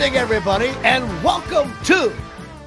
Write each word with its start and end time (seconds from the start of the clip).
Evening, 0.00 0.16
everybody, 0.16 0.68
and 0.82 1.04
welcome 1.22 1.70
to 1.84 2.10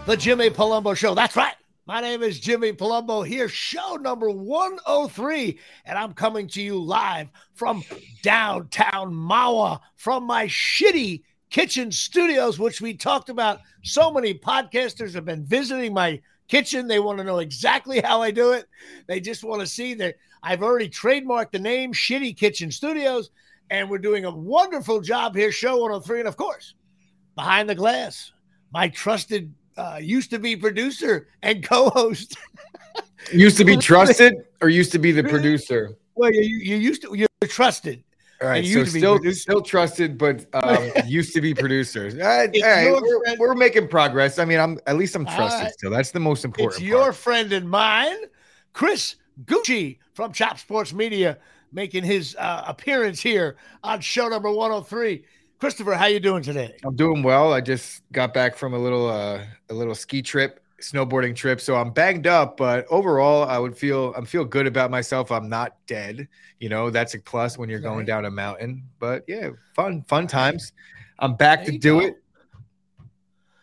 the 0.06 0.16
Jimmy 0.16 0.52
Palumbo 0.52 0.96
Show. 0.96 1.16
That's 1.16 1.36
right. 1.36 1.56
My 1.88 2.00
name 2.00 2.22
is 2.22 2.40
Jimmy 2.40 2.74
Palumbo 2.74 3.26
here, 3.26 3.50
show 3.50 3.96
number 3.96 4.30
103, 4.30 5.58
and 5.86 5.98
I'm 5.98 6.14
coming 6.14 6.48
to 6.50 6.62
you 6.62 6.80
live 6.80 7.30
from 7.56 7.84
downtown 8.22 9.12
Mahwah 9.12 9.80
from 9.96 10.26
my 10.26 10.46
shitty 10.46 11.24
kitchen 11.50 11.92
studios, 11.92 12.60
which 12.60 12.82
we 12.82 12.94
talked 12.94 13.30
about. 13.30 13.62
So 13.82 14.12
many 14.12 14.36
podcasters 14.36 15.16
have 15.16 15.26
been 15.26 15.44
visiting 15.44 15.92
my 15.92 16.22
kitchen. 16.48 16.88
They 16.88 17.00
want 17.00 17.18
to 17.18 17.24
know 17.24 17.40
exactly 17.40 18.00
how 18.00 18.22
I 18.22 18.30
do 18.30 18.52
it. 18.52 18.68
They 19.08 19.20
just 19.20 19.44
want 19.44 19.62
to 19.62 19.68
see 19.68 19.96
that 19.96 20.18
I've 20.44 20.62
already 20.62 20.88
trademarked 20.88 21.52
the 21.52 21.58
name 21.58 21.94
Shitty 21.94 22.38
Kitchen 22.38 22.70
Studios 22.70 23.32
and 23.72 23.90
we're 23.90 23.98
doing 23.98 24.26
a 24.26 24.30
wonderful 24.30 25.02
job 25.02 25.36
here, 25.36 25.52
Show 25.52 25.78
103. 25.78 26.20
And 26.20 26.28
of 26.28 26.38
course, 26.38 26.76
behind 27.36 27.70
the 27.70 27.76
glass, 27.76 28.32
my 28.72 28.88
trusted 28.90 29.54
uh, 29.78 30.00
used 30.02 30.30
to 30.32 30.40
be 30.40 30.56
producer 30.56 31.28
and 31.42 31.64
co 31.64 31.90
host. 31.90 32.38
used 33.32 33.58
to 33.58 33.66
be 33.66 33.78
trusted 33.90 34.36
or 34.62 34.70
used 34.70 34.92
to 34.92 35.00
be 35.00 35.12
the 35.12 35.24
producer? 35.24 35.98
Well, 36.16 36.32
you, 36.32 36.42
you 36.42 36.76
used 36.76 37.02
to, 37.04 37.16
you're 37.16 37.28
trusted. 37.46 38.04
All 38.42 38.50
right, 38.50 38.66
so 38.66 38.84
still, 38.84 39.20
still 39.32 39.62
trusted, 39.62 40.18
but 40.18 40.46
um, 40.54 40.92
used 41.06 41.34
to 41.34 41.40
be 41.40 41.54
producers. 41.54 42.16
All 42.16 42.20
right, 42.20 42.50
all 42.54 42.70
right 42.70 42.92
we're, 42.92 43.38
we're, 43.40 43.56
making 43.56 43.88
progress. 43.88 44.38
I 44.38 44.44
mean, 44.44 44.60
I'm 44.60 44.80
at 44.86 44.98
least 44.98 45.16
I'm 45.16 45.26
trusted, 45.26 45.64
right. 45.64 45.74
so 45.80 45.90
that's 45.90 46.12
the 46.12 46.20
most 46.20 46.44
important. 46.44 46.82
It's 46.82 46.82
your 46.82 47.14
friend 47.14 47.54
and 47.54 47.70
mine, 47.70 48.18
Chris 48.74 49.16
Gucci 49.46 50.00
from 50.14 50.34
Chop 50.34 50.60
Sports 50.60 50.92
Media 50.92 51.38
making 51.72 52.04
his 52.04 52.36
uh, 52.38 52.64
appearance 52.68 53.22
here 53.22 53.56
on 53.84 54.00
show 54.00 54.28
number 54.28 54.52
103. 54.52 55.24
Christopher, 55.64 55.94
how 55.94 56.08
you 56.08 56.20
doing 56.20 56.44
today? 56.44 56.76
I'm 56.84 56.98
doing 56.98 57.24
well. 57.24 57.54
I 57.54 57.62
just 57.62 58.02
got 58.12 58.34
back 58.34 58.58
from 58.58 58.74
a 58.74 58.78
little 58.78 59.10
uh, 59.10 59.46
a 59.70 59.74
little 59.74 59.96
ski 59.96 60.22
trip, 60.22 60.60
snowboarding 60.82 61.34
trip, 61.34 61.62
so 61.62 61.78
I'm 61.78 61.92
banged 61.92 62.28
up, 62.28 62.58
but 62.58 62.86
overall 62.90 63.48
I 63.48 63.58
would 63.60 63.78
feel 63.78 64.14
I'm 64.14 64.26
feel 64.26 64.44
good 64.44 64.68
about 64.68 64.92
myself. 64.92 65.32
I'm 65.32 65.48
not 65.48 65.78
dead. 65.88 66.28
You 66.60 66.68
know, 66.68 66.90
that's 66.90 67.14
a 67.14 67.20
plus 67.20 67.58
when 67.58 67.70
you're 67.70 67.80
right. 67.80 67.88
going 67.88 68.06
down 68.06 68.26
a 68.26 68.30
mountain. 68.30 68.84
But 69.00 69.24
yeah, 69.26 69.52
fun 69.74 70.04
fun 70.04 70.28
times. 70.28 70.74
I'm 71.18 71.38
back 71.38 71.64
to 71.64 71.78
do 71.78 72.02
go. 72.02 72.08
it. 72.08 72.18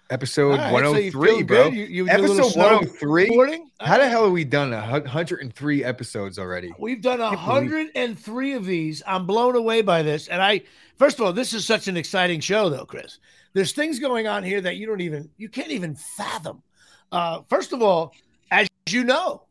Episode 0.09 0.59
right, 0.59 0.73
103, 0.73 1.13
so 1.13 1.45
bro. 1.45 1.69
You, 1.69 1.85
you 1.85 2.09
Episode 2.09 2.57
103. 2.57 3.63
How 3.79 3.99
the 3.99 4.09
hell 4.09 4.25
have 4.25 4.33
we 4.33 4.43
done 4.43 4.73
103 4.73 5.85
episodes 5.85 6.39
already? 6.39 6.73
We've 6.81 7.01
done 7.01 7.21
103 7.21 8.53
of 8.55 8.65
these. 8.65 9.03
I'm 9.07 9.27
blown 9.27 9.55
away 9.55 9.83
by 9.83 10.03
this. 10.03 10.27
And 10.27 10.43
I, 10.43 10.63
first 11.01 11.19
of 11.19 11.25
all, 11.25 11.33
this 11.33 11.55
is 11.55 11.65
such 11.65 11.89
an 11.89 11.97
exciting 11.97 12.41
show, 12.41 12.69
though, 12.69 12.85
Chris. 12.85 13.21
There's 13.55 13.73
things 13.73 13.99
going 13.99 14.29
on 14.29 14.45
here 14.45 14.61
that 14.61 14.77
you 14.77 14.87
don't 14.87 15.01
even, 15.01 15.31
you 15.39 15.49
can't 15.49 15.71
even 15.71 15.95
fathom. 15.95 16.63
Uh, 17.11 17.41
first 17.49 17.73
of 17.73 17.81
all, 17.83 18.13
as 18.51 18.69
you 18.91 19.03
know, 19.03 19.47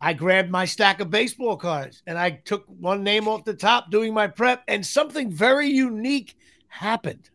I 0.00 0.12
grabbed 0.12 0.50
my 0.50 0.64
stack 0.64 0.98
of 0.98 1.08
baseball 1.08 1.56
cards 1.56 2.02
and 2.08 2.18
I 2.18 2.30
took 2.30 2.64
one 2.66 3.04
name 3.04 3.28
off 3.28 3.44
the 3.44 3.54
top 3.54 3.92
doing 3.92 4.12
my 4.12 4.26
prep, 4.26 4.64
and 4.66 4.84
something 4.84 5.30
very 5.30 5.68
unique 5.68 6.34
happened. 6.66 7.30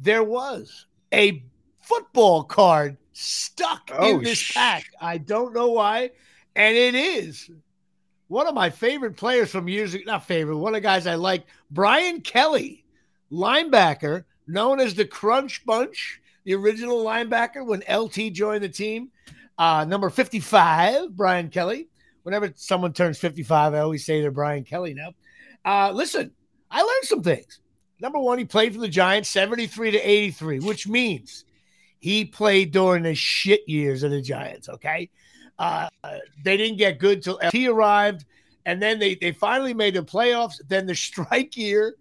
There 0.00 0.24
was 0.24 0.86
a 1.14 1.44
football 1.80 2.42
card 2.42 2.96
stuck 3.12 3.92
oh, 3.94 4.10
in 4.18 4.24
this 4.24 4.38
sh- 4.38 4.54
pack. 4.54 4.86
I 5.00 5.18
don't 5.18 5.54
know 5.54 5.68
why. 5.68 6.10
And 6.56 6.76
it 6.76 6.96
is 6.96 7.48
one 8.28 8.46
of 8.46 8.54
my 8.54 8.70
favorite 8.70 9.16
players 9.16 9.50
from 9.50 9.68
years 9.68 9.94
ago. 9.94 10.04
Not 10.06 10.26
favorite, 10.26 10.56
one 10.56 10.74
of 10.74 10.78
the 10.78 10.80
guys 10.80 11.06
I 11.06 11.14
like, 11.14 11.46
Brian 11.70 12.20
Kelley, 12.20 12.84
linebacker, 13.30 14.24
known 14.46 14.80
as 14.80 14.94
the 14.94 15.04
Crunch 15.04 15.64
Bunch, 15.64 16.20
the 16.44 16.54
original 16.54 17.04
linebacker 17.04 17.64
when 17.64 17.82
LT 17.90 18.32
joined 18.32 18.64
the 18.64 18.68
team. 18.68 19.10
Uh, 19.58 19.84
number 19.84 20.10
55, 20.10 21.16
Brian 21.16 21.48
Kelley. 21.48 21.88
Whenever 22.22 22.52
someone 22.56 22.92
turns 22.92 23.18
55, 23.18 23.74
I 23.74 23.78
always 23.78 24.04
say 24.04 24.20
they're 24.20 24.30
Brian 24.30 24.64
Kelley 24.64 24.94
now. 24.94 25.12
Uh, 25.64 25.92
listen, 25.92 26.32
I 26.70 26.82
learned 26.82 27.04
some 27.04 27.22
things. 27.22 27.60
Number 28.00 28.18
one, 28.18 28.38
he 28.38 28.44
played 28.44 28.74
for 28.74 28.80
the 28.80 28.88
Giants 28.88 29.30
73 29.30 29.92
to 29.92 29.98
83, 29.98 30.60
which 30.60 30.86
means 30.86 31.44
he 31.98 32.24
played 32.24 32.72
during 32.72 33.04
the 33.04 33.14
shit 33.14 33.66
years 33.68 34.02
of 34.02 34.10
the 34.10 34.20
Giants. 34.20 34.68
Okay. 34.68 35.08
Uh, 35.58 35.88
they 36.44 36.56
didn't 36.56 36.78
get 36.78 36.98
good 36.98 37.22
till 37.22 37.38
he 37.52 37.68
arrived. 37.68 38.24
And 38.64 38.82
then 38.82 38.98
they, 38.98 39.14
they 39.14 39.32
finally 39.32 39.74
made 39.74 39.94
the 39.94 40.02
playoffs. 40.02 40.60
Then 40.68 40.86
the 40.86 40.94
strike 40.94 41.56
year. 41.56 41.96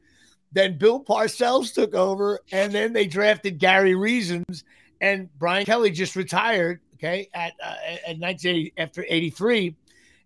Then 0.51 0.77
Bill 0.77 1.03
Parcells 1.03 1.73
took 1.73 1.93
over. 1.93 2.39
And 2.51 2.73
then 2.73 2.93
they 2.93 3.07
drafted 3.07 3.59
Gary 3.59 3.95
Reasons. 3.95 4.63
And 5.01 5.29
Brian 5.37 5.65
Kelley 5.65 5.91
just 5.91 6.15
retired. 6.15 6.81
Okay. 6.95 7.29
At, 7.33 7.53
uh, 7.63 7.75
at 8.07 8.19
1980, 8.19 8.73
after 8.77 9.05
83. 9.07 9.75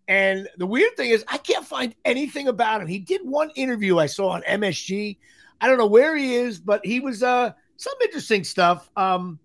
And 0.08 0.48
the 0.58 0.66
weird 0.66 0.98
thing 0.98 1.12
is, 1.12 1.24
I 1.28 1.38
can't 1.38 1.66
find 1.66 1.94
anything 2.04 2.48
about 2.48 2.82
him. 2.82 2.88
He 2.88 2.98
did 2.98 3.22
one 3.24 3.52
interview 3.56 4.00
I 4.00 4.08
saw 4.08 4.30
on 4.30 4.42
MSG. 4.42 5.18
I 5.62 5.68
don't 5.68 5.78
know 5.78 5.86
where 5.86 6.16
he 6.16 6.36
is, 6.36 6.60
but 6.60 6.84
he 6.84 7.00
was 7.00 7.22
uh 7.22 7.52
some 7.78 7.94
interesting 8.02 8.44
stuff. 8.44 8.90
Um, 8.98 9.40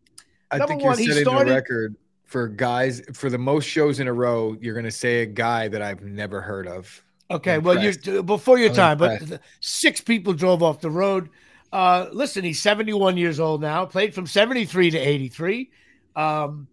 I 0.50 0.64
think 0.66 0.82
one, 0.82 0.96
setting 0.96 1.22
started, 1.22 1.52
record 1.52 1.96
for 2.24 2.48
guys 2.48 3.02
for 3.12 3.30
the 3.30 3.38
most 3.38 3.64
shows 3.64 4.00
in 4.00 4.08
a 4.08 4.12
row. 4.12 4.56
You're 4.60 4.74
going 4.74 4.84
to 4.84 4.90
say 4.90 5.22
a 5.22 5.26
guy 5.26 5.68
that 5.68 5.82
I've 5.82 6.02
never 6.02 6.40
heard 6.40 6.66
of. 6.66 7.02
Okay, 7.30 7.58
well, 7.58 7.82
you 7.82 8.22
before 8.22 8.58
your 8.58 8.70
I'm 8.70 8.74
time, 8.74 8.92
impressed. 9.02 9.30
but 9.30 9.40
six 9.60 10.00
people 10.00 10.32
drove 10.32 10.62
off 10.62 10.80
the 10.80 10.90
road. 10.90 11.30
Uh, 11.72 12.08
listen, 12.12 12.44
he's 12.44 12.60
71 12.60 13.16
years 13.16 13.40
old 13.40 13.60
now. 13.60 13.84
Played 13.84 14.14
from 14.14 14.26
73 14.26 14.90
to 14.90 14.98
83, 14.98 15.70
um, 16.14 16.68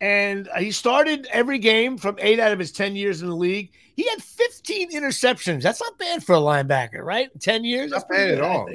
and 0.00 0.48
he 0.58 0.70
started 0.70 1.26
every 1.32 1.58
game 1.58 1.96
from 1.96 2.16
eight 2.20 2.38
out 2.38 2.52
of 2.52 2.58
his 2.58 2.70
10 2.70 2.94
years 2.94 3.22
in 3.22 3.28
the 3.28 3.34
league. 3.34 3.72
He 3.96 4.08
had 4.08 4.22
15 4.22 4.92
interceptions. 4.92 5.62
That's 5.62 5.80
not 5.80 5.98
bad 5.98 6.22
for 6.22 6.34
a 6.34 6.38
linebacker, 6.38 7.02
right? 7.02 7.28
10 7.40 7.64
years. 7.64 7.90
Not 7.90 8.08
bad 8.08 8.30
at 8.32 8.40
all. 8.40 8.68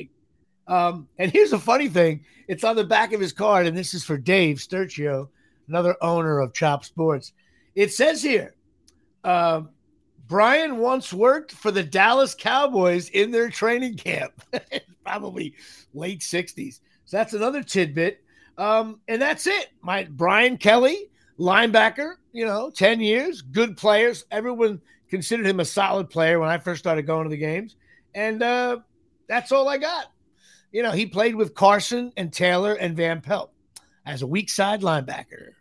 Um, 0.68 1.08
and 1.18 1.32
here's 1.32 1.54
a 1.54 1.60
funny 1.60 1.90
thing 1.90 2.24
it's 2.48 2.64
on 2.64 2.76
the 2.76 2.84
back 2.84 3.14
of 3.14 3.22
his 3.22 3.34
card, 3.34 3.68
and 3.68 3.78
this 3.78 3.94
is 3.94 4.04
for 4.04 4.18
Dave 4.18 4.58
Sturcio, 4.58 5.30
another 5.70 5.96
owner 6.02 6.40
of 6.40 6.54
Chop 6.54 6.84
Sports. 6.84 7.34
It 7.76 7.94
says 7.94 8.22
here 8.22 8.56
uh, 9.24 9.62
Brian 10.28 10.78
once 10.78 11.14
worked 11.14 11.52
for 11.52 11.72
the 11.72 11.84
Dallas 11.84 12.36
Cowboys 12.36 13.10
in 13.10 13.32
their 13.32 13.50
training 13.50 13.98
camp, 13.98 14.34
probably 15.04 15.54
late 15.94 16.20
60s. 16.20 16.80
So 17.06 17.18
that's 17.18 17.34
another 17.34 17.64
tidbit. 17.64 18.24
Um, 18.58 19.00
and 19.08 19.22
that's 19.22 19.48
it. 19.48 19.70
My 19.82 20.04
Brian 20.10 20.58
Kelley, 20.58 21.10
linebacker, 21.40 22.16
you 22.34 22.46
know, 22.46 22.70
10 22.70 23.00
years, 23.00 23.42
good 23.42 23.78
players. 23.78 24.26
Everyone 24.32 24.82
considered 25.10 25.48
him 25.48 25.62
a 25.62 25.66
solid 25.66 26.10
player 26.10 26.40
when 26.40 26.50
I 26.50 26.58
first 26.58 26.80
started 26.80 27.04
going 27.04 27.24
to 27.24 27.30
the 27.30 27.38
games. 27.38 27.78
And 28.14 28.44
uh, 28.44 28.80
that's 29.28 29.52
all 29.52 29.70
I 29.70 29.78
got 29.78 30.08
you 30.72 30.84
know, 30.84 30.92
he 30.92 31.06
played 31.06 31.36
with 31.36 31.56
Carson 31.56 32.12
and 32.18 32.32
Taylor 32.32 32.74
and 32.74 32.96
Van 32.96 33.22
Pelt 33.22 33.52
as 34.06 34.22
a 34.22 34.28
weak 34.28 34.50
side 34.50 34.82
linebacker. 34.82 35.52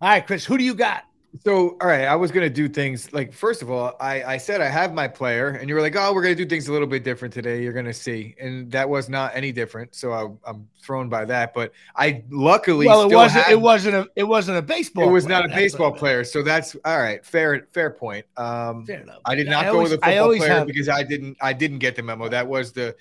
All 0.00 0.08
right, 0.08 0.26
Chris, 0.26 0.44
who 0.44 0.58
do 0.58 0.64
you 0.64 0.74
got? 0.74 1.04
So, 1.42 1.76
all 1.80 1.88
right, 1.88 2.04
I 2.04 2.14
was 2.14 2.30
gonna 2.30 2.48
do 2.48 2.68
things 2.68 3.12
like 3.12 3.32
first 3.32 3.60
of 3.60 3.68
all, 3.68 3.96
I 3.98 4.22
I 4.22 4.36
said 4.36 4.60
I 4.60 4.68
have 4.68 4.94
my 4.94 5.08
player, 5.08 5.48
and 5.48 5.68
you 5.68 5.74
were 5.74 5.80
like, 5.80 5.96
oh, 5.96 6.12
we're 6.12 6.22
gonna 6.22 6.36
do 6.36 6.46
things 6.46 6.68
a 6.68 6.72
little 6.72 6.86
bit 6.86 7.02
different 7.02 7.34
today. 7.34 7.60
You're 7.60 7.72
gonna 7.72 7.92
see, 7.92 8.36
and 8.40 8.70
that 8.70 8.88
was 8.88 9.08
not 9.08 9.32
any 9.34 9.50
different. 9.50 9.96
So 9.96 10.12
I, 10.12 10.50
am 10.50 10.68
thrown 10.80 11.08
by 11.08 11.24
that, 11.24 11.52
but 11.52 11.72
I 11.96 12.22
luckily 12.30 12.86
well, 12.86 13.10
it 13.10 13.12
wasn't. 13.12 13.44
Had, 13.46 13.52
it 13.52 13.60
wasn't 13.60 13.96
a. 13.96 14.08
It 14.14 14.22
wasn't 14.22 14.58
a 14.58 14.62
baseball. 14.62 15.08
It 15.08 15.10
was 15.10 15.24
player, 15.24 15.40
not 15.40 15.50
a 15.50 15.54
baseball 15.54 15.90
player. 15.90 16.22
So 16.22 16.42
that's 16.42 16.76
all 16.84 16.98
right. 16.98 17.24
Fair 17.26 17.66
fair 17.72 17.90
point. 17.90 18.26
Um, 18.36 18.86
fair 18.86 19.00
enough. 19.00 19.20
I 19.24 19.34
did 19.34 19.48
not 19.48 19.64
I 19.64 19.70
go 19.70 19.78
always, 19.78 19.90
with 19.90 20.02
a 20.02 20.06
football 20.06 20.36
player 20.36 20.50
have, 20.50 20.66
because 20.68 20.88
I 20.88 21.02
didn't 21.02 21.36
I 21.40 21.52
didn't 21.52 21.80
get 21.80 21.96
the 21.96 22.02
memo. 22.04 22.28
That 22.28 22.46
was 22.46 22.70
the 22.70 22.94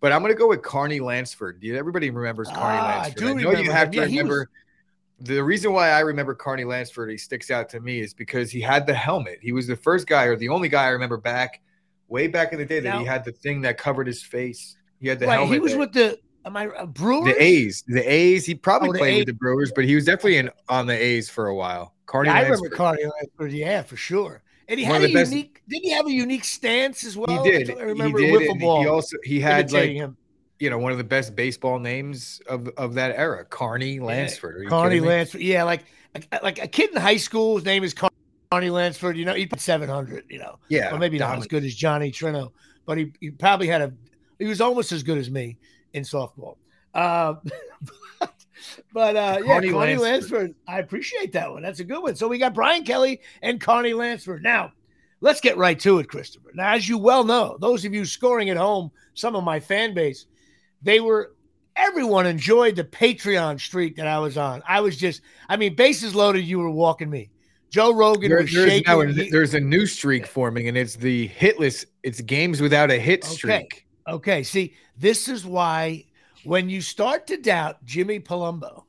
but 0.00 0.12
I'm 0.12 0.22
going 0.22 0.32
to 0.32 0.38
go 0.38 0.48
with 0.48 0.62
Carney 0.62 0.98
Lansford. 0.98 1.62
Everybody 1.62 2.08
remembers 2.10 2.48
Carney 2.48 2.78
ah, 2.78 3.02
Lansford. 3.02 3.22
I, 3.22 3.26
do 3.26 3.38
I 3.38 3.42
know 3.42 3.60
you 3.60 3.70
have 3.70 3.90
to 3.90 3.98
yeah, 3.98 4.04
remember. 4.04 4.48
The 5.20 5.42
reason 5.42 5.72
why 5.72 5.90
I 5.90 6.00
remember 6.00 6.34
Carney 6.34 6.64
Lansford, 6.64 7.10
he 7.10 7.18
sticks 7.18 7.50
out 7.50 7.68
to 7.70 7.80
me, 7.80 8.00
is 8.00 8.14
because 8.14 8.50
he 8.50 8.60
had 8.60 8.86
the 8.86 8.94
helmet. 8.94 9.38
He 9.42 9.52
was 9.52 9.66
the 9.66 9.76
first 9.76 10.06
guy, 10.06 10.24
or 10.24 10.36
the 10.36 10.48
only 10.48 10.68
guy 10.68 10.84
I 10.84 10.88
remember 10.88 11.18
back, 11.18 11.60
way 12.08 12.26
back 12.26 12.52
in 12.52 12.58
the 12.58 12.64
day, 12.64 12.80
that 12.80 12.88
now, 12.88 13.00
he 13.00 13.04
had 13.04 13.24
the 13.24 13.32
thing 13.32 13.60
that 13.62 13.76
covered 13.76 14.06
his 14.06 14.22
face. 14.22 14.76
He 15.00 15.08
had 15.08 15.18
the 15.18 15.26
right, 15.26 15.34
helmet. 15.34 15.52
He 15.52 15.58
was 15.58 15.76
with 15.76 15.92
the 15.92 16.18
Am 16.44 16.56
I 16.56 16.68
uh, 16.68 16.86
Brewers? 16.86 17.34
The 17.34 17.42
A's. 17.42 17.84
The 17.86 18.00
A's. 18.00 18.46
He 18.46 18.54
probably 18.54 18.90
oh, 18.90 18.92
played 18.92 19.18
with 19.18 19.26
the 19.26 19.34
Brewers, 19.34 19.72
but 19.74 19.84
he 19.84 19.94
was 19.94 20.06
definitely 20.06 20.38
in 20.38 20.50
on 20.68 20.86
the 20.86 20.94
A's 20.94 21.28
for 21.28 21.48
a 21.48 21.54
while. 21.54 21.94
Carney. 22.06 22.30
Yeah, 22.30 22.36
I 22.36 22.42
remember 22.42 22.70
Carney 22.70 23.04
Lansford. 23.04 23.52
Yeah, 23.52 23.82
for 23.82 23.96
sure. 23.96 24.42
And 24.68 24.80
he 24.80 24.86
One 24.86 25.00
had 25.00 25.10
a 25.10 25.12
unique. 25.12 25.62
Didn't 25.68 25.84
he 25.84 25.90
have 25.90 26.06
a 26.06 26.12
unique 26.12 26.44
stance 26.44 27.04
as 27.04 27.16
well? 27.16 27.44
He 27.44 27.50
did. 27.50 27.78
I 27.78 27.82
remember 27.82 28.20
he 28.20 28.26
did. 28.26 28.48
Wiffle 28.48 28.60
ball. 28.60 28.82
He 28.82 28.88
also 28.88 29.16
he 29.22 29.40
had 29.40 29.70
like 29.72 29.90
him 29.90 30.16
you 30.60 30.68
know, 30.68 30.78
one 30.78 30.92
of 30.92 30.98
the 30.98 31.04
best 31.04 31.34
baseball 31.34 31.78
names 31.78 32.40
of 32.46 32.68
of 32.76 32.94
that 32.94 33.16
era, 33.16 33.44
Carney 33.46 33.98
Lansford. 33.98 34.68
Carney 34.68 35.00
Lansford, 35.00 35.40
yeah, 35.40 35.64
like 35.64 35.84
like 36.42 36.62
a 36.62 36.68
kid 36.68 36.90
in 36.90 37.00
high 37.00 37.16
school. 37.16 37.56
His 37.56 37.64
name 37.64 37.82
is 37.82 37.94
Carney 38.50 38.70
Lansford. 38.70 39.16
You 39.16 39.24
know, 39.24 39.34
he 39.34 39.46
put 39.46 39.60
seven 39.60 39.88
hundred. 39.88 40.24
You 40.28 40.38
know, 40.38 40.58
yeah, 40.68 40.94
or 40.94 40.98
maybe 40.98 41.18
not 41.18 41.38
as 41.38 41.46
good 41.46 41.64
as 41.64 41.74
Johnny 41.74 42.12
Trino, 42.12 42.52
but 42.84 42.98
he, 42.98 43.12
he 43.20 43.30
probably 43.30 43.66
had 43.66 43.80
a. 43.80 43.92
He 44.38 44.46
was 44.46 44.60
almost 44.60 44.92
as 44.92 45.02
good 45.02 45.18
as 45.18 45.30
me 45.30 45.56
in 45.94 46.02
softball. 46.02 46.56
Uh, 46.92 47.34
but, 48.20 48.34
but 48.92 49.16
uh, 49.16 49.38
yeah, 49.40 49.46
Carney 49.46 49.72
Lansford. 49.72 50.02
Lansford. 50.02 50.54
I 50.68 50.80
appreciate 50.80 51.32
that 51.32 51.50
one. 51.50 51.62
That's 51.62 51.80
a 51.80 51.84
good 51.84 52.02
one. 52.02 52.16
So 52.16 52.28
we 52.28 52.36
got 52.36 52.52
Brian 52.52 52.84
Kelley 52.84 53.22
and 53.40 53.60
Carney 53.60 53.94
Lansford. 53.94 54.42
Now, 54.42 54.72
let's 55.22 55.40
get 55.40 55.56
right 55.56 55.78
to 55.80 56.00
it, 56.00 56.08
Christopher. 56.08 56.50
Now, 56.54 56.74
as 56.74 56.86
you 56.86 56.98
well 56.98 57.24
know, 57.24 57.56
those 57.60 57.86
of 57.86 57.94
you 57.94 58.04
scoring 58.04 58.50
at 58.50 58.58
home, 58.58 58.90
some 59.14 59.36
of 59.36 59.44
my 59.44 59.58
fan 59.58 59.94
base, 59.94 60.26
they 60.82 61.00
were 61.00 61.32
everyone 61.76 62.26
enjoyed 62.26 62.76
the 62.76 62.84
Patreon 62.84 63.60
streak 63.60 63.96
that 63.96 64.06
I 64.06 64.18
was 64.18 64.36
on. 64.36 64.62
I 64.68 64.80
was 64.80 64.96
just, 64.96 65.22
I 65.48 65.56
mean, 65.56 65.74
bases 65.74 66.14
loaded, 66.14 66.44
you 66.44 66.58
were 66.58 66.70
walking 66.70 67.10
me. 67.10 67.30
Joe 67.70 67.94
Rogan 67.94 68.30
there, 68.30 68.42
was 68.42 68.52
there's 68.52 68.68
shaking. 68.68 69.16
Now, 69.16 69.24
there's 69.30 69.54
a 69.54 69.60
new 69.60 69.86
streak 69.86 70.26
forming, 70.26 70.68
and 70.68 70.76
it's 70.76 70.96
the 70.96 71.28
hitless. 71.28 71.86
It's 72.02 72.20
games 72.20 72.60
without 72.60 72.90
a 72.90 72.98
hit 72.98 73.24
streak. 73.24 73.86
Okay. 74.08 74.14
okay. 74.14 74.42
See, 74.42 74.74
this 74.96 75.28
is 75.28 75.46
why 75.46 76.04
when 76.44 76.68
you 76.68 76.80
start 76.80 77.28
to 77.28 77.36
doubt 77.36 77.84
Jimmy 77.84 78.18
Palumbo, 78.18 78.84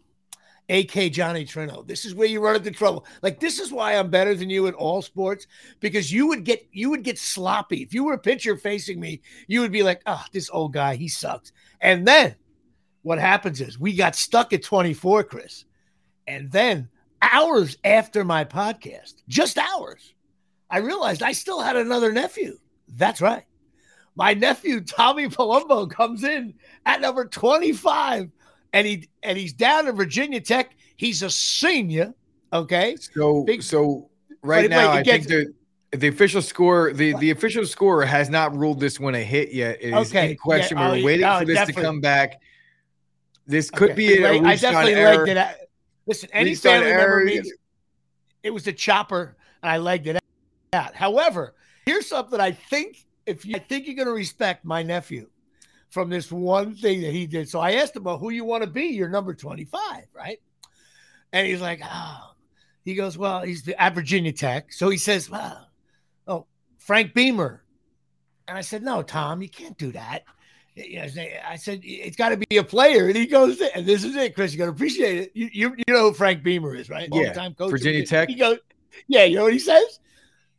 AK 0.72 1.12
Johnny 1.12 1.44
Trino, 1.44 1.86
this 1.86 2.06
is 2.06 2.16
where 2.16 2.28
you 2.28 2.40
run 2.40 2.56
into 2.56 2.72
trouble. 2.72 3.06
Like 3.22 3.42
this 3.42 3.60
is 3.60 3.74
why 3.74 3.94
I'm 3.94 4.10
better 4.10 4.34
than 4.34 4.50
you 4.50 4.68
in 4.68 4.74
all 4.74 5.02
sports 5.02 5.46
because 5.82 6.12
you 6.12 6.28
would 6.28 6.46
get 6.46 6.66
you 6.72 6.90
would 6.90 7.04
get 7.04 7.20
sloppy 7.20 7.84
if 7.84 7.94
you 7.94 8.06
were 8.06 8.14
a 8.14 8.18
pitcher 8.18 8.56
facing 8.56 9.00
me. 9.00 9.22
You 9.48 9.60
would 9.62 9.74
be 9.74 9.84
like, 9.84 10.02
"Oh, 10.06 10.24
this 10.32 10.50
old 10.50 10.72
guy, 10.72 10.96
he 10.96 11.10
sucks." 11.10 11.52
And 11.82 12.08
then 12.08 12.36
what 13.02 13.20
happens 13.20 13.60
is 13.60 13.78
we 13.78 13.96
got 13.96 14.16
stuck 14.16 14.54
at 14.54 14.64
24, 14.64 15.26
Chris. 15.26 15.66
And 16.28 16.50
then 16.52 16.88
hours 17.22 17.78
after 17.84 18.24
my 18.24 18.46
podcast, 18.46 19.16
just 19.28 19.58
hours, 19.58 20.14
I 20.70 20.78
realized 20.78 21.22
I 21.22 21.34
still 21.34 21.60
had 21.60 21.76
another 21.76 22.14
nephew. 22.14 22.58
That's 22.88 23.20
right. 23.20 23.44
My 24.16 24.34
nephew 24.34 24.82
Tommy 24.82 25.28
Palumbo 25.28 25.90
comes 25.90 26.24
in 26.24 26.54
at 26.86 27.02
number 27.02 27.26
25 27.26 28.32
and 28.74 28.88
he 28.88 29.10
and 29.24 29.38
he's 29.38 29.54
down 29.54 29.88
in 29.88 29.96
Virginia 29.96 30.42
Tech. 30.42 30.76
He's 30.96 31.24
a 31.24 31.30
senior, 31.30 32.14
okay? 32.54 32.96
So 32.96 33.44
Big, 33.44 33.64
so 33.64 34.10
right 34.42 34.70
now 34.70 34.92
I 34.92 35.04
gets, 35.04 35.26
think 35.26 35.54
the 35.92 35.98
the 35.98 36.08
official 36.08 36.42
score 36.42 36.94
the 36.94 37.16
the 37.18 37.32
official 37.32 37.66
score 37.66 38.06
has 38.06 38.30
not 38.30 38.56
ruled 38.56 38.80
this 38.80 39.00
one 39.00 39.16
a 39.16 39.24
hit 39.24 39.52
yet. 39.52 39.80
It 39.82 39.94
is 39.94 40.10
okay. 40.10 40.32
in 40.32 40.38
question. 40.38 40.78
Yeah, 40.78 40.92
We're 40.92 41.00
oh, 41.00 41.06
waiting 41.06 41.26
oh, 41.26 41.40
for 41.40 41.46
this 41.46 41.56
definitely. 41.56 41.82
to 41.82 41.88
come 41.88 42.02
back. 42.02 42.42
This 43.48 43.70
could 43.70 43.92
okay. 43.92 43.96
be 43.96 44.24
a, 44.24 44.42
I 44.42 44.56
definitely 44.56 44.96
legged 44.96 45.38
it. 45.38 45.70
Listen, 46.06 46.30
any 46.34 46.56
family 46.56 46.92
member 46.92 47.26
means 47.26 47.52
it 48.44 48.52
was 48.52 48.68
a 48.68 48.74
chopper, 48.74 49.36
and 49.62 49.72
I 49.72 49.78
legged 49.78 50.08
it 50.08 50.24
out. 50.74 50.96
However, 50.96 51.54
here's 51.86 52.08
something 52.08 52.40
I 52.40 52.52
think 52.52 53.06
if 53.26 53.46
you 53.46 53.56
I 53.56 53.60
think 53.60 53.88
you're 53.88 53.96
going 53.96 54.08
to 54.08 54.14
respect 54.14 54.64
my 54.64 54.84
nephew 54.84 55.28
from 55.92 56.10
this 56.10 56.32
one 56.32 56.74
thing 56.74 57.02
that 57.02 57.12
he 57.12 57.28
did. 57.28 57.50
So 57.50 57.60
I 57.60 57.74
asked 57.74 57.96
him 57.96 58.02
about 58.02 58.20
who 58.20 58.32
you 58.32 58.46
want 58.46 58.64
to 58.64 58.70
be. 58.70 58.86
You're 58.86 59.10
number 59.10 59.36
25, 59.36 60.06
right? 60.14 60.40
And 61.34 61.46
he's 61.46 61.62
like, 61.62 61.82
oh, 61.84 62.32
he 62.84 62.96
goes, 62.96 63.18
well, 63.18 63.42
he's 63.42 63.64
the, 63.64 63.80
at 63.80 63.94
Virginia 63.94 64.32
Tech. 64.32 64.74
So 64.74 64.90
he 64.90 64.98
says, 64.98 65.30
well, 65.30 65.70
oh, 66.28 66.48
Frank 66.80 67.14
Beamer. 67.14 67.64
And 68.48 68.58
I 68.58 68.62
said, 68.62 68.84
no, 68.84 69.04
Tom, 69.04 69.42
you 69.42 69.50
can't 69.50 69.78
do 69.78 69.92
that. 69.92 70.24
I 70.78 71.58
said 71.58 71.82
it's 71.84 72.16
got 72.16 72.30
to 72.30 72.38
be 72.38 72.58
a 72.58 72.64
player, 72.64 73.08
and 73.08 73.16
he 73.16 73.28
goes, 73.28 73.62
and 73.76 73.86
this 73.86 74.06
is 74.06 74.16
it, 74.16 74.34
Chris. 74.34 74.54
You 74.54 74.58
got 74.58 74.66
to 74.66 74.72
appreciate 74.72 75.18
it. 75.18 75.32
You, 75.34 75.50
you, 75.52 75.76
you 75.78 75.94
know 75.94 76.10
who 76.10 76.14
Frank 76.14 76.44
Beamer 76.44 76.74
is, 76.76 76.90
right? 76.90 77.10
Yeah, 77.12 77.34
time 77.34 77.54
coach 77.54 77.72
Virginia 77.72 78.06
Tech. 78.06 78.30
He 78.30 78.36
goes, 78.36 78.58
yeah. 79.08 79.26
You 79.26 79.36
know 79.36 79.44
what 79.44 79.54
he 79.54 79.60
says? 79.60 80.00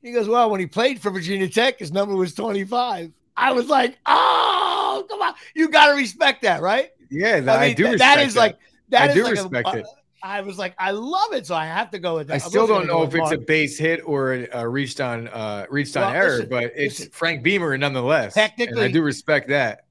He 0.03 0.13
goes, 0.13 0.29
well, 0.29 0.51
when 0.51 0.61
he 0.61 0.67
played 0.67 1.01
for 1.01 1.11
Virginia 1.11 1.49
Tech, 1.49 1.79
his 1.79 1.93
number 1.93 2.15
was 2.15 2.35
twenty 2.35 2.63
five. 2.65 3.11
I 3.39 3.53
was 3.53 3.69
like, 3.69 3.99
oh, 4.05 4.72
come 5.03 5.23
on, 5.23 5.35
you 5.55 5.69
got 5.69 5.89
to 5.89 5.95
respect 5.95 6.43
that, 6.43 6.61
right? 6.61 6.91
Yeah, 7.11 7.41
that, 7.41 7.59
I, 7.59 7.63
mean, 7.63 7.71
I 7.71 7.75
do. 7.75 7.85
Th- 7.85 7.99
that 7.99 8.21
is 8.21 8.35
that. 8.35 8.41
like 8.41 8.59
that 8.89 9.03
I 9.03 9.09
is 9.09 9.15
do 9.15 9.25
like 9.25 9.33
respect 9.33 9.69
a, 9.69 9.79
it. 9.79 9.87
I 10.25 10.41
was 10.43 10.57
like, 10.57 10.75
I 10.79 10.93
love 10.93 11.33
it, 11.33 11.47
so 11.47 11.55
I 11.55 11.67
have 11.67 11.91
to 11.91 11.99
go 11.99 12.17
with 12.17 12.29
that. 12.29 12.35
I 12.35 12.39
still 12.39 12.67
don't 12.67 12.87
know 12.87 13.03
if 13.03 13.15
it's 13.15 13.33
a 13.33 13.39
base 13.39 13.77
hit 13.77 14.01
or 14.05 14.35
a, 14.35 14.49
a 14.53 14.69
reached 14.69 15.01
on 15.01 15.29
uh, 15.29 15.67
reached 15.71 15.97
well, 15.97 16.11
on 16.11 16.15
error, 16.15 16.31
listen, 16.31 16.49
but 16.49 16.65
it's 16.77 17.01
listen, 17.01 17.11
Frank 17.11 17.43
Beamer 17.43 17.77
nonetheless. 17.77 18.35
Technically, 18.35 18.85
I 18.85 18.91
do 18.91 19.03
respect 19.03 19.49
that 19.49 19.87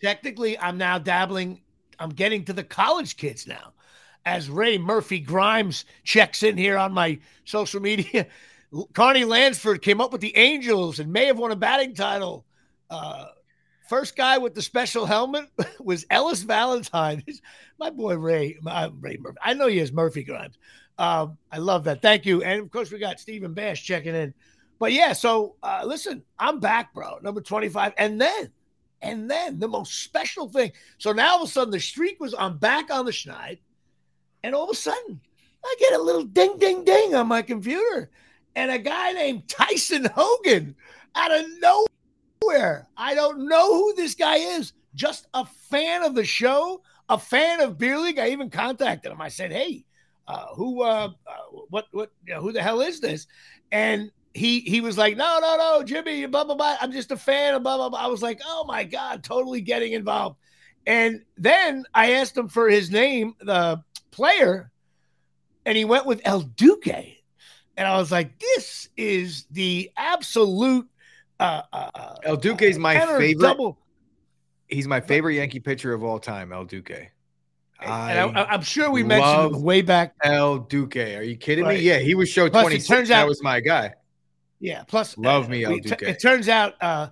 technically 0.00 0.58
I'm 0.58 0.78
now 0.78 0.98
dabbling, 0.98 1.60
I'm 1.98 2.10
getting 2.10 2.44
to 2.44 2.52
the 2.52 2.64
college 2.64 3.16
kids 3.16 3.46
now. 3.46 3.72
As 4.24 4.50
Ray 4.50 4.76
Murphy 4.76 5.20
Grimes 5.20 5.84
checks 6.02 6.42
in 6.42 6.56
here 6.56 6.76
on 6.76 6.92
my 6.92 7.18
social 7.44 7.80
media, 7.80 8.26
Carney 8.92 9.24
Lansford 9.24 9.82
came 9.82 10.00
up 10.00 10.10
with 10.10 10.20
the 10.20 10.36
Angels 10.36 10.98
and 10.98 11.12
may 11.12 11.26
have 11.26 11.38
won 11.38 11.52
a 11.52 11.56
batting 11.56 11.94
title. 11.94 12.44
Uh, 12.90 13.26
first 13.88 14.16
guy 14.16 14.38
with 14.38 14.54
the 14.54 14.62
special 14.62 15.06
helmet 15.06 15.48
was 15.80 16.06
Ellis 16.10 16.42
Valentine. 16.42 17.24
my 17.78 17.90
boy 17.90 18.16
Ray, 18.16 18.58
my, 18.62 18.90
Ray 19.00 19.18
Murphy. 19.20 19.38
I 19.42 19.54
know 19.54 19.66
he 19.66 19.78
has 19.78 19.92
Murphy 19.92 20.24
Grimes. 20.24 20.58
Um, 20.98 21.36
I 21.52 21.58
love 21.58 21.84
that. 21.84 22.02
Thank 22.02 22.24
you. 22.24 22.42
And 22.42 22.60
of 22.60 22.70
course, 22.70 22.90
we 22.90 22.98
got 22.98 23.20
Stephen 23.20 23.52
Bash 23.52 23.84
checking 23.84 24.14
in. 24.14 24.32
But 24.78 24.92
yeah, 24.92 25.12
so 25.12 25.56
uh, 25.62 25.82
listen, 25.84 26.22
I'm 26.38 26.60
back, 26.60 26.94
bro. 26.94 27.18
Number 27.22 27.40
25. 27.40 27.94
And 27.96 28.20
then 28.20 28.50
and 29.02 29.30
then 29.30 29.58
the 29.58 29.68
most 29.68 30.02
special 30.02 30.48
thing. 30.48 30.72
So 30.98 31.12
now 31.12 31.36
all 31.36 31.42
of 31.42 31.48
a 31.48 31.52
sudden 31.52 31.70
the 31.70 31.80
streak 31.80 32.18
was 32.20 32.34
I'm 32.36 32.58
back 32.58 32.90
on 32.90 33.04
the 33.04 33.12
schneid, 33.12 33.58
and 34.42 34.54
all 34.54 34.64
of 34.64 34.70
a 34.70 34.74
sudden 34.74 35.20
I 35.64 35.74
get 35.78 35.92
a 35.92 36.02
little 36.02 36.24
ding 36.24 36.56
ding 36.58 36.84
ding 36.84 37.14
on 37.14 37.28
my 37.28 37.42
computer. 37.42 38.10
And 38.54 38.70
a 38.70 38.78
guy 38.78 39.12
named 39.12 39.48
Tyson 39.48 40.06
Hogan 40.14 40.74
out 41.14 41.30
of 41.30 41.44
nowhere. 41.60 41.86
I 42.96 43.14
don't 43.14 43.48
know 43.48 43.74
who 43.74 43.94
this 43.94 44.14
guy 44.14 44.36
is. 44.36 44.72
Just 44.94 45.26
a 45.34 45.44
fan 45.44 46.02
of 46.02 46.14
the 46.14 46.24
show, 46.24 46.82
a 47.08 47.18
fan 47.18 47.60
of 47.60 47.78
beer 47.78 47.98
league. 47.98 48.18
I 48.18 48.30
even 48.30 48.50
contacted 48.50 49.12
him. 49.12 49.20
I 49.20 49.28
said, 49.28 49.52
"Hey, 49.52 49.84
uh, 50.26 50.46
who, 50.54 50.82
uh, 50.82 51.10
uh, 51.26 51.32
what, 51.68 51.86
what, 51.92 52.12
you 52.26 52.34
know, 52.34 52.40
who 52.40 52.52
the 52.52 52.62
hell 52.62 52.80
is 52.80 53.00
this?" 53.00 53.26
And 53.70 54.10
he 54.36 54.60
he 54.60 54.80
was 54.80 54.98
like, 54.98 55.16
no, 55.16 55.38
no, 55.40 55.56
no, 55.56 55.82
Jimmy, 55.82 56.26
blah 56.26 56.44
blah 56.44 56.54
blah. 56.54 56.76
I'm 56.80 56.92
just 56.92 57.10
a 57.10 57.16
fan 57.16 57.54
of 57.54 57.62
blah 57.62 57.76
blah 57.76 57.88
blah. 57.88 57.98
I 57.98 58.06
was 58.06 58.22
like, 58.22 58.40
oh 58.44 58.64
my 58.66 58.84
god, 58.84 59.24
totally 59.24 59.60
getting 59.60 59.92
involved. 59.92 60.36
And 60.86 61.22
then 61.36 61.84
I 61.94 62.12
asked 62.12 62.36
him 62.36 62.48
for 62.48 62.68
his 62.68 62.90
name, 62.90 63.34
the 63.40 63.82
player, 64.12 64.70
and 65.64 65.76
he 65.76 65.84
went 65.84 66.06
with 66.06 66.20
El 66.24 66.42
Duque. 66.42 67.16
And 67.76 67.88
I 67.88 67.98
was 67.98 68.12
like, 68.12 68.38
this 68.38 68.88
is 68.96 69.46
the 69.50 69.90
absolute. 69.96 70.88
Uh, 71.38 71.62
uh, 71.72 71.90
uh 71.94 72.14
El 72.24 72.36
Duque 72.36 72.62
is 72.62 72.78
my 72.78 72.98
favorite. 72.98 73.38
Double. 73.38 73.78
He's 74.68 74.88
my 74.88 75.00
favorite 75.00 75.34
Yankee 75.34 75.60
pitcher 75.60 75.92
of 75.92 76.02
all 76.02 76.18
time, 76.18 76.52
El 76.52 76.64
Duque. 76.64 77.10
I 77.78 78.14
am 78.54 78.62
sure 78.62 78.90
we 78.90 79.02
mentioned 79.02 79.56
him 79.56 79.62
way 79.62 79.82
back. 79.82 80.14
El 80.22 80.60
Duque. 80.60 80.96
Are 80.96 81.22
you 81.22 81.36
kidding 81.36 81.64
right. 81.64 81.78
me? 81.78 81.84
Yeah, 81.84 81.98
he 81.98 82.14
was 82.14 82.28
show 82.28 82.48
26. 82.48 82.86
Turns 82.86 83.10
out, 83.10 83.22
that 83.22 83.28
was 83.28 83.42
my 83.42 83.60
guy. 83.60 83.94
Yeah. 84.60 84.84
Plus, 84.84 85.16
love 85.18 85.46
uh, 85.46 85.48
me, 85.48 85.64
El 85.64 85.78
Duque. 85.78 86.02
It 86.02 86.20
turns 86.20 86.48
out 86.48 86.74
uh, 86.80 87.08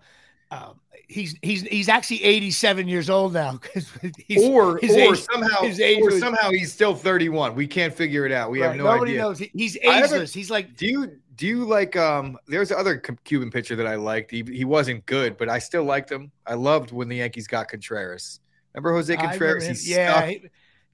uh, 0.51 0.73
he's 1.09 1.37
he's 1.43 1.63
he's 1.63 1.89
actually 1.89 2.23
87 2.25 2.89
years 2.89 3.11
old 3.11 3.35
now 3.35 3.53
because 3.53 3.91
or 4.39 4.79
or 4.79 4.85
age, 4.85 5.21
somehow 5.21 5.63
or 5.63 6.05
was, 6.05 6.19
somehow 6.19 6.51
he's 6.51 6.73
still 6.73 6.95
31. 6.95 7.55
We 7.55 7.67
can't 7.67 7.95
figure 7.95 8.25
it 8.27 8.33
out. 8.33 8.51
We 8.51 8.61
right, 8.61 8.69
have 8.69 8.77
no 8.77 8.85
nobody 8.85 9.13
idea. 9.13 9.23
knows. 9.23 9.39
He's 9.39 9.77
ageless. 9.83 10.33
He's 10.33 10.51
like. 10.51 10.77
Do 10.77 10.87
you 10.87 11.19
do 11.37 11.47
you 11.47 11.65
like 11.65 11.97
um? 11.97 12.39
There's 12.47 12.71
other 12.71 12.99
Cuban 12.99 13.51
pitcher 13.51 13.77
that 13.77 13.87
I 13.87 13.97
liked. 13.97 14.31
He 14.31 14.43
he 14.43 14.65
wasn't 14.65 15.05
good, 15.07 15.37
but 15.37 15.49
I 15.49 15.59
still 15.59 15.85
liked 15.85 16.11
him. 16.11 16.31
I 16.47 16.55
loved 16.55 16.93
when 16.93 17.09
the 17.09 17.17
Yankees 17.17 17.47
got 17.47 17.69
Contreras. 17.69 18.41
Remember 18.75 18.93
Jose 18.95 19.17
Contreras? 19.17 19.67
He's 19.67 19.89
yeah, 19.89 20.27
he, 20.27 20.43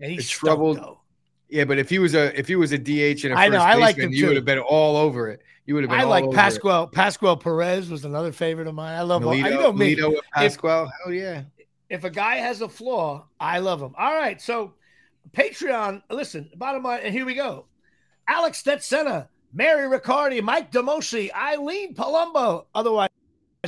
and 0.01 0.13
he's 0.13 0.29
troubled. 0.29 0.99
Yeah, 1.49 1.65
but 1.65 1.79
if 1.79 1.91
he 1.91 1.99
was 1.99 2.15
a 2.15 2.39
if 2.39 2.47
he 2.47 2.57
was 2.57 2.73
a 2.73 2.79
DH 2.79 3.25
and 3.25 3.35
a 3.35 3.37
I 3.37 3.49
know, 3.49 3.61
I 3.61 3.93
him 3.93 4.13
you 4.13 4.29
would 4.29 4.37
have 4.37 4.45
been 4.45 4.59
all 4.59 4.97
over 4.97 5.29
it. 5.29 5.43
You 5.67 5.75
would 5.75 5.85
have 5.85 5.91
been. 5.91 6.01
I 6.01 6.05
like 6.05 6.31
Pascual. 6.31 6.85
It. 6.85 6.93
Pascual 6.93 7.37
Perez 7.37 7.91
was 7.91 8.05
another 8.05 8.33
favorite 8.33 8.69
of 8.69 8.75
mine. 8.75 8.97
I 8.97 9.03
love 9.03 9.23
Melido, 9.23 9.37
him. 9.37 9.45
I 9.45 9.51
know 9.51 9.73
me. 9.73 9.97
Melido 9.97 10.15
Pascual. 10.33 10.91
Hell 11.05 11.13
yeah. 11.13 11.43
If 11.89 12.05
a 12.05 12.11
guy 12.11 12.37
has 12.37 12.61
a 12.61 12.69
flaw, 12.69 13.27
I 13.39 13.59
love 13.59 13.83
him. 13.83 13.95
All 13.99 14.13
right, 14.13 14.41
so 14.41 14.75
Patreon. 15.33 16.03
Listen, 16.11 16.51
bottom 16.57 16.85
line, 16.85 17.01
and 17.03 17.13
here 17.13 17.27
we 17.27 17.35
go. 17.35 17.67
Alex 18.29 18.63
Stetzena, 18.63 19.27
Mary 19.52 19.88
Riccardi, 19.88 20.40
Mike 20.40 20.71
Demosi, 20.71 21.33
Eileen 21.33 21.95
Palumbo, 21.95 22.66
otherwise 22.75 23.09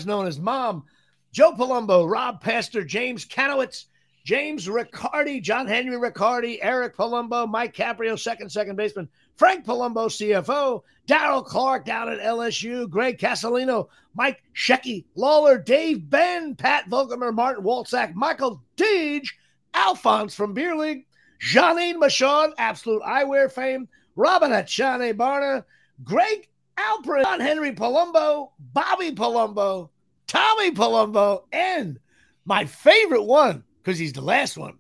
known 0.05 0.27
as 0.27 0.39
Mom, 0.39 0.85
Joe 1.33 1.53
Palumbo, 1.53 2.09
Rob 2.09 2.41
Pastor, 2.41 2.85
James 2.85 3.27
Kanowitz, 3.27 3.87
James 4.25 4.69
Riccardi, 4.69 5.41
John 5.41 5.67
Henry 5.67 5.97
Riccardi, 5.97 6.61
Eric 6.63 6.97
Palumbo, 6.97 7.49
Mike 7.49 7.75
Caprio, 7.75 8.17
second, 8.17 8.51
second 8.51 8.77
baseman, 8.77 9.09
Frank 9.37 9.65
Palumbo, 9.65 10.07
CFO, 10.07 10.83
Daryl 11.09 11.45
Clark 11.45 11.85
down 11.85 12.09
at 12.09 12.21
LSU, 12.21 12.89
Greg 12.89 13.19
Casalino, 13.19 13.89
Mike 14.15 14.41
Shecky, 14.55 15.05
Lawler, 15.17 15.59
Dave 15.59 16.09
Ben, 16.09 16.55
Pat 16.55 16.89
Volkamer, 16.89 17.35
Martin 17.35 17.65
Waltzak, 17.65 18.15
Michael 18.15 18.63
Deej, 18.77 19.27
Alphonse 19.75 20.35
from 20.35 20.55
Beer 20.55 20.77
League, 20.77 21.07
Janine 21.41 21.97
Machon, 21.97 22.53
Absolute 22.59 23.03
Eyewear 23.03 23.51
fame, 23.51 23.89
Robin 24.17 24.51
Achane 24.51 25.15
Barna, 25.15 25.65
Greg 26.05 26.49
Alprin, 26.79 27.23
John 27.23 27.41
Henry 27.41 27.73
Palumbo, 27.73 28.51
Bobby 28.59 29.13
Palumbo, 29.13 29.91
Tommy 30.27 30.73
Palumbo, 30.73 31.45
and 31.53 31.99
my 32.45 32.65
favorite 32.65 33.25
one, 33.25 33.65
because 33.83 33.99
he's 33.99 34.13
the 34.13 34.21
last 34.21 34.57
one. 34.57 34.79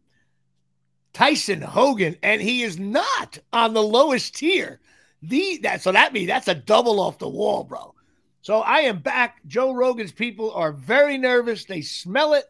Tyson 1.12 1.60
Hogan, 1.60 2.16
and 2.22 2.40
he 2.40 2.62
is 2.62 2.78
not 2.78 3.38
on 3.52 3.74
the 3.74 3.82
lowest 3.82 4.34
tier. 4.36 4.80
The 5.22 5.58
that 5.62 5.82
so 5.82 5.92
that 5.92 6.12
means 6.12 6.26
that's 6.26 6.48
a 6.48 6.54
double 6.54 6.98
off 6.98 7.18
the 7.18 7.28
wall, 7.28 7.64
bro. 7.64 7.94
So 8.40 8.60
I 8.60 8.80
am 8.80 8.98
back. 8.98 9.40
Joe 9.46 9.72
Rogan's 9.72 10.10
people 10.10 10.52
are 10.52 10.72
very 10.72 11.16
nervous. 11.16 11.64
They 11.64 11.82
smell 11.82 12.34
it. 12.34 12.44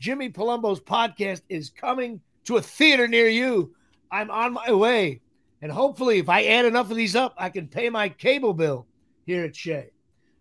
Jimmy 0.00 0.30
Palumbo's 0.30 0.80
podcast 0.80 1.42
is 1.48 1.70
coming 1.70 2.20
to 2.44 2.56
a 2.56 2.62
theater 2.62 3.06
near 3.06 3.28
you. 3.28 3.74
I'm 4.10 4.30
on 4.30 4.54
my 4.54 4.72
way. 4.72 5.20
And 5.66 5.72
hopefully, 5.72 6.20
if 6.20 6.28
I 6.28 6.44
add 6.44 6.64
enough 6.64 6.92
of 6.92 6.96
these 6.96 7.16
up, 7.16 7.34
I 7.36 7.48
can 7.48 7.66
pay 7.66 7.90
my 7.90 8.08
cable 8.08 8.54
bill 8.54 8.86
here 9.24 9.44
at 9.44 9.56
Shea. 9.56 9.90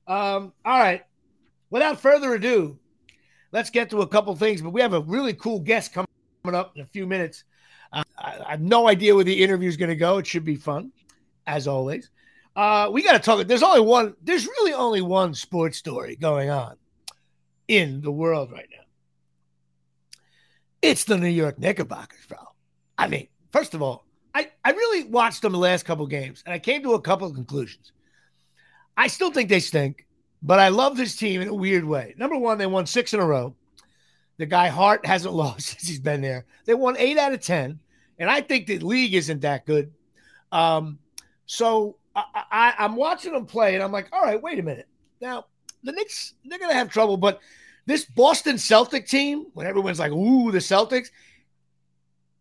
Um, 0.06 0.54
all 0.64 0.78
right. 0.78 1.04
Without 1.72 2.00
further 2.00 2.36
ado, 2.36 2.78
let's 3.52 3.72
get 3.72 3.90
to 3.90 4.02
a 4.02 4.08
couple 4.08 4.36
things. 4.36 4.62
But 4.62 4.70
we 4.70 4.82
have 4.82 4.94
a 4.94 5.00
really 5.00 5.34
cool 5.34 5.60
guest 5.60 5.94
coming 5.94 6.08
up 6.46 6.74
in 6.76 6.84
a 6.84 6.86
few 6.86 7.08
minutes. 7.08 7.44
Uh, 7.92 8.04
I, 8.16 8.38
I 8.46 8.52
have 8.52 8.62
no 8.62 8.88
idea 8.88 9.16
where 9.16 9.24
the 9.24 9.44
interview 9.44 9.68
is 9.68 9.78
going 9.78 9.90
to 9.90 9.96
go. 9.96 10.20
It 10.20 10.28
should 10.28 10.46
be 10.46 10.58
fun, 10.58 10.92
as 11.48 11.68
always. 11.68 12.12
Uh, 12.56 12.92
we 12.94 13.02
got 13.02 13.14
to 13.14 13.20
talk. 13.20 13.48
There's 13.48 13.64
only 13.64 13.82
one. 13.82 14.16
There's 14.22 14.46
really 14.46 14.74
only 14.74 15.02
one 15.02 15.34
sports 15.34 15.80
story 15.80 16.18
going 16.18 16.52
on 16.52 16.76
in 17.68 18.02
the 18.02 18.12
world 18.12 18.52
right 18.52 18.70
now. 18.70 18.86
It's 20.84 21.04
the 21.04 21.18
New 21.18 21.30
York 21.30 21.58
Knickerbockers, 21.58 22.28
bro. 22.28 22.38
I 22.96 23.08
mean, 23.08 23.28
first 23.52 23.74
of 23.74 23.82
all, 23.82 24.06
I, 24.36 24.52
I 24.66 24.72
really 24.72 25.06
watched 25.06 25.42
them 25.42 25.54
the 25.54 25.58
last 25.58 25.86
couple 25.86 26.06
games, 26.08 26.44
and 26.46 26.54
I 26.54 26.60
came 26.60 26.84
to 26.84 26.94
a 26.94 27.02
couple 27.02 27.26
of 27.26 27.34
conclusions. 27.34 27.94
I 28.98 29.08
still 29.08 29.32
think 29.32 29.48
they 29.48 29.62
stink, 29.62 30.06
but 30.44 30.60
I 30.60 30.68
love 30.68 30.98
this 30.98 31.16
team 31.16 31.40
in 31.40 31.48
a 31.48 31.54
weird 31.54 31.86
way. 31.86 32.14
Number 32.18 32.38
one, 32.38 32.58
they 32.58 32.66
won 32.66 32.86
six 32.86 33.14
in 33.14 33.22
a 33.22 33.26
row. 33.26 33.56
The 34.38 34.46
guy 34.46 34.68
Hart 34.68 35.06
hasn't 35.06 35.34
lost 35.34 35.68
since 35.68 35.88
he's 35.88 36.02
been 36.02 36.22
there. 36.22 36.46
They 36.66 36.74
won 36.74 36.98
eight 36.98 37.18
out 37.18 37.32
of 37.32 37.40
ten, 37.40 37.80
and 38.20 38.30
I 38.30 38.42
think 38.42 38.68
the 38.68 38.80
league 38.80 39.14
isn't 39.14 39.42
that 39.42 39.66
good. 39.66 39.94
Um, 40.52 41.00
so 41.46 41.96
I, 42.14 42.74
am 42.78 42.98
watching 42.98 43.32
them 43.32 43.46
play, 43.46 43.76
and 43.76 43.84
I'm 43.84 43.94
like, 43.94 44.10
all 44.12 44.22
right, 44.22 44.42
wait 44.42 44.60
a 44.60 44.64
minute. 44.64 44.90
Now 45.22 45.46
the 45.82 45.94
Knicks, 45.94 46.34
they're 46.44 46.60
gonna 46.60 46.74
have 46.74 46.90
trouble, 46.90 47.16
but 47.16 47.40
this 47.86 48.04
Boston 48.04 48.58
Celtic 48.58 49.08
team, 49.08 49.46
when 49.54 49.66
everyone's 49.66 50.00
like, 50.00 50.12
ooh, 50.12 50.52
the 50.52 50.58
Celtics. 50.58 51.08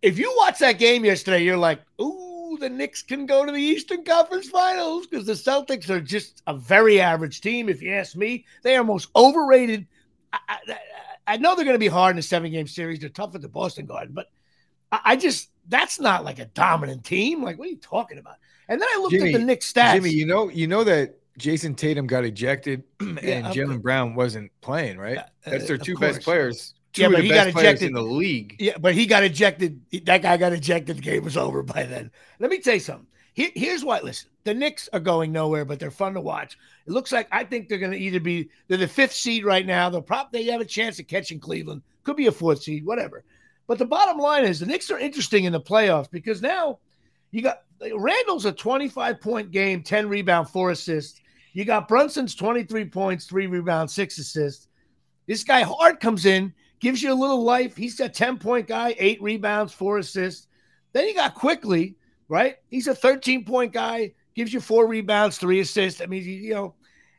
If 0.04 0.18
you 0.18 0.34
watch 0.36 0.58
that 0.58 0.78
game 0.78 1.04
yesterday, 1.04 1.42
you're 1.42 1.56
like, 1.56 1.80
ooh, 1.98 2.58
the 2.60 2.68
Knicks 2.68 3.02
can 3.02 3.24
go 3.24 3.46
to 3.46 3.50
the 3.50 3.58
Eastern 3.58 4.04
Conference 4.04 4.50
Finals 4.50 5.06
because 5.06 5.24
the 5.24 5.32
Celtics 5.32 5.88
are 5.88 6.00
just 6.00 6.42
a 6.46 6.54
very 6.54 7.00
average 7.00 7.40
team. 7.40 7.70
If 7.70 7.80
you 7.80 7.92
ask 7.92 8.14
me, 8.14 8.44
they 8.62 8.76
are 8.76 8.84
most 8.84 9.08
overrated. 9.16 9.86
I, 10.30 10.38
I, 10.48 10.78
I 11.26 11.36
know 11.38 11.56
they're 11.56 11.64
going 11.64 11.74
to 11.74 11.78
be 11.78 11.88
hard 11.88 12.14
in 12.14 12.18
a 12.18 12.22
seven 12.22 12.52
game 12.52 12.66
series. 12.66 13.00
They're 13.00 13.08
tough 13.08 13.34
at 13.34 13.40
the 13.40 13.48
Boston 13.48 13.86
Garden, 13.86 14.12
but 14.12 14.30
I, 14.92 15.00
I 15.04 15.16
just 15.16 15.48
that's 15.68 15.98
not 15.98 16.22
like 16.22 16.38
a 16.38 16.44
dominant 16.46 17.02
team. 17.04 17.42
Like, 17.42 17.58
what 17.58 17.68
are 17.68 17.70
you 17.70 17.78
talking 17.78 18.18
about? 18.18 18.36
And 18.68 18.80
then 18.80 18.88
I 18.94 18.98
looked 19.00 19.12
Jimmy, 19.12 19.32
at 19.32 19.40
the 19.40 19.44
Knicks 19.46 19.72
stats. 19.72 19.94
Jimmy, 19.94 20.10
you 20.10 20.26
know, 20.26 20.50
you 20.50 20.66
know 20.66 20.84
that 20.84 21.16
Jayson 21.38 21.74
Tatum 21.74 22.06
got 22.06 22.24
ejected 22.24 22.84
and 23.00 23.20
yeah, 23.22 23.50
Jaylen 23.52 23.80
Brown 23.80 24.14
wasn't 24.14 24.52
playing, 24.60 24.98
right? 24.98 25.20
That's 25.44 25.64
uh, 25.64 25.68
their 25.68 25.78
two 25.78 25.96
best 25.96 26.20
players. 26.20 26.74
Two 26.94 27.02
yeah, 27.02 27.08
but 27.08 27.24
he 27.24 27.28
got 27.28 27.48
ejected 27.48 27.88
in 27.88 27.92
the 27.92 28.02
league. 28.02 28.54
Yeah, 28.60 28.78
but 28.78 28.94
he 28.94 29.04
got 29.06 29.24
ejected. 29.24 29.80
That 30.04 30.22
guy 30.22 30.36
got 30.36 30.52
ejected. 30.52 30.98
The 30.98 31.02
game 31.02 31.24
was 31.24 31.36
over 31.36 31.64
by 31.64 31.82
then. 31.82 32.12
Let 32.38 32.50
me 32.50 32.60
tell 32.60 32.74
you 32.74 32.80
something. 32.80 33.08
Here, 33.32 33.50
here's 33.56 33.84
why. 33.84 33.98
Listen, 34.00 34.30
the 34.44 34.54
Knicks 34.54 34.88
are 34.92 35.00
going 35.00 35.32
nowhere, 35.32 35.64
but 35.64 35.80
they're 35.80 35.90
fun 35.90 36.14
to 36.14 36.20
watch. 36.20 36.56
It 36.86 36.92
looks 36.92 37.10
like 37.10 37.26
I 37.32 37.42
think 37.42 37.68
they're 37.68 37.78
going 37.78 37.90
to 37.90 37.98
either 37.98 38.20
be 38.20 38.48
they're 38.68 38.78
the 38.78 38.86
fifth 38.86 39.12
seed 39.12 39.44
right 39.44 39.66
now. 39.66 39.90
They'll 39.90 40.02
probably 40.02 40.44
they 40.44 40.52
have 40.52 40.60
a 40.60 40.64
chance 40.64 41.00
of 41.00 41.08
catching 41.08 41.40
Cleveland. 41.40 41.82
Could 42.04 42.14
be 42.14 42.28
a 42.28 42.32
fourth 42.32 42.62
seed, 42.62 42.86
whatever. 42.86 43.24
But 43.66 43.78
the 43.78 43.86
bottom 43.86 44.18
line 44.18 44.44
is 44.44 44.60
the 44.60 44.66
Knicks 44.66 44.88
are 44.92 44.98
interesting 44.98 45.44
in 45.44 45.52
the 45.52 45.60
playoffs 45.60 46.08
because 46.08 46.42
now 46.42 46.78
you 47.32 47.42
got 47.42 47.62
Randle's 47.80 48.44
a 48.44 48.52
25 48.52 49.20
point 49.20 49.50
game, 49.50 49.82
10 49.82 50.08
rebound, 50.08 50.48
four 50.48 50.70
assists. 50.70 51.20
You 51.54 51.64
got 51.64 51.88
Brunson's 51.88 52.36
23 52.36 52.84
points, 52.84 53.26
three 53.26 53.48
rebounds, 53.48 53.92
six 53.92 54.16
assists. 54.18 54.68
This 55.26 55.42
guy 55.42 55.62
Hart 55.62 56.00
comes 56.00 56.26
in, 56.26 56.52
gives 56.80 57.02
you 57.02 57.12
a 57.12 57.14
little 57.14 57.42
life. 57.42 57.76
He's 57.76 57.98
a 58.00 58.08
10 58.08 58.38
point 58.38 58.66
guy, 58.66 58.94
eight 58.98 59.22
rebounds, 59.22 59.72
four 59.72 59.98
assists. 59.98 60.48
Then 60.92 61.08
you 61.08 61.14
got 61.14 61.34
Quickley, 61.34 61.96
right? 62.28 62.56
He's 62.68 62.86
a 62.86 62.94
13 62.94 63.44
point 63.44 63.72
guy, 63.72 64.12
gives 64.34 64.52
you 64.52 64.60
four 64.60 64.86
rebounds, 64.86 65.38
three 65.38 65.60
assists. 65.60 66.00
I 66.00 66.06
mean, 66.06 66.22
you 66.22 66.54
know, 66.54 66.74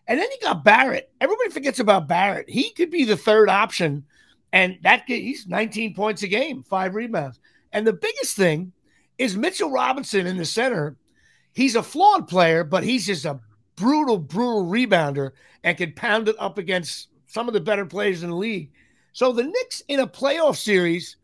and 0.07 0.19
then 0.19 0.27
you 0.31 0.37
got 0.41 0.63
Barrett. 0.63 1.11
Everybody 1.19 1.49
forgets 1.49 1.79
about 1.79 2.07
Barrett. 2.07 2.49
He 2.49 2.71
could 2.71 2.91
be 2.91 3.05
the 3.05 3.17
third 3.17 3.49
option, 3.49 4.05
and 4.53 4.77
that 4.83 5.03
he's 5.07 5.47
19 5.47 5.95
points 5.95 6.23
a 6.23 6.27
game, 6.27 6.63
five 6.63 6.95
rebounds. 6.95 7.39
And 7.71 7.85
the 7.85 7.93
biggest 7.93 8.35
thing 8.35 8.71
is 9.17 9.35
Mitchell 9.35 9.71
Robinson 9.71 10.27
in 10.27 10.37
the 10.37 10.45
center. 10.45 10.95
He's 11.53 11.75
a 11.75 11.83
flawed 11.83 12.27
player, 12.27 12.63
but 12.63 12.83
he's 12.83 13.05
just 13.05 13.25
a 13.25 13.39
brutal, 13.75 14.17
brutal 14.17 14.65
rebounder 14.65 15.31
and 15.63 15.77
can 15.77 15.93
pound 15.93 16.29
it 16.29 16.35
up 16.39 16.57
against 16.57 17.09
some 17.27 17.47
of 17.47 17.53
the 17.53 17.59
better 17.59 17.85
players 17.85 18.23
in 18.23 18.29
the 18.29 18.35
league. 18.35 18.71
So 19.15 19.31
the 19.31 19.45
Knicks 19.45 19.81
in 19.87 20.01
a 20.01 20.07
playoff 20.07 20.57
series, 20.57 21.15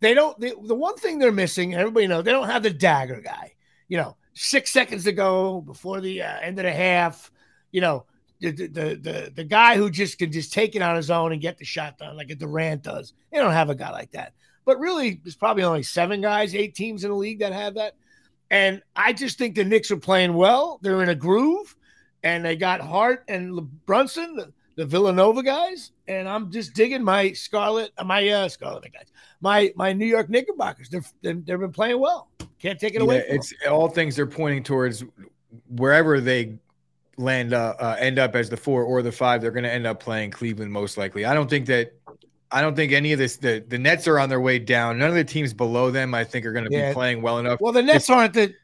they 0.00 0.14
don't. 0.14 0.40
They, 0.40 0.54
the 0.62 0.74
one 0.74 0.96
thing 0.96 1.18
they're 1.18 1.30
missing, 1.30 1.74
everybody 1.74 2.06
knows, 2.06 2.24
they 2.24 2.32
don't 2.32 2.48
have 2.48 2.62
the 2.62 2.70
dagger 2.70 3.20
guy. 3.20 3.52
You 3.86 3.98
know, 3.98 4.16
six 4.32 4.70
seconds 4.70 5.04
to 5.04 5.12
go 5.12 5.60
before 5.60 6.00
the 6.00 6.22
uh, 6.22 6.40
end 6.40 6.58
of 6.58 6.64
the 6.64 6.72
half. 6.72 7.30
You 7.70 7.82
know, 7.82 8.06
the, 8.40 8.52
the 8.52 8.66
the 8.68 9.32
the 9.36 9.44
guy 9.44 9.76
who 9.76 9.90
just 9.90 10.18
can 10.18 10.32
just 10.32 10.54
take 10.54 10.74
it 10.74 10.80
on 10.80 10.96
his 10.96 11.10
own 11.10 11.32
and 11.32 11.42
get 11.42 11.58
the 11.58 11.66
shot 11.66 11.98
done 11.98 12.16
like 12.16 12.30
a 12.30 12.34
Durant 12.34 12.84
does. 12.84 13.12
They 13.30 13.36
don't 13.36 13.52
have 13.52 13.68
a 13.68 13.74
guy 13.74 13.90
like 13.90 14.12
that. 14.12 14.32
But 14.64 14.78
really, 14.78 15.20
there's 15.22 15.36
probably 15.36 15.64
only 15.64 15.82
seven 15.82 16.22
guys, 16.22 16.54
eight 16.54 16.74
teams 16.74 17.04
in 17.04 17.10
the 17.10 17.16
league 17.16 17.40
that 17.40 17.52
have 17.52 17.74
that. 17.74 17.92
And 18.50 18.80
I 18.96 19.12
just 19.12 19.36
think 19.36 19.54
the 19.54 19.64
Knicks 19.64 19.90
are 19.90 19.98
playing 19.98 20.32
well. 20.32 20.78
They're 20.80 21.02
in 21.02 21.10
a 21.10 21.14
groove, 21.14 21.76
and 22.22 22.42
they 22.42 22.56
got 22.56 22.80
Hart 22.80 23.24
and 23.28 23.68
Brunson, 23.84 24.54
the, 24.78 24.86
Villanova 24.86 25.42
guys. 25.42 25.92
And 26.06 26.28
I'm 26.28 26.50
just 26.50 26.74
digging 26.74 27.02
my 27.02 27.32
Scarlet, 27.32 27.92
my 28.04 28.28
uh, 28.28 28.48
Scarlet 28.48 28.92
guys, 28.92 29.12
my 29.40 29.72
my 29.76 29.92
New 29.92 30.06
York 30.06 30.30
Knickerbockers. 30.30 30.88
They're, 30.88 31.04
they've 31.22 31.44
been 31.44 31.72
playing 31.72 31.98
well. 31.98 32.28
Can't 32.58 32.78
take 32.78 32.94
it 32.94 33.02
away. 33.02 33.16
Yeah, 33.16 33.34
it's 33.34 33.52
them. 33.62 33.72
all 33.72 33.88
things 33.88 34.16
they're 34.16 34.26
pointing 34.26 34.62
towards 34.62 35.04
wherever 35.68 36.20
they 36.20 36.58
land 37.16 37.52
uh, 37.52 37.74
uh, 37.78 37.96
end 37.98 38.18
up 38.18 38.34
as 38.34 38.48
the 38.48 38.56
four 38.56 38.84
or 38.84 39.02
the 39.02 39.12
five. 39.12 39.42
They're 39.42 39.50
going 39.50 39.64
to 39.64 39.72
end 39.72 39.86
up 39.86 40.00
playing 40.00 40.30
Cleveland 40.30 40.72
most 40.72 40.96
likely. 40.96 41.24
I 41.24 41.34
don't 41.34 41.50
think 41.50 41.66
that 41.66 41.92
I 42.50 42.62
don't 42.62 42.74
think 42.74 42.92
any 42.92 43.12
of 43.12 43.18
this. 43.18 43.36
The 43.36 43.64
the 43.68 43.78
Nets 43.78 44.08
are 44.08 44.18
on 44.18 44.28
their 44.28 44.40
way 44.40 44.58
down. 44.58 44.98
None 44.98 45.10
of 45.10 45.16
the 45.16 45.24
teams 45.24 45.52
below 45.52 45.90
them, 45.90 46.14
I 46.14 46.24
think, 46.24 46.46
are 46.46 46.52
going 46.52 46.64
to 46.64 46.72
yeah. 46.72 46.90
be 46.90 46.94
playing 46.94 47.22
well 47.22 47.38
enough. 47.38 47.60
Well, 47.60 47.72
the 47.72 47.82
Nets 47.82 48.08
aren't 48.08 48.34
the. 48.34 48.54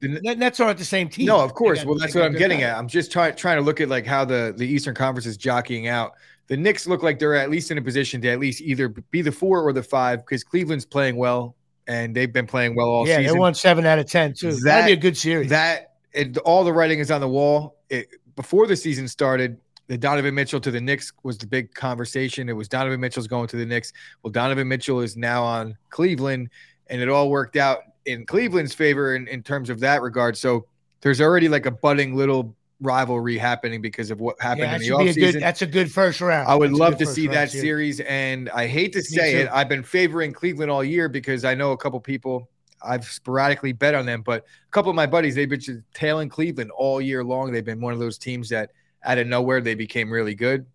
The 0.00 0.08
Nets 0.08 0.60
aren't 0.60 0.78
the 0.78 0.84
same 0.84 1.08
team. 1.08 1.26
No, 1.26 1.40
of 1.40 1.54
course. 1.54 1.84
Well, 1.84 1.98
that's 1.98 2.14
what 2.14 2.24
I'm 2.24 2.34
getting 2.34 2.62
at. 2.62 2.76
I'm 2.76 2.86
just 2.86 3.10
trying 3.10 3.34
trying 3.34 3.56
to 3.56 3.62
look 3.62 3.80
at 3.80 3.88
like 3.88 4.06
how 4.06 4.24
the 4.24 4.54
the 4.56 4.66
Eastern 4.66 4.94
Conference 4.94 5.26
is 5.26 5.36
jockeying 5.36 5.88
out. 5.88 6.12
The 6.46 6.56
Knicks 6.56 6.86
look 6.86 7.02
like 7.02 7.18
they're 7.18 7.34
at 7.34 7.50
least 7.50 7.70
in 7.70 7.78
a 7.78 7.82
position 7.82 8.20
to 8.22 8.28
at 8.28 8.38
least 8.38 8.60
either 8.60 8.88
be 8.88 9.22
the 9.22 9.32
four 9.32 9.60
or 9.60 9.72
the 9.72 9.82
five 9.82 10.20
because 10.20 10.44
Cleveland's 10.44 10.86
playing 10.86 11.16
well 11.16 11.56
and 11.88 12.14
they've 12.14 12.32
been 12.32 12.46
playing 12.46 12.76
well 12.76 12.88
all 12.88 13.06
yeah, 13.06 13.14
season. 13.16 13.24
Yeah, 13.24 13.32
they 13.32 13.38
won 13.38 13.54
seven 13.54 13.86
out 13.86 13.98
of 13.98 14.06
ten 14.06 14.34
too. 14.34 14.52
That, 14.52 14.62
That'd 14.62 14.86
be 14.86 14.92
a 14.92 14.96
good 14.96 15.16
series. 15.16 15.50
That 15.50 15.94
it, 16.12 16.36
all 16.38 16.62
the 16.62 16.72
writing 16.72 17.00
is 17.00 17.10
on 17.10 17.20
the 17.20 17.28
wall. 17.28 17.76
It, 17.90 18.08
before 18.36 18.66
the 18.66 18.76
season 18.76 19.08
started, 19.08 19.58
the 19.88 19.98
Donovan 19.98 20.34
Mitchell 20.34 20.60
to 20.60 20.70
the 20.70 20.80
Knicks 20.80 21.12
was 21.22 21.38
the 21.38 21.46
big 21.46 21.74
conversation. 21.74 22.48
It 22.48 22.52
was 22.52 22.68
Donovan 22.68 23.00
Mitchell's 23.00 23.26
going 23.26 23.48
to 23.48 23.56
the 23.56 23.66
Knicks. 23.66 23.92
Well, 24.22 24.30
Donovan 24.30 24.68
Mitchell 24.68 25.00
is 25.00 25.16
now 25.16 25.42
on 25.42 25.76
Cleveland, 25.90 26.50
and 26.88 27.00
it 27.00 27.08
all 27.08 27.30
worked 27.30 27.56
out 27.56 27.78
in 28.08 28.26
Cleveland's 28.26 28.74
favor 28.74 29.14
in, 29.14 29.28
in 29.28 29.42
terms 29.42 29.70
of 29.70 29.80
that 29.80 30.02
regard. 30.02 30.36
So 30.36 30.66
there's 31.00 31.20
already 31.20 31.48
like 31.48 31.66
a 31.66 31.70
budding 31.70 32.14
little 32.16 32.56
rivalry 32.80 33.36
happening 33.36 33.82
because 33.82 34.10
of 34.10 34.20
what 34.20 34.40
happened 34.40 34.62
yeah, 34.62 34.76
in 34.76 34.80
the 34.82 34.88
offseason. 34.88 35.32
Good, 35.32 35.42
that's 35.42 35.62
a 35.62 35.66
good 35.66 35.90
first 35.90 36.20
round. 36.20 36.48
I 36.48 36.54
would 36.54 36.70
that's 36.70 36.78
love 36.78 36.98
to 36.98 37.06
see 37.06 37.26
that 37.28 37.50
series. 37.50 37.98
series. 37.98 38.00
And 38.00 38.50
I 38.50 38.66
hate 38.66 38.92
to 38.92 39.02
say 39.02 39.36
it, 39.36 39.48
I've 39.52 39.68
been 39.68 39.82
favoring 39.82 40.32
Cleveland 40.32 40.70
all 40.70 40.84
year 40.84 41.08
because 41.08 41.44
I 41.44 41.54
know 41.54 41.72
a 41.72 41.76
couple 41.76 42.00
people 42.00 42.48
I've 42.82 43.04
sporadically 43.04 43.72
bet 43.72 43.94
on 43.94 44.06
them, 44.06 44.22
but 44.22 44.44
a 44.44 44.70
couple 44.70 44.90
of 44.90 44.96
my 44.96 45.06
buddies, 45.06 45.34
they've 45.34 45.48
been 45.48 45.84
tailing 45.94 46.28
Cleveland 46.28 46.70
all 46.70 47.00
year 47.00 47.24
long. 47.24 47.52
They've 47.52 47.64
been 47.64 47.80
one 47.80 47.92
of 47.92 47.98
those 47.98 48.18
teams 48.18 48.48
that 48.50 48.70
out 49.04 49.18
of 49.18 49.26
nowhere 49.26 49.60
they 49.60 49.74
became 49.74 50.10
really 50.10 50.34
good. 50.34 50.66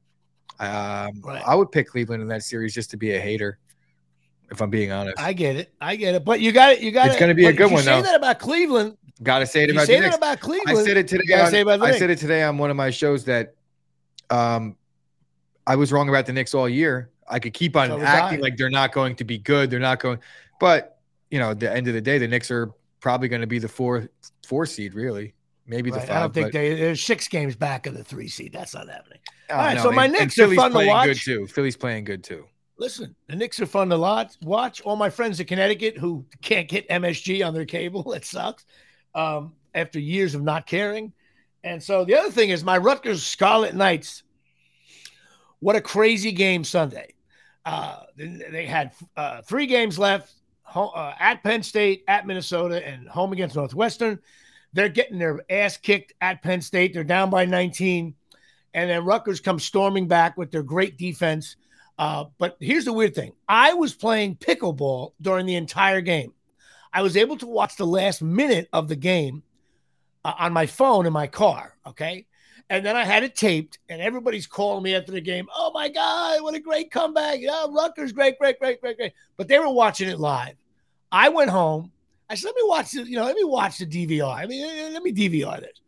Um, 0.60 1.22
right. 1.22 1.42
I 1.46 1.56
would 1.56 1.72
pick 1.72 1.88
Cleveland 1.88 2.22
in 2.22 2.28
that 2.30 2.44
series 2.44 2.74
just 2.74 2.92
to 2.92 2.98
be 2.98 3.14
a 3.14 3.20
hater, 3.20 3.58
if 4.52 4.62
I'm 4.62 4.70
being 4.70 4.92
honest. 4.92 5.20
I 5.20 5.34
get 5.34 5.56
it. 5.56 5.74
I 5.82 5.96
get 5.96 6.16
it. 6.16 6.26
But 6.26 6.40
you 6.40 6.52
got 6.52 6.74
it. 6.74 6.82
You 6.82 6.92
got 6.92 7.08
it. 7.08 7.12
It's 7.12 7.20
going 7.20 7.30
to 7.30 7.36
be 7.36 7.46
a 7.46 7.54
good 7.54 7.72
one, 7.72 7.84
say 7.84 7.92
though. 7.92 8.02
that 8.02 8.16
about 8.16 8.40
Cleveland. 8.40 8.98
Got 9.22 9.40
to 9.40 9.48
say 9.48 9.64
it 9.64 9.70
about 9.70 9.88
say 9.88 10.00
that 10.00 10.16
about 10.16 10.40
Cleveland. 10.40 10.78
I 10.78 10.84
said 10.84 10.98
it 10.98 11.08
today. 11.08 11.34
On, 11.34 11.82
I 11.82 11.98
said 11.98 12.10
it 12.10 12.18
today 12.18 12.44
on 12.44 12.58
one 12.58 12.70
of 12.70 12.76
my 12.76 12.90
shows 12.90 13.26
that 13.26 13.56
um, 14.30 14.76
I 15.66 15.76
was 15.76 15.92
wrong 15.92 16.10
about 16.10 16.26
the 16.26 16.34
Knicks 16.34 16.54
all 16.54 16.68
year. 16.68 17.10
I 17.28 17.40
could 17.40 17.54
keep 17.54 17.76
on 17.78 17.88
so 17.88 18.02
acting 18.02 18.42
like 18.42 18.58
they're 18.58 18.70
not 18.70 18.92
going 18.92 19.16
to 19.16 19.24
be 19.24 19.38
good. 19.38 19.70
They're 19.70 19.80
not 19.80 20.00
going, 20.00 20.20
but 20.60 21.00
you 21.32 21.40
know, 21.40 21.52
at 21.52 21.60
the 21.60 21.72
end 21.72 21.88
of 21.88 21.94
the 21.94 22.02
day, 22.02 22.18
the 22.18 22.28
Knicks 22.28 22.52
are 22.52 22.72
probably 23.00 23.28
going 23.28 23.42
to 23.42 23.48
be 23.48 23.60
the 23.60 23.70
four 23.70 24.10
four 24.46 24.66
seed, 24.66 24.94
really 24.94 25.34
maybe 25.66 25.92
right. 25.92 26.02
the 26.02 26.08
five. 26.08 26.18
I 26.18 26.20
don't 26.22 26.34
think 26.34 26.48
but... 26.48 26.54
they 26.54 26.76
there's 26.76 27.04
six 27.04 27.28
games 27.28 27.56
back 27.56 27.86
of 27.86 27.96
the 27.96 28.04
three 28.04 28.28
seed. 28.28 28.54
That's 28.54 28.74
not 28.74 28.90
happening. 28.90 29.20
All 29.50 29.58
right, 29.58 29.76
no, 29.76 29.84
so 29.84 29.92
my 29.92 30.08
Knicks 30.08 30.38
are 30.40 30.54
fun 30.54 30.72
to 30.72 30.86
watch. 30.88 31.08
Good 31.08 31.20
too. 31.20 31.48
Philly's 31.48 31.78
playing 31.78 32.06
good 32.06 32.24
too. 32.24 32.46
Listen, 32.78 33.16
the 33.28 33.36
Knicks 33.36 33.60
are 33.60 33.66
fun 33.66 33.90
to 33.90 33.98
lot, 33.98 34.36
watch. 34.42 34.82
All 34.82 34.96
my 34.96 35.10
friends 35.10 35.40
in 35.40 35.46
Connecticut 35.46 35.98
who 35.98 36.26
can't 36.42 36.68
get 36.68 36.90
MSG 36.90 37.46
on 37.46 37.54
their 37.54 37.66
cable, 37.66 38.14
it 38.14 38.26
sucks. 38.26 38.66
Um, 39.16 39.54
after 39.76 40.00
years 40.00 40.36
of 40.36 40.44
not 40.44 40.66
caring. 40.66 41.14
And 41.64 41.82
so 41.82 42.04
the 42.04 42.16
other 42.16 42.32
thing 42.32 42.50
is 42.50 42.64
my 42.64 42.78
Rutgers 42.78 43.26
Scarlet 43.26 43.74
Knights. 43.76 44.24
What 45.60 45.76
a 45.76 45.82
crazy 45.82 46.32
game 46.32 46.64
Sunday. 46.64 47.14
Uh, 47.66 48.02
they 48.18 48.66
had 48.66 48.92
uh, 49.16 49.42
three 49.42 49.66
games 49.66 49.98
left 49.98 50.34
uh, 50.76 51.14
at 51.18 51.42
Penn 51.44 51.64
State, 51.64 52.04
at 52.08 52.28
Minnesota, 52.28 52.86
and 52.86 53.08
home 53.08 53.32
against 53.32 53.56
Northwestern. 53.56 54.20
They're 54.74 54.90
getting 54.90 55.20
their 55.20 55.40
ass 55.50 55.78
kicked 55.78 56.14
at 56.20 56.42
Penn 56.42 56.62
State. 56.62 56.94
They're 56.94 57.04
down 57.04 57.30
by 57.30 57.46
19. 57.46 58.14
And 58.74 58.90
then 58.90 59.06
Rutgers 59.06 59.40
comes 59.40 59.64
storming 59.64 60.08
back 60.08 60.36
with 60.36 60.52
their 60.52 60.64
great 60.64 60.98
defense. 60.98 61.56
Uh, 61.98 62.26
but 62.40 62.58
here's 62.60 62.86
the 62.86 62.94
weird 62.94 63.16
thing 63.16 63.34
I 63.48 63.74
was 63.74 63.94
playing 63.94 64.36
pickleball 64.38 65.14
during 65.22 65.46
the 65.46 65.56
entire 65.56 66.02
game. 66.02 66.34
I 66.92 67.02
was 67.02 67.18
able 67.18 67.38
to 67.38 67.48
watch 67.48 67.76
the 67.76 67.88
last 67.88 68.22
minute 68.22 68.70
of 68.72 68.88
the 68.88 68.96
game 68.96 69.44
uh, 70.26 70.34
on 70.38 70.54
my 70.54 70.66
phone 70.66 71.06
in 71.06 71.14
my 71.14 71.28
car. 71.28 71.76
Okay. 71.86 72.26
And 72.70 72.86
then 72.86 72.96
I 72.96 73.04
had 73.04 73.24
it 73.24 73.36
taped, 73.36 73.80
and 73.90 74.02
everybody's 74.02 74.48
calling 74.48 74.84
me 74.84 74.96
after 74.96 75.12
the 75.12 75.22
game. 75.22 75.48
Oh 75.56 75.72
my 75.74 75.90
God, 75.90 76.42
what 76.42 76.56
a 76.56 76.60
great 76.60 76.92
comeback. 76.92 77.40
Yeah, 77.40 77.66
Rutgers, 77.70 78.14
great, 78.14 78.40
great, 78.40 78.58
great, 78.58 78.80
great, 78.80 78.98
great. 78.98 79.14
But 79.38 79.48
they 79.48 79.60
were 79.60 79.70
watching 79.70 80.08
it 80.08 80.20
live. 80.20 80.56
I 81.12 81.30
went 81.30 81.50
home. 81.50 81.92
I 82.30 82.36
said, 82.36 82.48
let 82.48 82.56
me 82.56 82.64
watch 82.66 82.92
the, 82.92 83.04
you 83.04 83.18
know, 83.18 83.26
let 83.26 83.36
me 83.36 83.44
watch 83.44 83.78
the 83.78 83.86
DVR. 83.86 84.34
I 84.34 84.46
mean, 84.46 84.94
let 84.94 85.04
me 85.04 85.12
DVR 85.12 85.60
this. 85.60 85.82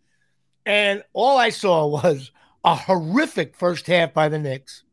And 0.66 1.04
all 1.14 1.38
I 1.38 1.50
saw 1.50 1.88
was 1.88 2.32
a 2.64 2.76
horrific 2.76 3.56
first 3.56 3.88
half 3.88 4.14
by 4.14 4.30
the 4.30 4.38
Knicks. 4.38 4.84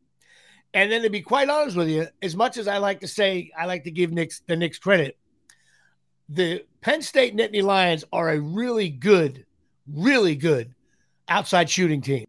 And 0.73 0.91
then 0.91 1.03
to 1.03 1.09
be 1.09 1.21
quite 1.21 1.49
honest 1.49 1.77
with 1.77 1.89
you, 1.89 2.07
as 2.21 2.35
much 2.35 2.57
as 2.57 2.67
I 2.67 2.77
like 2.77 3.01
to 3.01 3.07
say, 3.07 3.51
I 3.57 3.65
like 3.65 3.83
to 3.83 3.91
give 3.91 4.11
Knicks 4.11 4.41
the 4.47 4.55
Knicks 4.55 4.79
credit 4.79 5.17
the 6.29 6.65
Penn 6.81 7.01
State 7.01 7.35
Nittany 7.35 7.63
Lions 7.63 8.03
are 8.11 8.29
a 8.29 8.39
really 8.39 8.89
good, 8.89 9.45
really 9.87 10.35
good 10.35 10.73
outside 11.27 11.69
shooting 11.69 12.01
team 12.01 12.25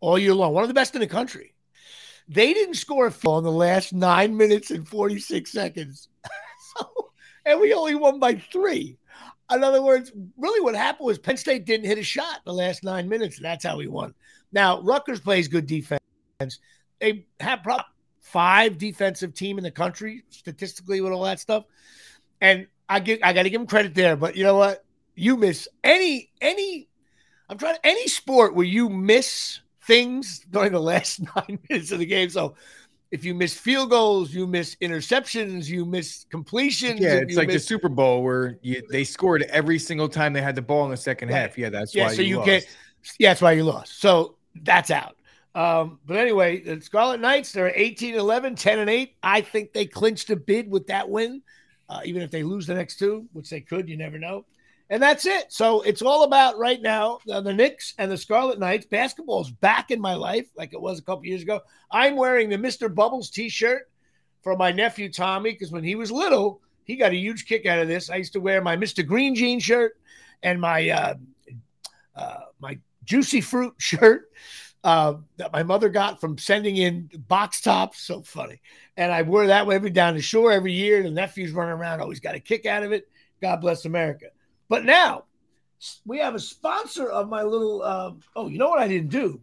all 0.00 0.18
year 0.18 0.34
long. 0.34 0.52
One 0.52 0.64
of 0.64 0.68
the 0.68 0.74
best 0.74 0.94
in 0.94 1.00
the 1.00 1.06
country. 1.06 1.54
They 2.28 2.54
didn't 2.54 2.74
score 2.74 3.06
a 3.06 3.10
foul 3.10 3.38
in 3.38 3.44
the 3.44 3.50
last 3.50 3.92
nine 3.92 4.36
minutes 4.36 4.70
and 4.70 4.86
46 4.86 5.50
seconds. 5.50 6.08
so, 6.76 7.10
and 7.44 7.60
we 7.60 7.74
only 7.74 7.94
won 7.94 8.20
by 8.20 8.34
three. 8.34 8.96
In 9.50 9.64
other 9.64 9.82
words, 9.82 10.12
really 10.38 10.60
what 10.60 10.74
happened 10.74 11.06
was 11.06 11.18
Penn 11.18 11.36
State 11.36 11.66
didn't 11.66 11.86
hit 11.86 11.98
a 11.98 12.02
shot 12.02 12.36
in 12.36 12.42
the 12.46 12.54
last 12.54 12.84
nine 12.84 13.08
minutes, 13.08 13.36
and 13.36 13.44
that's 13.44 13.64
how 13.64 13.76
we 13.76 13.88
won. 13.88 14.14
Now, 14.52 14.80
Rutgers 14.80 15.20
plays 15.20 15.48
good 15.48 15.66
defense. 15.66 16.00
They 17.02 17.26
have 17.40 17.64
probably 17.64 17.84
five 18.20 18.78
defensive 18.78 19.34
team 19.34 19.58
in 19.58 19.64
the 19.64 19.70
country 19.70 20.22
statistically 20.30 21.00
with 21.00 21.12
all 21.12 21.24
that 21.24 21.40
stuff. 21.40 21.64
And 22.40 22.68
I 22.88 23.00
give 23.00 23.18
I 23.22 23.32
got 23.32 23.42
to 23.42 23.50
give 23.50 23.60
them 23.60 23.66
credit 23.66 23.94
there, 23.94 24.16
but 24.16 24.36
you 24.36 24.44
know 24.44 24.56
what? 24.56 24.84
You 25.16 25.36
miss 25.36 25.68
any 25.82 26.30
any. 26.40 26.88
I'm 27.48 27.58
trying 27.58 27.74
to, 27.74 27.86
any 27.86 28.06
sport 28.06 28.54
where 28.54 28.64
you 28.64 28.88
miss 28.88 29.60
things 29.82 30.40
during 30.50 30.72
the 30.72 30.80
last 30.80 31.20
nine 31.36 31.58
minutes 31.68 31.90
of 31.90 31.98
the 31.98 32.06
game. 32.06 32.30
So 32.30 32.54
if 33.10 33.24
you 33.24 33.34
miss 33.34 33.52
field 33.52 33.90
goals, 33.90 34.32
you 34.32 34.46
miss 34.46 34.76
interceptions, 34.76 35.66
you 35.66 35.84
miss 35.84 36.24
completions. 36.30 37.00
Yeah, 37.00 37.14
it's 37.16 37.36
like 37.36 37.48
miss... 37.48 37.56
the 37.56 37.66
Super 37.66 37.88
Bowl 37.88 38.22
where 38.22 38.58
you, 38.62 38.82
they 38.90 39.04
scored 39.04 39.42
every 39.50 39.78
single 39.78 40.08
time 40.08 40.32
they 40.32 40.40
had 40.40 40.54
the 40.54 40.62
ball 40.62 40.84
in 40.84 40.90
the 40.92 40.96
second 40.96 41.28
right. 41.28 41.38
half. 41.38 41.58
Yeah, 41.58 41.68
that's 41.68 41.94
yeah, 41.94 42.06
why. 42.06 42.14
So 42.14 42.22
you, 42.22 42.38
you 42.38 42.44
get 42.44 42.66
yeah, 43.18 43.30
that's 43.30 43.42
why 43.42 43.52
you 43.52 43.64
lost. 43.64 44.00
So 44.00 44.36
that's 44.62 44.90
out. 44.90 45.16
Um, 45.54 45.98
but 46.06 46.16
anyway, 46.16 46.60
the 46.60 46.80
Scarlet 46.80 47.20
Knights, 47.20 47.52
they're 47.52 47.72
18 47.74 48.14
11, 48.14 48.54
10 48.54 48.78
and 48.78 48.90
8. 48.90 49.16
I 49.22 49.40
think 49.42 49.72
they 49.72 49.86
clinched 49.86 50.30
a 50.30 50.36
bid 50.36 50.70
with 50.70 50.86
that 50.86 51.08
win 51.08 51.42
uh, 51.92 52.00
even 52.06 52.22
if 52.22 52.30
they 52.30 52.42
lose 52.42 52.66
the 52.66 52.74
next 52.74 52.98
two, 52.98 53.26
which 53.34 53.50
they 53.50 53.60
could, 53.60 53.86
you 53.86 53.98
never 53.98 54.18
know. 54.18 54.46
And 54.88 55.02
that's 55.02 55.26
it. 55.26 55.52
So 55.52 55.82
it's 55.82 56.00
all 56.00 56.24
about 56.24 56.58
right 56.58 56.80
now 56.80 57.18
uh, 57.30 57.42
the 57.42 57.52
Knicks 57.52 57.92
and 57.98 58.10
the 58.10 58.16
Scarlet 58.16 58.58
Knights. 58.58 58.86
Basketball's 58.86 59.50
back 59.50 59.90
in 59.90 60.00
my 60.00 60.14
life 60.14 60.48
like 60.56 60.72
it 60.72 60.80
was 60.80 60.98
a 60.98 61.02
couple 61.02 61.26
years 61.26 61.42
ago. 61.42 61.60
I'm 61.90 62.16
wearing 62.16 62.48
the 62.48 62.56
Mr. 62.56 62.92
Bubbles 62.94 63.28
t 63.28 63.50
shirt 63.50 63.90
for 64.42 64.56
my 64.56 64.72
nephew 64.72 65.12
Tommy 65.12 65.52
because 65.52 65.70
when 65.70 65.84
he 65.84 65.94
was 65.94 66.10
little, 66.10 66.62
he 66.84 66.96
got 66.96 67.12
a 67.12 67.16
huge 67.16 67.44
kick 67.44 67.66
out 67.66 67.78
of 67.78 67.88
this. 67.88 68.08
I 68.08 68.16
used 68.16 68.32
to 68.34 68.40
wear 68.40 68.62
my 68.62 68.76
Mr. 68.76 69.06
Green 69.06 69.34
Jean 69.34 69.60
shirt 69.60 69.98
and 70.42 70.58
my 70.60 70.88
uh, 70.88 71.14
uh, 72.16 72.40
my 72.58 72.78
Juicy 73.04 73.42
Fruit 73.42 73.74
shirt 73.78 74.30
uh, 74.84 75.14
that 75.36 75.52
my 75.52 75.62
mother 75.62 75.88
got 75.88 76.20
from 76.20 76.38
sending 76.38 76.76
in 76.76 77.08
box 77.28 77.60
tops. 77.60 78.00
So 78.00 78.22
funny. 78.22 78.60
And 78.96 79.12
I 79.12 79.22
wore 79.22 79.46
that 79.46 79.68
every 79.68 79.90
down 79.90 80.14
the 80.14 80.22
shore 80.22 80.52
every 80.52 80.72
year. 80.72 81.02
The 81.02 81.10
nephews 81.10 81.52
running 81.52 81.74
around 81.74 82.00
always 82.00 82.20
got 82.20 82.34
a 82.34 82.40
kick 82.40 82.66
out 82.66 82.82
of 82.82 82.92
it. 82.92 83.08
God 83.40 83.60
bless 83.60 83.84
America. 83.84 84.26
But 84.68 84.84
now 84.84 85.24
we 86.04 86.18
have 86.18 86.34
a 86.34 86.40
sponsor 86.40 87.08
of 87.08 87.28
my 87.28 87.42
little. 87.42 87.82
Uh, 87.82 88.12
oh, 88.36 88.48
you 88.48 88.58
know 88.58 88.68
what 88.68 88.78
I 88.78 88.88
didn't 88.88 89.10
do? 89.10 89.40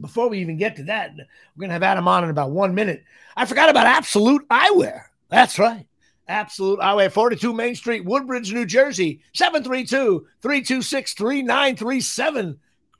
Before 0.00 0.28
we 0.28 0.38
even 0.38 0.56
get 0.56 0.76
to 0.76 0.84
that, 0.84 1.12
we're 1.14 1.60
going 1.60 1.70
to 1.70 1.74
have 1.74 1.82
Adam 1.82 2.06
on 2.06 2.22
in 2.24 2.30
about 2.30 2.52
one 2.52 2.74
minute. 2.74 3.04
I 3.36 3.46
forgot 3.46 3.68
about 3.68 3.86
Absolute 3.86 4.46
Eyewear. 4.48 5.02
That's 5.28 5.58
right. 5.58 5.86
Absolute 6.28 6.78
Eyewear, 6.78 7.10
42 7.10 7.52
Main 7.52 7.74
Street, 7.74 8.04
Woodbridge, 8.04 8.52
New 8.52 8.66
Jersey, 8.66 9.20
732 9.32 10.26
326 10.42 11.14
3937. 11.14 12.58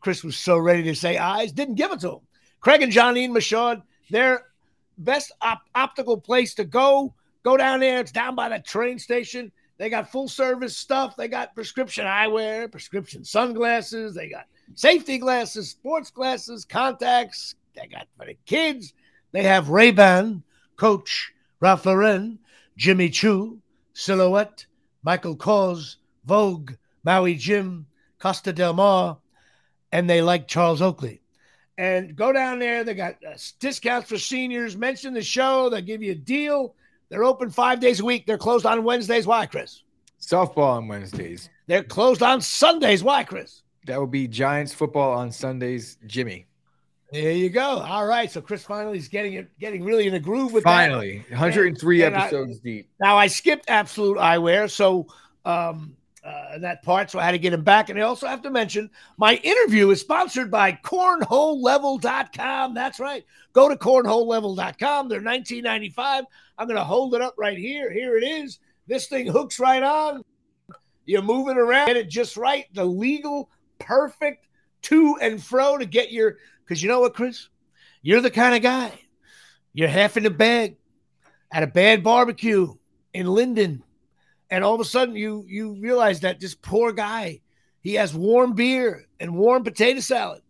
Chris 0.09 0.25
was 0.25 0.38
so 0.38 0.57
ready 0.57 0.83
to 0.85 0.94
say 0.94 1.18
eyes, 1.18 1.53
didn't 1.53 1.75
give 1.75 1.92
it 1.92 2.01
to 2.01 2.12
him. 2.12 2.21
Craig 2.61 2.81
and 2.81 2.90
Johnine 2.90 3.31
Michaud, 3.31 3.83
their 4.09 4.47
best 4.97 5.33
op- 5.42 5.68
optical 5.75 6.18
place 6.18 6.55
to 6.55 6.64
go. 6.64 7.12
Go 7.42 7.59
down 7.59 7.81
there. 7.81 8.01
It's 8.01 8.11
down 8.11 8.35
by 8.35 8.49
the 8.49 8.59
train 8.59 8.99
station. 8.99 9.53
They 9.77 9.90
got 9.90 10.11
full 10.11 10.27
service 10.27 10.75
stuff. 10.75 11.14
They 11.14 11.29
got 11.29 11.55
prescription 11.55 12.07
eyewear, 12.07 12.73
prescription 12.73 13.23
sunglasses. 13.23 14.14
They 14.14 14.31
got 14.31 14.47
safety 14.77 15.18
glasses, 15.18 15.68
sports 15.68 16.11
glasses, 16.11 16.64
contacts. 16.64 17.57
They 17.75 17.87
got 17.87 18.07
for 18.16 18.25
the 18.25 18.38
kids. 18.47 18.94
They 19.33 19.42
have 19.42 19.68
Ray 19.68 19.90
Ban, 19.90 20.42
Coach, 20.79 21.35
Ralph 21.61 21.85
Lauren, 21.85 22.38
Jimmy 22.79 23.11
Choo, 23.11 23.59
Silhouette, 23.92 24.64
Michael 25.03 25.37
Kors, 25.37 25.97
Vogue, 26.25 26.73
Maui 27.05 27.35
Jim, 27.35 27.85
Costa 28.18 28.55
Del 28.55 28.73
Mar, 28.73 29.18
and 29.92 30.09
they 30.09 30.22
like 30.22 30.48
Charles 30.48 30.83
Oakley. 30.83 31.20
And 31.77 32.16
go 32.16 32.33
down 32.33 32.59
there. 32.59 32.83
They 32.83 32.94
got 32.94 33.16
uh, 33.24 33.37
discounts 33.61 34.09
for 34.09 34.18
seniors. 34.18 34.77
Mention 34.77 35.14
the 35.14 35.22
show. 35.22 35.70
They'll 35.70 35.81
give 35.81 36.03
you 36.03 36.12
a 36.12 36.16
deal. 36.16 36.74
They're 37.09 37.24
open 37.24 37.51
five 37.51 37.81
days 37.81 38.01
a 38.01 38.05
week. 38.05 38.27
They're 38.27 38.37
closed 38.37 38.66
on 38.66 38.83
Wednesdays. 38.83 39.27
Why, 39.27 39.46
Chris? 39.46 39.83
Softball 40.20 40.77
on 40.77 40.88
Wednesdays. 40.88 41.48
They're 41.68 41.85
closed 41.85 42.22
on 42.22 42.40
Sundays. 42.40 43.05
Why, 43.05 43.22
Chris? 43.22 43.62
That 43.87 44.01
would 44.01 44.11
be 44.11 44.27
Giants 44.27 44.74
football 44.74 45.12
on 45.12 45.31
Sundays. 45.31 45.96
Jimmy. 46.07 46.46
There 47.12 47.33
you 47.33 47.48
go. 47.48 47.79
All 47.79 48.07
right. 48.07 48.31
So 48.31 48.40
Chris 48.40 48.64
finally 48.64 48.98
is 48.98 49.09
getting 49.09 49.35
it, 49.35 49.48
getting 49.59 49.85
really 49.85 50.07
in 50.07 50.14
a 50.14 50.20
groove 50.20 50.53
with 50.53 50.64
finally 50.64 51.24
that. 51.31 51.38
103 51.38 52.03
and, 52.03 52.16
episodes 52.16 52.51
and 52.51 52.61
I, 52.61 52.62
deep. 52.64 52.90
Now 53.01 53.16
I 53.16 53.29
skipped 53.29 53.64
absolute 53.68 54.18
eyewear, 54.18 54.70
so 54.70 55.07
um, 55.44 55.96
uh, 56.24 56.59
that 56.59 56.83
part, 56.83 57.11
so 57.11 57.18
I 57.18 57.24
had 57.24 57.33
to 57.33 57.38
get 57.38 57.52
him 57.52 57.62
back. 57.62 57.88
And 57.88 57.98
I 57.98 58.02
also 58.02 58.26
have 58.26 58.42
to 58.42 58.50
mention 58.50 58.90
my 59.16 59.37
interview 59.37 59.90
is 59.90 60.00
sponsored 60.00 60.50
by 60.50 60.72
cornholelevel.com. 60.72 62.74
That's 62.74 63.00
right. 63.00 63.24
Go 63.52 63.68
to 63.68 63.76
cornholelevel.com. 63.76 65.09
They're 65.09 65.20
19.95. 65.20 66.24
I'm 66.59 66.66
going 66.66 66.76
to 66.76 66.85
hold 66.85 67.14
it 67.14 67.22
up 67.22 67.35
right 67.38 67.57
here. 67.57 67.92
Here 67.92 68.16
it 68.16 68.24
is. 68.24 68.59
This 68.87 69.07
thing 69.07 69.26
hooks 69.26 69.61
right 69.61 69.83
on. 69.83 70.22
You 71.04 71.22
move 71.22 71.48
it 71.48 71.57
around, 71.57 71.87
get 71.87 71.96
it 71.96 72.11
just 72.11 72.37
right. 72.37 72.66
The 72.74 72.85
legal, 72.85 73.48
perfect 73.78 74.46
to 74.83 75.16
and 75.22 75.42
fro 75.42 75.78
to 75.78 75.87
get 75.87 76.12
your. 76.12 76.37
Because 76.64 76.83
you 76.83 76.88
know 76.88 77.00
what, 77.00 77.14
Chris? 77.14 77.48
You're 78.02 78.20
the 78.20 78.31
kind 78.31 78.54
of 78.54 78.62
guy. 78.62 78.92
You're 79.72 79.88
half 79.88 80.16
in 80.16 80.22
the 80.22 80.31
bag 80.31 80.76
at 81.50 81.62
a 81.62 81.66
bad 81.66 82.02
barbecue 82.02 82.74
in 83.14 83.26
Linden 83.26 83.83
and 84.50 84.64
all 84.64 84.74
of 84.74 84.80
a 84.80 84.84
sudden 84.84 85.14
you 85.14 85.44
you 85.46 85.74
realize 85.80 86.20
that 86.20 86.40
this 86.40 86.54
poor 86.54 86.92
guy 86.92 87.40
he 87.80 87.94
has 87.94 88.14
warm 88.14 88.54
beer 88.54 89.06
and 89.20 89.34
warm 89.34 89.64
potato 89.64 90.00
salad. 90.00 90.42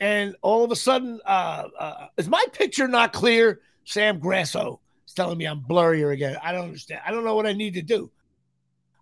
And 0.00 0.34
all 0.42 0.64
of 0.64 0.70
a 0.72 0.76
sudden 0.76 1.20
uh, 1.24 1.68
uh, 1.78 2.06
is 2.16 2.28
my 2.28 2.44
picture 2.52 2.88
not 2.88 3.12
clear? 3.12 3.60
Sam 3.84 4.18
grasso 4.18 4.80
is 5.06 5.14
telling 5.14 5.38
me 5.38 5.44
i'm 5.44 5.60
blurrier 5.60 6.12
again. 6.12 6.36
I 6.42 6.52
don't 6.52 6.64
understand. 6.64 7.02
I 7.04 7.10
don't 7.10 7.24
know 7.24 7.34
what 7.34 7.46
i 7.46 7.52
need 7.52 7.74
to 7.74 7.82
do. 7.82 8.10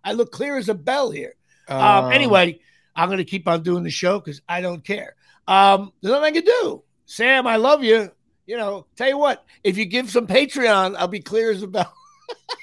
I 0.03 0.13
look 0.13 0.31
clear 0.31 0.57
as 0.57 0.69
a 0.69 0.73
bell 0.73 1.11
here. 1.11 1.35
Um, 1.67 1.81
um, 1.81 2.11
anyway 2.11 2.59
i'm 2.95 3.07
going 3.07 3.19
to 3.19 3.23
keep 3.23 3.47
on 3.47 3.63
doing 3.63 3.83
the 3.83 3.89
show 3.89 4.19
because 4.19 4.41
i 4.49 4.61
don't 4.61 4.83
care. 4.83 5.15
Um, 5.47 5.91
there's 6.01 6.11
nothing 6.11 6.25
i 6.25 6.31
can 6.31 6.45
do. 6.45 6.83
Sam 7.05 7.47
i 7.47 7.55
love 7.55 7.83
you. 7.83 8.11
You 8.47 8.57
know 8.57 8.85
tell 8.95 9.07
you 9.07 9.17
what 9.17 9.45
if 9.63 9.77
you 9.77 9.85
give 9.85 10.09
some 10.09 10.27
patreon 10.27 10.95
i'll 10.97 11.07
be 11.07 11.21
clear 11.21 11.51
as 11.51 11.63
a 11.63 11.67
bell 11.67 11.93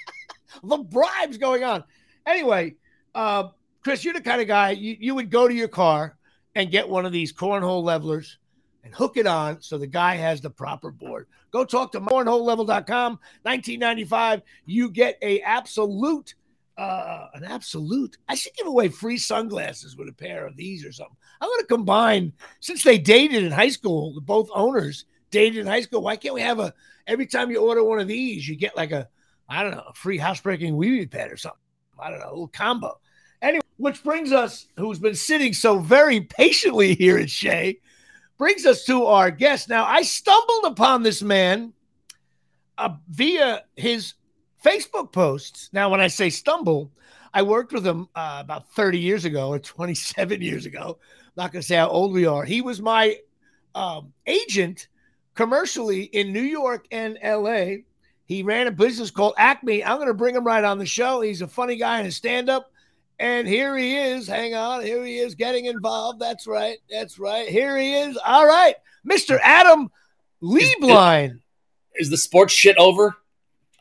the 0.63 0.79
bribes 0.79 1.39
going 1.39 1.65
on. 1.65 1.85
Anyway, 2.27 2.77
uh, 3.15 3.49
Chris, 3.83 4.05
you're 4.05 4.15
the 4.15 4.21
kind 4.21 4.41
of 4.41 4.49
guy 4.49 4.71
you, 4.71 4.97
you 4.99 5.15
would 5.15 5.31
go 5.31 5.49
to 5.49 5.55
your 5.55 5.69
car 5.69 6.17
and 6.55 6.71
get 6.71 6.89
one 6.89 7.07
of 7.07 7.13
these 7.13 7.33
cornhole 7.33 7.83
levelers, 7.83 8.39
and 8.85 8.95
hook 8.95 9.17
it 9.17 9.27
on 9.27 9.61
so 9.61 9.77
the 9.77 9.87
guy 9.87 10.15
has 10.15 10.41
the 10.41 10.51
proper 10.51 10.91
board. 10.91 11.27
Go 11.51 11.65
talk 11.65 11.93
to 11.93 12.01
cornholelevel.com. 12.01 13.19
1995, 13.43 14.43
you 14.67 14.91
get 14.91 15.19
a 15.23 15.41
absolute 15.43 16.35
uh, 16.79 17.27
an 17.35 17.45
absolute. 17.45 18.17
I 18.29 18.37
should 18.37 18.55
give 18.55 18.69
away 18.69 18.89
free 18.89 19.19
sunglasses 19.19 19.97
with 19.97 20.09
a 20.09 20.13
pair 20.13 20.47
of 20.47 20.57
these 20.57 20.85
or 20.85 20.93
something. 20.93 21.17
I'm 21.41 21.49
going 21.49 21.61
to 21.61 21.67
combine 21.67 22.33
since 22.61 22.85
they 22.85 22.99
dated 22.99 23.43
in 23.43 23.51
high 23.51 23.69
school. 23.71 24.21
Both 24.21 24.49
owners 24.55 25.05
dated 25.33 25.59
in 25.59 25.67
high 25.67 25.81
school. 25.81 26.03
Why 26.03 26.15
can't 26.15 26.37
we 26.37 26.41
have 26.41 26.61
a 26.61 26.73
every 27.09 27.27
time 27.27 27.51
you 27.51 27.59
order 27.59 27.83
one 27.83 27.99
of 27.99 28.07
these, 28.07 28.47
you 28.47 28.55
get 28.55 28.77
like 28.77 28.93
a 28.93 29.09
I 29.49 29.63
don't 29.63 29.73
know 29.73 29.85
a 29.89 29.95
free 29.95 30.19
housebreaking 30.19 30.77
weaving 30.77 31.09
pad 31.09 31.33
or 31.33 31.37
something. 31.37 31.61
I 31.99 32.11
don't 32.11 32.21
know 32.21 32.29
a 32.29 32.31
little 32.31 32.49
combo. 32.49 32.99
Anyway, 33.41 33.63
which 33.77 34.03
brings 34.03 34.33
us, 34.33 34.67
who's 34.77 34.99
been 34.99 35.15
sitting 35.15 35.53
so 35.53 35.79
very 35.79 36.21
patiently 36.21 36.95
here 36.95 37.19
at 37.19 37.31
Shea, 37.31 37.81
brings 38.37 38.67
us 38.67 38.85
to 38.85 39.07
our 39.07 39.31
guest. 39.31 39.69
Now, 39.69 39.85
I 39.85 40.03
stumbled 40.03 40.65
upon 40.65 41.03
this 41.03 41.23
man 41.23 41.73
uh, 42.77 42.91
via 43.09 43.63
his 43.77 44.15
Facebook 44.65 45.13
posts. 45.13 45.71
Now, 45.73 45.89
when 45.89 46.01
I 46.01 46.09
say 46.09 46.31
stumble, 46.31 46.93
I 47.35 47.43
worked 47.43 47.73
with 47.73 47.87
him 47.87 48.09
uh, 48.15 48.39
about 48.41 48.71
30 48.71 48.99
years 48.99 49.25
ago 49.25 49.49
or 49.49 49.59
27 49.59 50.41
years 50.41 50.67
ago. 50.67 50.99
not 51.37 51.53
going 51.53 51.63
to 51.63 51.67
say 51.67 51.77
how 51.77 51.89
old 51.89 52.13
we 52.13 52.27
are. 52.27 52.45
He 52.45 52.61
was 52.61 52.81
my 52.81 53.19
um, 53.75 54.13
agent 54.27 54.89
commercially 55.35 56.05
in 56.05 56.33
New 56.33 56.43
York 56.43 56.87
and 56.91 57.19
LA. 57.23 57.83
He 58.29 58.43
ran 58.43 58.67
a 58.67 58.71
business 58.71 59.11
called 59.11 59.33
Acme. 59.39 59.83
I'm 59.83 59.97
going 59.97 60.09
to 60.09 60.15
bring 60.15 60.37
him 60.37 60.45
right 60.45 60.63
on 60.63 60.79
the 60.79 60.85
show. 60.85 61.23
He's 61.23 61.41
a 61.41 61.49
funny 61.49 61.77
guy 61.77 61.99
and 61.99 62.09
a 62.09 62.13
stand 62.13 62.51
up. 62.51 62.71
And 63.19 63.49
here 63.49 63.75
he 63.75 63.97
is. 63.97 64.29
Hang 64.29 64.55
on. 64.55 64.85
Here 64.85 65.03
he 65.03 65.17
is 65.17 65.35
getting 65.35 65.65
involved. 65.65 66.21
That's 66.21 66.47
right. 66.47 66.77
That's 66.91 67.19
right. 67.19 67.49
Here 67.49 67.79
he 67.79 67.95
is. 67.95 68.19
All 68.25 68.47
right. 68.47 68.75
Mr. 69.09 69.39
Adam 69.43 69.91
Lieblein. 70.43 71.41
Is, 71.95 72.07
is 72.07 72.11
the 72.11 72.19
sports 72.19 72.53
shit 72.53 72.77
over? 72.77 73.17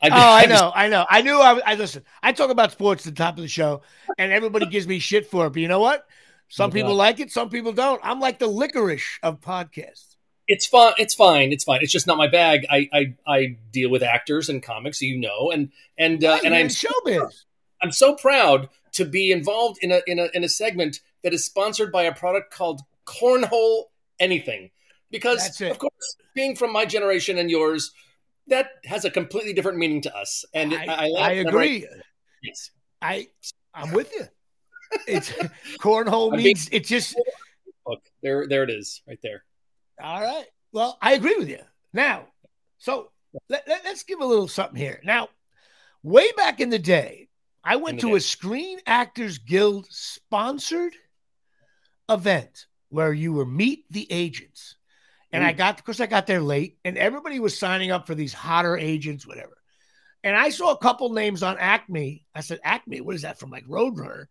I, 0.00 0.08
oh, 0.08 0.12
I, 0.12 0.42
I 0.42 0.46
know, 0.46 0.54
just, 0.54 0.72
I 0.76 0.88
know. 0.88 1.06
I 1.10 1.20
knew. 1.20 1.38
I, 1.38 1.60
I 1.66 1.74
listen. 1.74 2.02
I 2.22 2.32
talk 2.32 2.48
about 2.48 2.72
sports 2.72 3.06
at 3.06 3.14
the 3.14 3.22
top 3.22 3.36
of 3.36 3.42
the 3.42 3.48
show, 3.48 3.82
and 4.16 4.32
everybody 4.32 4.64
gives 4.64 4.88
me 4.88 4.98
shit 4.98 5.26
for 5.26 5.46
it. 5.46 5.50
But 5.50 5.60
you 5.60 5.68
know 5.68 5.80
what? 5.80 6.06
Some 6.48 6.70
oh, 6.70 6.72
people 6.72 6.94
like 6.94 7.20
it, 7.20 7.30
some 7.30 7.50
people 7.50 7.72
don't. 7.72 8.00
I'm 8.02 8.18
like 8.18 8.38
the 8.38 8.46
licorice 8.46 9.18
of 9.22 9.40
podcasts. 9.40 10.07
It's 10.48 10.66
fine. 10.66 10.94
It's 10.96 11.14
fine. 11.14 11.52
It's 11.52 11.64
fine. 11.64 11.80
It's 11.82 11.92
just 11.92 12.06
not 12.06 12.16
my 12.16 12.26
bag. 12.26 12.66
I 12.70 12.88
I, 12.92 13.14
I 13.26 13.56
deal 13.70 13.90
with 13.90 14.02
actors 14.02 14.48
and 14.48 14.62
comics, 14.62 15.00
you 15.02 15.18
know, 15.18 15.50
and 15.50 15.70
and 15.98 16.24
uh, 16.24 16.38
and 16.44 16.54
I'm 16.54 16.68
showbiz. 16.68 17.44
I'm 17.82 17.92
so 17.92 18.16
proud 18.16 18.68
to 18.92 19.04
be 19.04 19.30
involved 19.30 19.78
in 19.82 19.92
a 19.92 20.00
in 20.06 20.18
a 20.18 20.28
in 20.32 20.42
a 20.42 20.48
segment 20.48 21.00
that 21.22 21.34
is 21.34 21.44
sponsored 21.44 21.92
by 21.92 22.04
a 22.04 22.14
product 22.14 22.52
called 22.52 22.80
Cornhole 23.04 23.84
Anything, 24.18 24.70
because 25.10 25.60
of 25.60 25.78
course, 25.78 26.16
being 26.34 26.56
from 26.56 26.72
my 26.72 26.84
generation 26.84 27.38
and 27.38 27.50
yours 27.50 27.92
that 28.48 28.70
has 28.84 29.04
a 29.04 29.10
completely 29.10 29.52
different 29.52 29.78
meaning 29.78 30.00
to 30.02 30.16
us. 30.16 30.44
And 30.54 30.74
I, 30.74 30.84
I, 30.86 31.10
I 31.16 31.30
agree. 31.32 31.86
yes, 32.42 32.70
I 33.00 33.28
I'm 33.74 33.92
with 33.92 34.12
you. 34.12 34.24
It's 35.06 35.30
cornhole 35.78 36.34
means 36.34 36.68
it 36.72 36.84
just 36.84 37.14
look 37.86 38.02
there. 38.22 38.46
There 38.48 38.64
it 38.64 38.70
is, 38.70 39.02
right 39.06 39.20
there. 39.22 39.44
All 40.02 40.20
right. 40.20 40.46
Well, 40.72 40.98
I 41.00 41.14
agree 41.14 41.36
with 41.36 41.48
you. 41.48 41.60
Now, 41.92 42.26
so 42.78 43.10
let, 43.48 43.66
let, 43.66 43.86
us 43.86 44.02
give 44.02 44.20
a 44.20 44.26
little 44.26 44.48
something 44.48 44.76
here. 44.76 45.00
Now, 45.04 45.28
way 46.02 46.30
back 46.36 46.60
in 46.60 46.70
the 46.70 46.78
day, 46.78 47.28
I 47.64 47.76
went 47.76 48.00
to 48.00 48.10
day. 48.10 48.16
a 48.16 48.20
Screen 48.20 48.78
Actors 48.86 49.38
Guild 49.38 49.86
sponsored 49.90 50.94
event 52.08 52.66
where 52.90 53.12
you 53.12 53.32
were 53.32 53.46
meet 53.46 53.84
the 53.90 54.10
agents. 54.10 54.76
And 55.32 55.44
I 55.44 55.52
mm. 55.52 55.58
got, 55.58 55.78
of 55.78 55.84
course, 55.84 56.00
I 56.00 56.06
got 56.06 56.26
there 56.26 56.40
late, 56.40 56.78
and 56.84 56.96
everybody 56.96 57.38
was 57.38 57.58
signing 57.58 57.90
up 57.90 58.06
for 58.06 58.14
these 58.14 58.32
hotter 58.32 58.78
agents, 58.78 59.26
whatever. 59.26 59.58
And 60.24 60.34
I 60.34 60.48
saw 60.48 60.72
a 60.72 60.78
couple 60.78 61.12
names 61.12 61.42
on 61.42 61.58
Acme. 61.58 62.24
I 62.34 62.40
said, 62.40 62.60
Acme, 62.64 63.02
what 63.02 63.14
is 63.14 63.22
that 63.22 63.38
from 63.38 63.50
like 63.50 63.66
Roadrunner? 63.66 64.26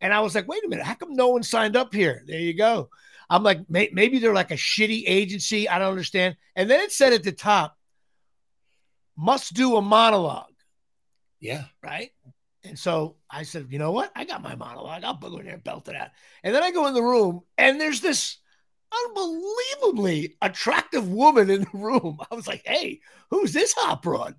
And 0.00 0.12
I 0.12 0.20
was 0.20 0.34
like, 0.34 0.48
wait 0.48 0.64
a 0.64 0.68
minute, 0.68 0.84
how 0.84 0.94
come 0.94 1.14
no 1.14 1.28
one 1.28 1.42
signed 1.42 1.76
up 1.76 1.94
here? 1.94 2.22
There 2.26 2.38
you 2.38 2.54
go. 2.54 2.90
I'm 3.30 3.42
like, 3.42 3.68
may- 3.68 3.90
maybe 3.92 4.18
they're 4.18 4.34
like 4.34 4.50
a 4.50 4.56
shitty 4.56 5.04
agency. 5.06 5.68
I 5.68 5.78
don't 5.78 5.90
understand. 5.90 6.36
And 6.56 6.70
then 6.70 6.80
it 6.80 6.92
said 6.92 7.12
at 7.12 7.22
the 7.22 7.32
top, 7.32 7.76
must 9.16 9.54
do 9.54 9.76
a 9.76 9.82
monologue. 9.82 10.46
Yeah. 11.40 11.64
Right. 11.82 12.10
And 12.64 12.78
so 12.78 13.16
I 13.30 13.42
said, 13.42 13.66
you 13.70 13.78
know 13.78 13.90
what? 13.90 14.12
I 14.14 14.24
got 14.24 14.42
my 14.42 14.54
monologue. 14.54 15.02
I'll 15.04 15.14
go 15.14 15.36
in 15.38 15.44
there 15.44 15.54
and 15.54 15.64
belt 15.64 15.88
it 15.88 15.96
out. 15.96 16.10
And 16.44 16.54
then 16.54 16.62
I 16.62 16.70
go 16.70 16.86
in 16.86 16.94
the 16.94 17.02
room, 17.02 17.40
and 17.58 17.80
there's 17.80 18.00
this 18.00 18.38
unbelievably 19.06 20.36
attractive 20.40 21.08
woman 21.08 21.50
in 21.50 21.62
the 21.62 21.78
room. 21.78 22.18
I 22.30 22.34
was 22.34 22.46
like, 22.46 22.62
hey, 22.64 23.00
who's 23.30 23.52
this 23.52 23.72
hot 23.76 24.02
broad? 24.02 24.36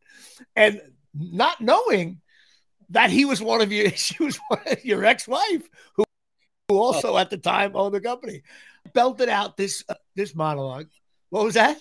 And 0.55 0.81
not 1.13 1.59
knowing 1.59 2.21
that 2.89 3.09
he 3.09 3.25
was 3.25 3.41
one 3.41 3.61
of 3.61 3.71
you, 3.71 3.89
she 3.95 4.23
was 4.23 4.39
one 4.47 4.61
of 4.67 4.85
your 4.85 5.03
ex-wife 5.03 5.67
who, 5.95 6.03
who 6.69 6.77
also 6.77 7.17
at 7.17 7.29
the 7.29 7.37
time 7.37 7.75
owned 7.75 7.93
the 7.93 8.01
company. 8.01 8.43
Belted 8.93 9.29
out 9.29 9.57
this 9.57 9.83
uh, 9.87 9.95
this 10.15 10.35
monologue. 10.35 10.87
What 11.29 11.45
was 11.45 11.53
that? 11.55 11.77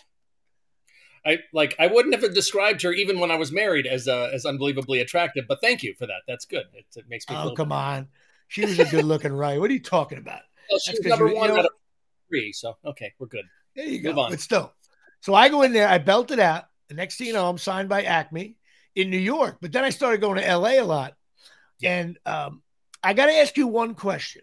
I 1.25 1.39
like 1.53 1.75
I 1.79 1.87
wouldn't 1.87 2.15
have 2.15 2.35
described 2.35 2.83
her 2.83 2.93
even 2.93 3.21
when 3.21 3.31
I 3.31 3.37
was 3.37 3.53
married 3.53 3.87
as 3.87 4.09
uh, 4.09 4.31
as 4.33 4.45
unbelievably 4.45 5.01
attractive, 5.01 5.45
but 5.49 5.61
thank 5.61 5.83
you 5.83 5.95
for 5.95 6.07
that. 6.07 6.23
That's 6.27 6.45
good. 6.45 6.65
It, 6.75 6.87
it 6.97 7.05
makes 7.09 7.29
me. 7.29 7.37
Oh 7.37 7.55
come 7.55 7.73
on, 7.73 8.09
she 8.49 8.65
was 8.65 8.79
a 8.79 8.85
good 8.85 9.05
looking 9.05 9.33
right. 9.33 9.59
What 9.59 9.71
are 9.71 9.75
you 9.75 9.83
talking 9.83 10.19
about? 10.19 10.41
Well, 10.71 10.79
she 10.79 10.93
was 10.93 11.05
number 11.05 11.27
one 11.27 11.49
you 11.49 11.55
know, 11.55 11.59
out 11.59 11.65
of 11.67 11.73
three. 12.29 12.53
So 12.53 12.77
okay, 12.85 13.13
we're 13.19 13.27
good. 13.27 13.45
There 13.75 13.85
you 13.85 14.01
Move 14.05 14.15
go. 14.15 14.23
On. 14.23 14.31
But 14.31 14.41
still, 14.41 14.73
so 15.21 15.35
I 15.35 15.49
go 15.49 15.63
in 15.63 15.73
there, 15.73 15.89
I 15.89 15.99
belt 15.99 16.31
it 16.31 16.39
out. 16.39 16.65
The 16.89 16.95
next 16.95 17.19
thing 17.19 17.27
you 17.27 17.33
know, 17.33 17.47
I'm 17.47 17.59
signed 17.59 17.89
by 17.91 18.05
Acme 18.05 18.57
in 18.95 19.11
New 19.11 19.19
York. 19.19 19.59
But 19.61 19.73
then 19.73 19.85
I 19.85 19.91
started 19.91 20.21
going 20.23 20.41
to 20.41 20.57
LA 20.57 20.81
a 20.81 20.83
lot, 20.83 21.15
and 21.83 22.17
um, 22.25 22.63
I 23.03 23.13
got 23.13 23.27
to 23.27 23.35
ask 23.35 23.57
you 23.57 23.67
one 23.67 23.95
question. 23.95 24.43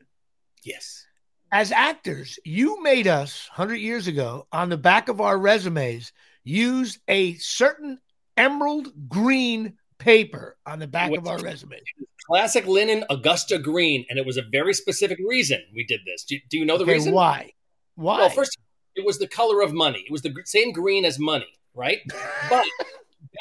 Yes. 0.63 1.05
As 1.51 1.71
actors, 1.71 2.37
you 2.45 2.81
made 2.83 3.07
us 3.07 3.49
100 3.55 3.75
years 3.75 4.07
ago 4.07 4.47
on 4.51 4.69
the 4.69 4.77
back 4.77 5.09
of 5.09 5.19
our 5.19 5.37
resumes 5.37 6.11
use 6.43 6.99
a 7.07 7.33
certain 7.35 7.99
emerald 8.37 8.89
green 9.07 9.73
paper 9.97 10.57
on 10.65 10.79
the 10.79 10.87
back 10.87 11.11
of 11.15 11.27
our 11.27 11.39
resumes. 11.39 11.81
Classic 12.27 12.65
linen 12.67 13.03
Augusta 13.09 13.57
green, 13.57 14.05
and 14.09 14.19
it 14.19 14.25
was 14.25 14.37
a 14.37 14.43
very 14.51 14.73
specific 14.73 15.17
reason 15.27 15.59
we 15.73 15.83
did 15.83 16.01
this. 16.05 16.23
Do, 16.23 16.37
do 16.49 16.57
you 16.57 16.65
know 16.65 16.77
the 16.77 16.83
okay, 16.83 16.93
reason? 16.93 17.13
Why? 17.13 17.51
Why? 17.95 18.19
Well, 18.19 18.29
first, 18.29 18.57
it 18.95 19.05
was 19.05 19.17
the 19.17 19.27
color 19.27 19.61
of 19.61 19.73
money. 19.73 20.03
It 20.07 20.11
was 20.11 20.21
the 20.21 20.33
same 20.45 20.71
green 20.71 21.05
as 21.05 21.19
money, 21.19 21.47
right? 21.73 21.99
But 22.49 22.65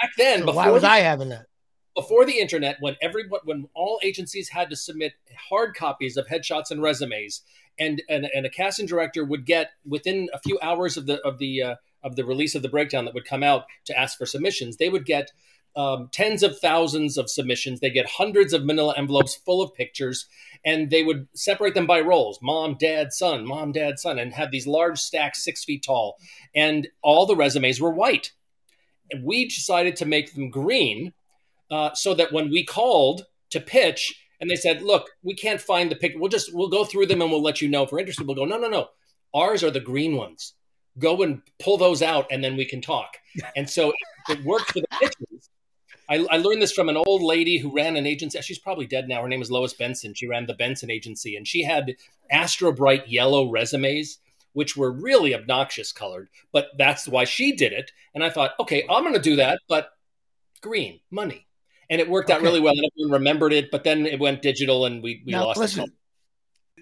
back 0.00 0.11
then, 0.16 0.40
so 0.40 0.46
before 0.46 0.64
why 0.64 0.70
was 0.70 0.85
I 0.85 0.98
having 0.98 1.28
that? 1.31 1.46
Before 1.98 2.24
the 2.24 2.38
internet, 2.38 2.76
when 2.78 2.94
everyone, 3.02 3.40
when 3.42 3.68
all 3.74 3.98
agencies 4.04 4.50
had 4.50 4.70
to 4.70 4.76
submit 4.76 5.14
hard 5.50 5.74
copies 5.74 6.16
of 6.16 6.28
headshots 6.28 6.70
and 6.70 6.80
resumes, 6.80 7.42
and 7.76 8.00
and, 8.08 8.30
and 8.32 8.46
a 8.46 8.50
casting 8.50 8.87
director 8.87 9.24
would 9.24 9.44
get 9.44 9.72
within 9.84 10.28
a 10.32 10.38
few 10.38 10.61
hours 10.62 10.96
of 10.96 11.06
the 11.06 11.20
of 11.22 11.38
the 11.38 11.61
uh, 11.61 11.74
of 12.04 12.14
the 12.14 12.24
release 12.24 12.54
of 12.54 12.62
the 12.62 12.68
breakdown 12.68 13.04
that 13.04 13.14
would 13.14 13.24
come 13.24 13.42
out 13.42 13.64
to 13.87 13.98
ask 13.98 14.16
for 14.16 14.26
submissions, 14.26 14.76
they 14.76 14.88
would 14.88 15.06
get 15.06 15.32
um, 15.74 16.08
tens 16.12 16.44
of 16.44 16.61
thousands 16.61 17.18
of 17.18 17.28
submissions. 17.28 17.80
They 17.80 17.90
get 17.90 18.08
hundreds 18.08 18.52
of 18.52 18.64
manila 18.64 18.94
envelopes 18.96 19.34
full 19.34 19.61
of 19.61 19.74
pictures, 19.74 20.28
and 20.64 20.90
they 20.90 21.02
would 21.02 21.26
separate 21.34 21.74
them 21.74 21.88
by 21.88 22.00
roles 22.00 22.38
mom, 22.40 22.76
dad, 22.78 23.12
son, 23.12 23.44
mom, 23.44 23.72
dad, 23.72 23.98
son, 23.98 24.20
and 24.20 24.34
have 24.34 24.52
these 24.52 24.68
large 24.68 25.00
stacks 25.00 25.42
six 25.42 25.64
feet 25.64 25.82
tall. 25.82 26.16
And 26.54 26.87
all 27.02 27.26
the 27.26 27.34
resumes 27.34 27.80
were 27.80 27.92
white. 27.92 28.30
And 29.11 29.24
we 29.24 29.48
decided 29.48 29.96
to 29.96 30.06
make 30.06 30.34
them 30.34 30.48
green 30.48 31.12
uh, 31.70 31.94
so 31.94 32.14
that 32.14 32.33
when 32.33 32.50
we 32.50 32.64
called 32.64 33.26
to 33.50 33.61
pitch, 33.61 34.24
and 34.40 34.50
they 34.50 34.57
said, 34.57 34.83
"Look, 34.83 35.11
we 35.22 35.35
can't 35.35 35.61
find 35.61 35.90
the 35.90 35.96
picture. 35.96 36.18
We'll 36.18 36.31
just 36.31 36.54
we'll 36.54 36.68
go 36.68 36.85
through 36.85 37.07
them 37.07 37.22
and 37.22 37.31
we'll 37.31 37.42
let 37.42 37.61
you 37.61 37.68
know 37.68 37.85
if 37.85 37.92
we're 37.92 38.00
interested." 38.00 38.26
We'll 38.26 38.37
go, 38.37 38.44
"No, 38.44 38.59
no, 38.59 38.68
no. 38.68 38.88
Ours 39.35 39.62
are 39.62 39.70
the 39.70 39.81
green 39.81 40.16
ones. 40.16 40.54
Go 40.98 41.22
and 41.22 41.42
pull 41.59 41.76
those 41.76 42.02
out, 42.02 42.26
and 42.31 42.42
then 42.42 42.57
we 42.57 42.64
can 42.64 42.81
talk." 42.81 43.16
And 43.57 43.68
so 43.68 43.92
it 44.28 44.42
worked 44.44 44.72
for 44.72 44.81
the 44.81 44.88
pitchers 45.00 45.48
I, 46.09 46.26
I, 46.31 46.37
learned 46.38 46.62
this 46.62 46.72
from 46.72 46.88
an 46.88 46.96
old 46.96 47.22
lady 47.22 47.59
who 47.59 47.74
ran 47.74 47.96
an 47.96 48.07
agency. 48.07 48.40
She's 48.40 48.59
probably 48.59 48.87
dead 48.87 49.09
now. 49.09 49.22
Her 49.22 49.28
name 49.28 49.42
is 49.42 49.50
Lois 49.50 49.74
Benson. 49.74 50.14
She 50.14 50.26
ran 50.26 50.46
the 50.46 50.54
Benson 50.54 50.90
Agency, 50.90 51.37
and 51.37 51.46
she 51.46 51.62
had 51.62 51.96
astro 52.31 52.72
bright 52.72 53.09
yellow 53.09 53.50
resumes, 53.50 54.18
which 54.54 54.76
were 54.76 54.90
really 54.90 55.35
obnoxious 55.35 55.92
colored. 55.92 56.28
But 56.50 56.68
that's 56.78 57.07
why 57.07 57.24
she 57.24 57.54
did 57.54 57.72
it. 57.72 57.92
And 58.14 58.24
I 58.24 58.31
thought, 58.31 58.52
okay, 58.59 58.85
I'm 58.88 59.02
going 59.02 59.14
to 59.14 59.20
do 59.20 59.37
that, 59.37 59.61
but 59.68 59.90
green 60.62 61.00
money, 61.11 61.46
and 61.90 62.01
it 62.01 62.09
worked 62.09 62.31
okay. 62.31 62.38
out 62.38 62.42
really 62.42 62.61
well. 62.61 62.74
And 62.74 62.85
everyone 62.92 63.12
remembered 63.12 63.53
it, 63.53 63.70
but 63.70 63.85
then 63.85 64.07
it 64.07 64.18
went 64.18 64.42
digital, 64.42 64.87
and 64.87 65.03
we 65.03 65.22
we 65.24 65.33
now, 65.33 65.46
lost. 65.46 65.59
Listen, 65.59 65.92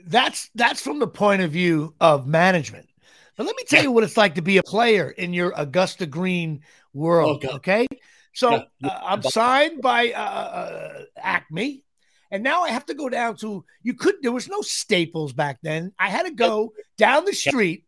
that's 0.07 0.51
that's 0.55 0.81
from 0.81 0.99
the 0.99 1.07
point 1.07 1.43
of 1.43 1.51
view 1.51 1.95
of 2.01 2.27
management. 2.27 2.89
But 3.37 3.47
let 3.47 3.57
me 3.57 3.65
tell 3.69 3.83
you 3.83 3.93
what 3.93 4.03
it's 4.03 4.17
like 4.17 4.37
to 4.37 4.43
be 4.43 4.57
a 4.57 4.63
player 4.63 5.11
in 5.11 5.35
your 5.35 5.53
Augusta 5.57 6.07
Green 6.07 6.63
world. 6.95 7.45
Oh, 7.47 7.57
okay. 7.57 7.87
So 8.33 8.55
uh, 8.55 8.65
I'm 8.83 9.23
signed 9.23 9.83
by 9.83 10.13
uh, 10.13 10.21
uh, 10.21 11.03
Acme, 11.17 11.83
and 12.31 12.43
now 12.43 12.63
I 12.63 12.71
have 12.71 12.87
to 12.87 12.95
go 12.95 13.09
down 13.09 13.37
to. 13.37 13.65
You 13.83 13.95
could. 13.95 14.17
There 14.23 14.33
was 14.33 14.49
no 14.49 14.63
Staples 14.63 15.33
back 15.33 15.59
then. 15.63 15.93
I 15.99 16.09
had 16.09 16.27
to 16.27 16.33
go 16.33 16.73
down 16.97 17.25
the 17.25 17.33
street. 17.33 17.85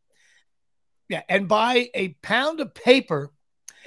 Yeah, 1.08 1.22
and 1.28 1.48
buy 1.48 1.88
a 1.94 2.08
pound 2.20 2.60
of 2.60 2.74
paper, 2.74 3.32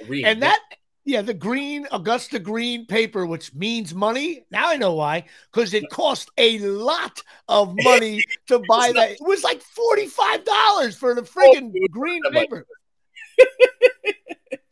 and 0.00 0.42
that 0.42 0.58
yeah, 1.04 1.22
the 1.22 1.34
green 1.34 1.86
Augusta 1.90 2.38
green 2.38 2.86
paper, 2.86 3.26
which 3.26 3.54
means 3.54 3.94
money. 3.94 4.44
Now 4.50 4.68
I 4.68 4.76
know 4.76 4.94
why, 4.94 5.24
because 5.52 5.74
it 5.74 5.90
cost 5.90 6.30
a 6.38 6.58
lot 6.60 7.22
of 7.48 7.74
money 7.82 8.22
to 8.46 8.62
buy 8.68 8.92
that. 8.94 9.12
It 9.12 9.18
was 9.20 9.42
like 9.42 9.62
forty 9.62 10.06
five 10.06 10.44
dollars 10.44 10.96
for 10.96 11.14
the 11.14 11.22
friggin' 11.22 11.72
oh, 11.74 11.86
green 11.90 12.22
paper. 12.30 12.66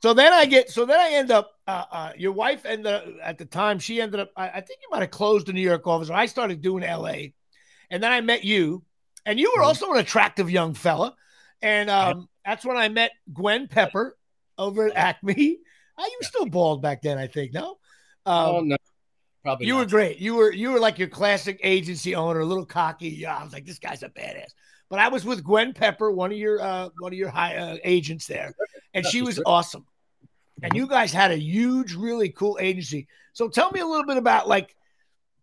so 0.03 0.15
then 0.15 0.33
I 0.33 0.45
get, 0.47 0.71
so 0.71 0.85
then 0.85 1.01
I 1.01 1.11
end 1.15 1.31
up. 1.31 1.53
Uh, 1.67 1.85
uh, 1.93 2.13
your 2.17 2.33
wife 2.33 2.65
and 2.65 2.85
the 2.85 3.17
at 3.23 3.39
the 3.39 3.45
time 3.45 3.79
she 3.79 4.01
ended 4.01 4.21
up. 4.21 4.31
I, 4.37 4.49
I 4.49 4.61
think 4.61 4.81
you 4.83 4.89
might 4.91 5.03
have 5.03 5.11
closed 5.11 5.47
the 5.47 5.53
New 5.53 5.61
York 5.61 5.87
office. 5.87 6.11
Or 6.11 6.15
I 6.15 6.27
started 6.27 6.63
doing 6.63 6.85
L.A. 6.85 7.35
And 7.91 8.01
then 8.01 8.13
I 8.13 8.21
met 8.21 8.45
you, 8.45 8.85
and 9.27 9.39
you 9.39 9.51
were 9.51 9.63
mm-hmm. 9.63 9.69
also 9.69 9.93
an 9.93 9.99
attractive 9.99 10.49
young 10.49 10.75
fella. 10.75 11.17
And 11.61 11.91
um, 11.91 12.29
that's 12.45 12.65
when 12.65 12.77
I 12.77 12.89
met 12.89 13.11
Gwen 13.33 13.67
Pepper 13.69 14.17
over 14.57 14.87
at 14.87 14.97
Acme. 14.97 15.59
Uh, 16.01 16.05
you 16.07 16.19
were 16.21 16.27
still 16.27 16.47
bald 16.47 16.81
back 16.81 17.03
then, 17.03 17.19
I 17.19 17.27
think. 17.27 17.53
No. 17.53 17.77
Um, 18.25 18.47
oh 18.49 18.61
no, 18.61 18.77
probably. 19.43 19.67
You 19.67 19.75
not. 19.75 19.79
were 19.81 19.87
great. 19.87 20.19
You 20.19 20.35
were 20.35 20.53
you 20.53 20.71
were 20.71 20.81
like 20.81 20.99
your 20.99 21.09
classic 21.09 21.61
agency 21.63 22.15
owner, 22.15 22.41
a 22.41 22.45
little 22.45 22.65
cocky. 22.65 23.09
Yeah, 23.09 23.37
I 23.37 23.45
was 23.45 23.53
like, 23.53 23.67
this 23.67 23.79
guy's 23.79 24.03
a 24.03 24.09
badass. 24.09 24.53
But 24.89 24.99
I 24.99 25.09
was 25.09 25.25
with 25.25 25.45
Gwen 25.45 25.73
Pepper, 25.73 26.11
one 26.11 26.33
of 26.33 26.39
your 26.39 26.61
uh, 26.61 26.89
one 26.99 27.13
of 27.13 27.19
your 27.19 27.29
high 27.29 27.57
uh, 27.57 27.77
agents 27.85 28.27
there, 28.27 28.55
and 28.95 29.05
she 29.07 29.23
was 29.23 29.41
awesome. 29.45 29.87
And 30.63 30.75
you 30.75 30.87
guys 30.87 31.13
had 31.13 31.31
a 31.31 31.39
huge, 31.39 31.95
really 31.95 32.31
cool 32.31 32.59
agency. 32.61 33.09
So 33.33 33.49
tell 33.49 33.71
me 33.71 33.81
a 33.81 33.87
little 33.87 34.07
bit 34.07 34.17
about 34.17 34.49
like 34.49 34.75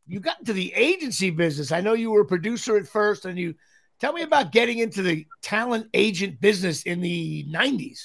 you 0.08 0.20
got 0.20 0.39
into 0.39 0.54
the 0.54 0.74
agency 0.74 1.30
business. 1.30 1.72
I 1.72 1.82
know 1.82 1.93
you 1.93 2.12
were 2.12 2.22
a 2.22 2.26
producer 2.26 2.78
at 2.78 2.88
first, 2.88 3.26
and 3.26 3.38
you 3.38 3.56
tell 4.00 4.13
me 4.13 4.24
about 4.24 4.52
getting 4.52 4.80
into 4.80 5.02
the 5.02 5.26
talent 5.41 5.88
agent 5.93 6.41
business 6.41 6.84
in 6.84 7.00
the 7.00 7.46
'90s. 7.50 8.00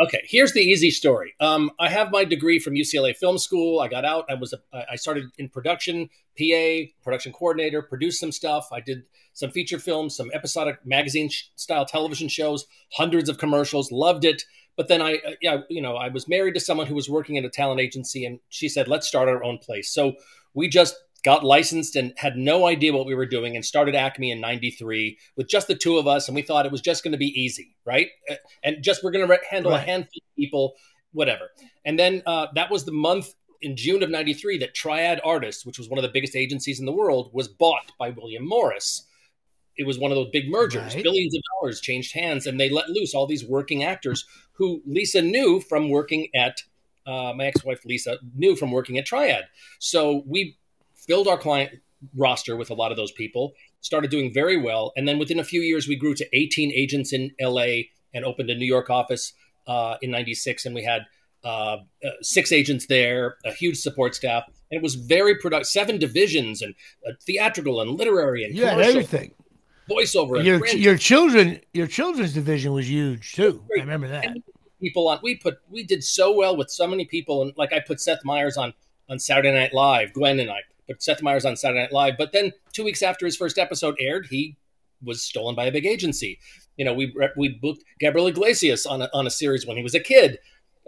Okay, 0.00 0.22
here's 0.24 0.54
the 0.54 0.60
easy 0.60 0.90
story. 0.90 1.34
Um, 1.40 1.70
I 1.78 1.90
have 1.90 2.10
my 2.10 2.24
degree 2.24 2.58
from 2.58 2.72
UCLA 2.72 3.14
Film 3.14 3.36
School. 3.36 3.80
I 3.80 3.88
got 3.88 4.06
out. 4.06 4.24
I 4.30 4.34
was 4.34 4.54
a, 4.54 4.58
I 4.90 4.96
started 4.96 5.24
in 5.36 5.50
production, 5.50 6.08
PA, 6.38 6.88
production 7.04 7.34
coordinator, 7.34 7.82
produced 7.82 8.18
some 8.18 8.32
stuff. 8.32 8.68
I 8.72 8.80
did 8.80 9.02
some 9.34 9.50
feature 9.50 9.78
films, 9.78 10.16
some 10.16 10.30
episodic 10.32 10.78
magazine 10.86 11.28
style 11.56 11.84
television 11.84 12.28
shows, 12.28 12.64
hundreds 12.94 13.28
of 13.28 13.36
commercials. 13.36 13.92
Loved 13.92 14.24
it. 14.24 14.42
But 14.74 14.88
then 14.88 15.02
I, 15.02 15.16
uh, 15.16 15.32
yeah, 15.42 15.58
you 15.68 15.82
know, 15.82 15.96
I 15.96 16.08
was 16.08 16.26
married 16.26 16.54
to 16.54 16.60
someone 16.60 16.86
who 16.86 16.94
was 16.94 17.10
working 17.10 17.36
at 17.36 17.44
a 17.44 17.50
talent 17.50 17.82
agency, 17.82 18.24
and 18.24 18.40
she 18.48 18.70
said, 18.70 18.88
"Let's 18.88 19.06
start 19.06 19.28
our 19.28 19.44
own 19.44 19.58
place." 19.58 19.92
So 19.92 20.14
we 20.54 20.66
just 20.68 20.96
got 21.20 21.44
licensed 21.44 21.96
and 21.96 22.12
had 22.16 22.36
no 22.36 22.66
idea 22.66 22.92
what 22.92 23.06
we 23.06 23.14
were 23.14 23.26
doing 23.26 23.56
and 23.56 23.64
started 23.64 23.94
Acme 23.94 24.30
in 24.30 24.40
93 24.40 25.18
with 25.36 25.48
just 25.48 25.66
the 25.66 25.74
two 25.74 25.98
of 25.98 26.06
us. 26.06 26.28
And 26.28 26.34
we 26.34 26.42
thought 26.42 26.66
it 26.66 26.72
was 26.72 26.80
just 26.80 27.04
going 27.04 27.12
to 27.12 27.18
be 27.18 27.40
easy, 27.40 27.76
right? 27.84 28.08
And 28.62 28.82
just 28.82 29.04
we're 29.04 29.10
going 29.10 29.26
to 29.26 29.38
handle 29.48 29.72
right. 29.72 29.82
a 29.82 29.86
handful 29.86 30.20
of 30.22 30.36
people, 30.36 30.74
whatever. 31.12 31.50
And 31.84 31.98
then 31.98 32.22
uh, 32.26 32.48
that 32.54 32.70
was 32.70 32.84
the 32.84 32.92
month 32.92 33.34
in 33.62 33.76
June 33.76 34.02
of 34.02 34.10
93 34.10 34.58
that 34.58 34.74
Triad 34.74 35.20
Artists, 35.24 35.66
which 35.66 35.78
was 35.78 35.88
one 35.88 35.98
of 35.98 36.02
the 36.02 36.10
biggest 36.12 36.34
agencies 36.34 36.80
in 36.80 36.86
the 36.86 36.92
world, 36.92 37.30
was 37.32 37.48
bought 37.48 37.92
by 37.98 38.10
William 38.10 38.46
Morris. 38.46 39.06
It 39.76 39.86
was 39.86 39.98
one 39.98 40.10
of 40.10 40.16
those 40.16 40.30
big 40.30 40.50
mergers. 40.50 40.94
Right. 40.94 41.02
Billions 41.02 41.34
of 41.34 41.42
dollars 41.60 41.80
changed 41.80 42.14
hands, 42.14 42.46
and 42.46 42.58
they 42.58 42.68
let 42.68 42.88
loose 42.88 43.14
all 43.14 43.26
these 43.26 43.44
working 43.44 43.84
actors 43.84 44.26
who 44.52 44.82
Lisa 44.86 45.22
knew 45.22 45.60
from 45.60 45.88
working 45.88 46.28
at 46.34 46.62
uh, 47.06 47.32
my 47.34 47.46
ex-wife 47.46 47.84
Lisa 47.84 48.18
knew 48.36 48.54
from 48.56 48.70
working 48.70 48.98
at 48.98 49.06
Triad. 49.06 49.44
So 49.78 50.22
we 50.26 50.58
filled 51.06 51.28
our 51.28 51.38
client 51.38 51.72
roster 52.16 52.56
with 52.56 52.70
a 52.70 52.74
lot 52.74 52.90
of 52.90 52.96
those 52.96 53.12
people, 53.12 53.52
started 53.80 54.10
doing 54.10 54.32
very 54.32 54.56
well. 54.56 54.92
And 54.96 55.06
then 55.06 55.18
within 55.18 55.38
a 55.38 55.44
few 55.44 55.60
years, 55.60 55.88
we 55.88 55.96
grew 55.96 56.14
to 56.14 56.26
18 56.32 56.72
agents 56.72 57.12
in 57.12 57.30
LA 57.40 57.82
and 58.12 58.24
opened 58.24 58.50
a 58.50 58.54
New 58.54 58.66
York 58.66 58.90
office 58.90 59.32
uh, 59.66 59.96
in 60.02 60.10
96. 60.10 60.66
And 60.66 60.74
we 60.74 60.84
had 60.84 61.02
uh, 61.44 61.76
uh, 62.04 62.10
six 62.22 62.52
agents 62.52 62.86
there, 62.86 63.36
a 63.44 63.52
huge 63.52 63.78
support 63.78 64.14
staff. 64.14 64.44
And 64.70 64.78
it 64.78 64.82
was 64.82 64.94
very 64.94 65.36
productive, 65.36 65.66
seven 65.66 65.98
divisions 65.98 66.62
and 66.62 66.74
uh, 67.06 67.12
theatrical 67.26 67.80
and 67.80 67.92
literary 67.92 68.44
and 68.44 68.56
had 68.56 68.80
everything. 68.80 69.32
Voiceover. 69.88 70.44
Your, 70.44 70.64
your 70.68 70.96
children, 70.96 71.60
your 71.72 71.88
children's 71.88 72.32
division 72.32 72.72
was 72.72 72.88
huge 72.88 73.32
too. 73.32 73.64
I 73.76 73.80
remember 73.80 74.06
that. 74.08 74.24
And 74.24 74.42
people 74.80 75.08
on, 75.08 75.18
we 75.22 75.36
put, 75.36 75.58
we 75.68 75.82
did 75.82 76.04
so 76.04 76.32
well 76.32 76.56
with 76.56 76.70
so 76.70 76.86
many 76.86 77.04
people. 77.04 77.42
And 77.42 77.52
like 77.56 77.72
I 77.72 77.80
put 77.80 78.00
Seth 78.00 78.24
Meyers 78.24 78.56
on, 78.56 78.72
on 79.08 79.18
Saturday 79.18 79.52
Night 79.52 79.74
Live, 79.74 80.12
Gwen 80.12 80.38
and 80.38 80.48
I 80.48 80.60
but 80.90 81.00
Seth 81.00 81.22
Meyers 81.22 81.44
on 81.46 81.54
Saturday 81.54 81.82
Night 81.82 81.92
Live. 81.92 82.14
But 82.18 82.32
then 82.32 82.52
two 82.72 82.82
weeks 82.82 83.00
after 83.00 83.24
his 83.24 83.36
first 83.36 83.58
episode 83.58 83.94
aired, 84.00 84.26
he 84.28 84.56
was 85.00 85.22
stolen 85.22 85.54
by 85.54 85.66
a 85.66 85.72
big 85.72 85.86
agency. 85.86 86.40
You 86.76 86.84
know, 86.84 86.92
we 86.92 87.14
we 87.36 87.48
booked 87.48 87.84
Gabriel 88.00 88.26
Iglesias 88.26 88.86
on 88.86 89.02
a, 89.02 89.08
on 89.14 89.24
a 89.24 89.30
series 89.30 89.64
when 89.64 89.76
he 89.76 89.84
was 89.84 89.94
a 89.94 90.00
kid, 90.00 90.40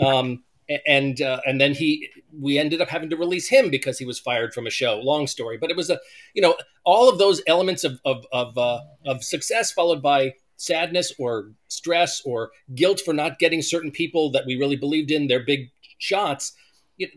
um, 0.04 0.42
and 0.88 1.22
uh, 1.22 1.40
and 1.46 1.60
then 1.60 1.72
he 1.72 2.08
we 2.36 2.58
ended 2.58 2.80
up 2.80 2.88
having 2.88 3.10
to 3.10 3.16
release 3.16 3.48
him 3.48 3.70
because 3.70 3.96
he 3.96 4.04
was 4.04 4.18
fired 4.18 4.52
from 4.52 4.66
a 4.66 4.70
show. 4.70 4.98
Long 4.98 5.28
story, 5.28 5.56
but 5.56 5.70
it 5.70 5.76
was 5.76 5.88
a 5.88 6.00
you 6.34 6.42
know 6.42 6.56
all 6.84 7.08
of 7.08 7.18
those 7.18 7.40
elements 7.46 7.84
of 7.84 8.00
of 8.04 8.26
of, 8.32 8.58
uh, 8.58 8.80
of 9.06 9.22
success 9.22 9.70
followed 9.70 10.02
by 10.02 10.34
sadness 10.56 11.12
or 11.16 11.52
stress 11.68 12.22
or 12.24 12.50
guilt 12.74 13.00
for 13.00 13.14
not 13.14 13.38
getting 13.38 13.62
certain 13.62 13.92
people 13.92 14.32
that 14.32 14.46
we 14.46 14.56
really 14.56 14.76
believed 14.76 15.12
in 15.12 15.28
their 15.28 15.44
big 15.44 15.70
shots. 15.98 16.54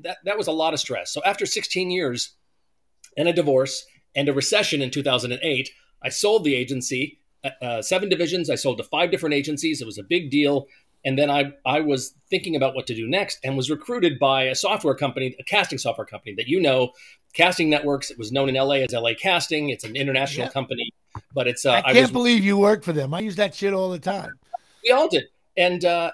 That 0.04 0.17
that 0.24 0.38
was 0.38 0.45
a 0.45 0.52
lot 0.52 0.76
of 0.76 0.80
stress. 0.80 1.12
So 1.12 1.24
after 1.24 1.48
16 1.48 1.89
years 1.89 2.36
and 3.17 3.28
a 3.28 3.34
divorce 3.34 3.86
and 4.15 4.30
a 4.30 4.34
recession 4.34 4.82
in 4.82 4.91
2008, 4.91 5.69
I 6.01 6.10
sold 6.10 6.43
the 6.43 6.56
agency, 6.56 7.19
uh, 7.43 7.49
uh, 7.62 7.82
seven 7.82 8.10
divisions. 8.10 8.49
I 8.49 8.56
sold 8.56 8.78
to 8.78 8.84
five 8.84 9.12
different 9.12 9.36
agencies. 9.36 9.82
It 9.82 9.86
was 9.86 9.97
a 9.97 10.04
big 10.04 10.30
deal. 10.30 10.67
And 11.04 11.19
then 11.19 11.30
I, 11.30 11.54
I 11.65 11.82
was 11.82 12.15
thinking 12.30 12.56
about 12.56 12.73
what 12.73 12.88
to 12.88 12.95
do 12.95 13.08
next 13.08 13.39
and 13.43 13.56
was 13.56 13.69
recruited 13.69 14.17
by 14.17 14.43
a 14.43 14.56
software 14.56 14.95
company, 14.95 15.36
a 15.39 15.43
casting 15.43 15.78
software 15.78 16.08
company 16.08 16.34
that 16.36 16.47
you 16.47 16.60
know, 16.60 16.93
Casting 17.34 17.69
Networks. 17.69 18.10
It 18.10 18.17
was 18.17 18.32
known 18.32 18.49
in 18.49 18.56
LA 18.56 18.75
as 18.75 18.93
LA 18.93 19.12
Casting. 19.19 19.69
It's 19.69 19.84
an 19.84 19.95
international 19.95 20.47
company, 20.49 20.91
but 21.34 21.47
it's. 21.47 21.65
Uh, 21.65 21.73
I 21.73 21.82
can't 21.82 21.97
I 21.97 22.01
was, 22.01 22.12
believe 22.12 22.43
you 22.43 22.58
work 22.58 22.84
for 22.84 22.93
them. 22.93 23.13
I 23.13 23.19
use 23.19 23.36
that 23.36 23.54
shit 23.54 23.73
all 23.73 23.91
the 23.91 23.99
time. 23.99 24.32
We 24.84 24.91
all 24.91 25.10
did. 25.10 25.25
And 25.58 25.84
uh, 25.84 26.12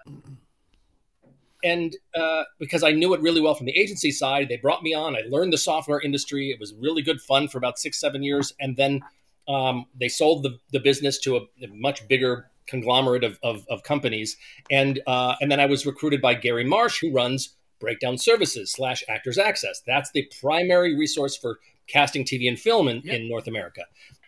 and 1.64 1.96
uh, 2.16 2.44
because 2.60 2.84
I 2.84 2.92
knew 2.92 3.14
it 3.14 3.22
really 3.22 3.42
well 3.42 3.56
from 3.56 3.66
the 3.66 3.78
agency 3.78 4.12
side, 4.12 4.50
they 4.50 4.58
brought 4.58 4.84
me 4.84 4.94
on. 4.94 5.16
I 5.16 5.22
learned 5.30 5.54
the 5.54 5.58
software 5.58 6.00
industry. 6.00 6.52
It 6.52 6.60
was 6.60 6.74
really 6.74 7.02
good 7.02 7.22
fun 7.22 7.48
for 7.48 7.58
about 7.58 7.80
six, 7.80 8.00
seven 8.00 8.24
years, 8.24 8.54
and 8.60 8.76
then 8.78 9.02
um, 9.48 9.86
they 10.00 10.08
sold 10.08 10.44
the, 10.44 10.58
the 10.72 10.80
business 10.80 11.20
to 11.20 11.38
a, 11.38 11.42
a 11.64 11.68
much 11.74 12.08
bigger 12.08 12.48
conglomerate 12.68 13.24
of, 13.24 13.40
of, 13.44 13.66
of 13.70 13.84
companies, 13.84 14.38
and 14.70 15.02
uh, 15.08 15.36
and 15.42 15.52
then 15.52 15.60
I 15.60 15.66
was 15.66 15.86
recruited 15.86 16.22
by 16.22 16.34
Gary 16.36 16.64
Marsh, 16.64 17.00
who 17.02 17.12
runs 17.12 17.56
Breakdown 17.80 18.18
Services 18.18 18.72
slash 18.72 19.04
Actors 19.10 19.38
Access. 19.38 19.82
That's 19.86 20.12
the 20.12 20.32
primary 20.40 20.98
resource 20.98 21.36
for 21.36 21.60
casting 21.88 22.24
TV 22.24 22.48
and 22.48 22.58
film 22.58 22.88
in, 22.88 23.02
yep. 23.04 23.20
in 23.20 23.28
North 23.28 23.48
America. 23.48 23.82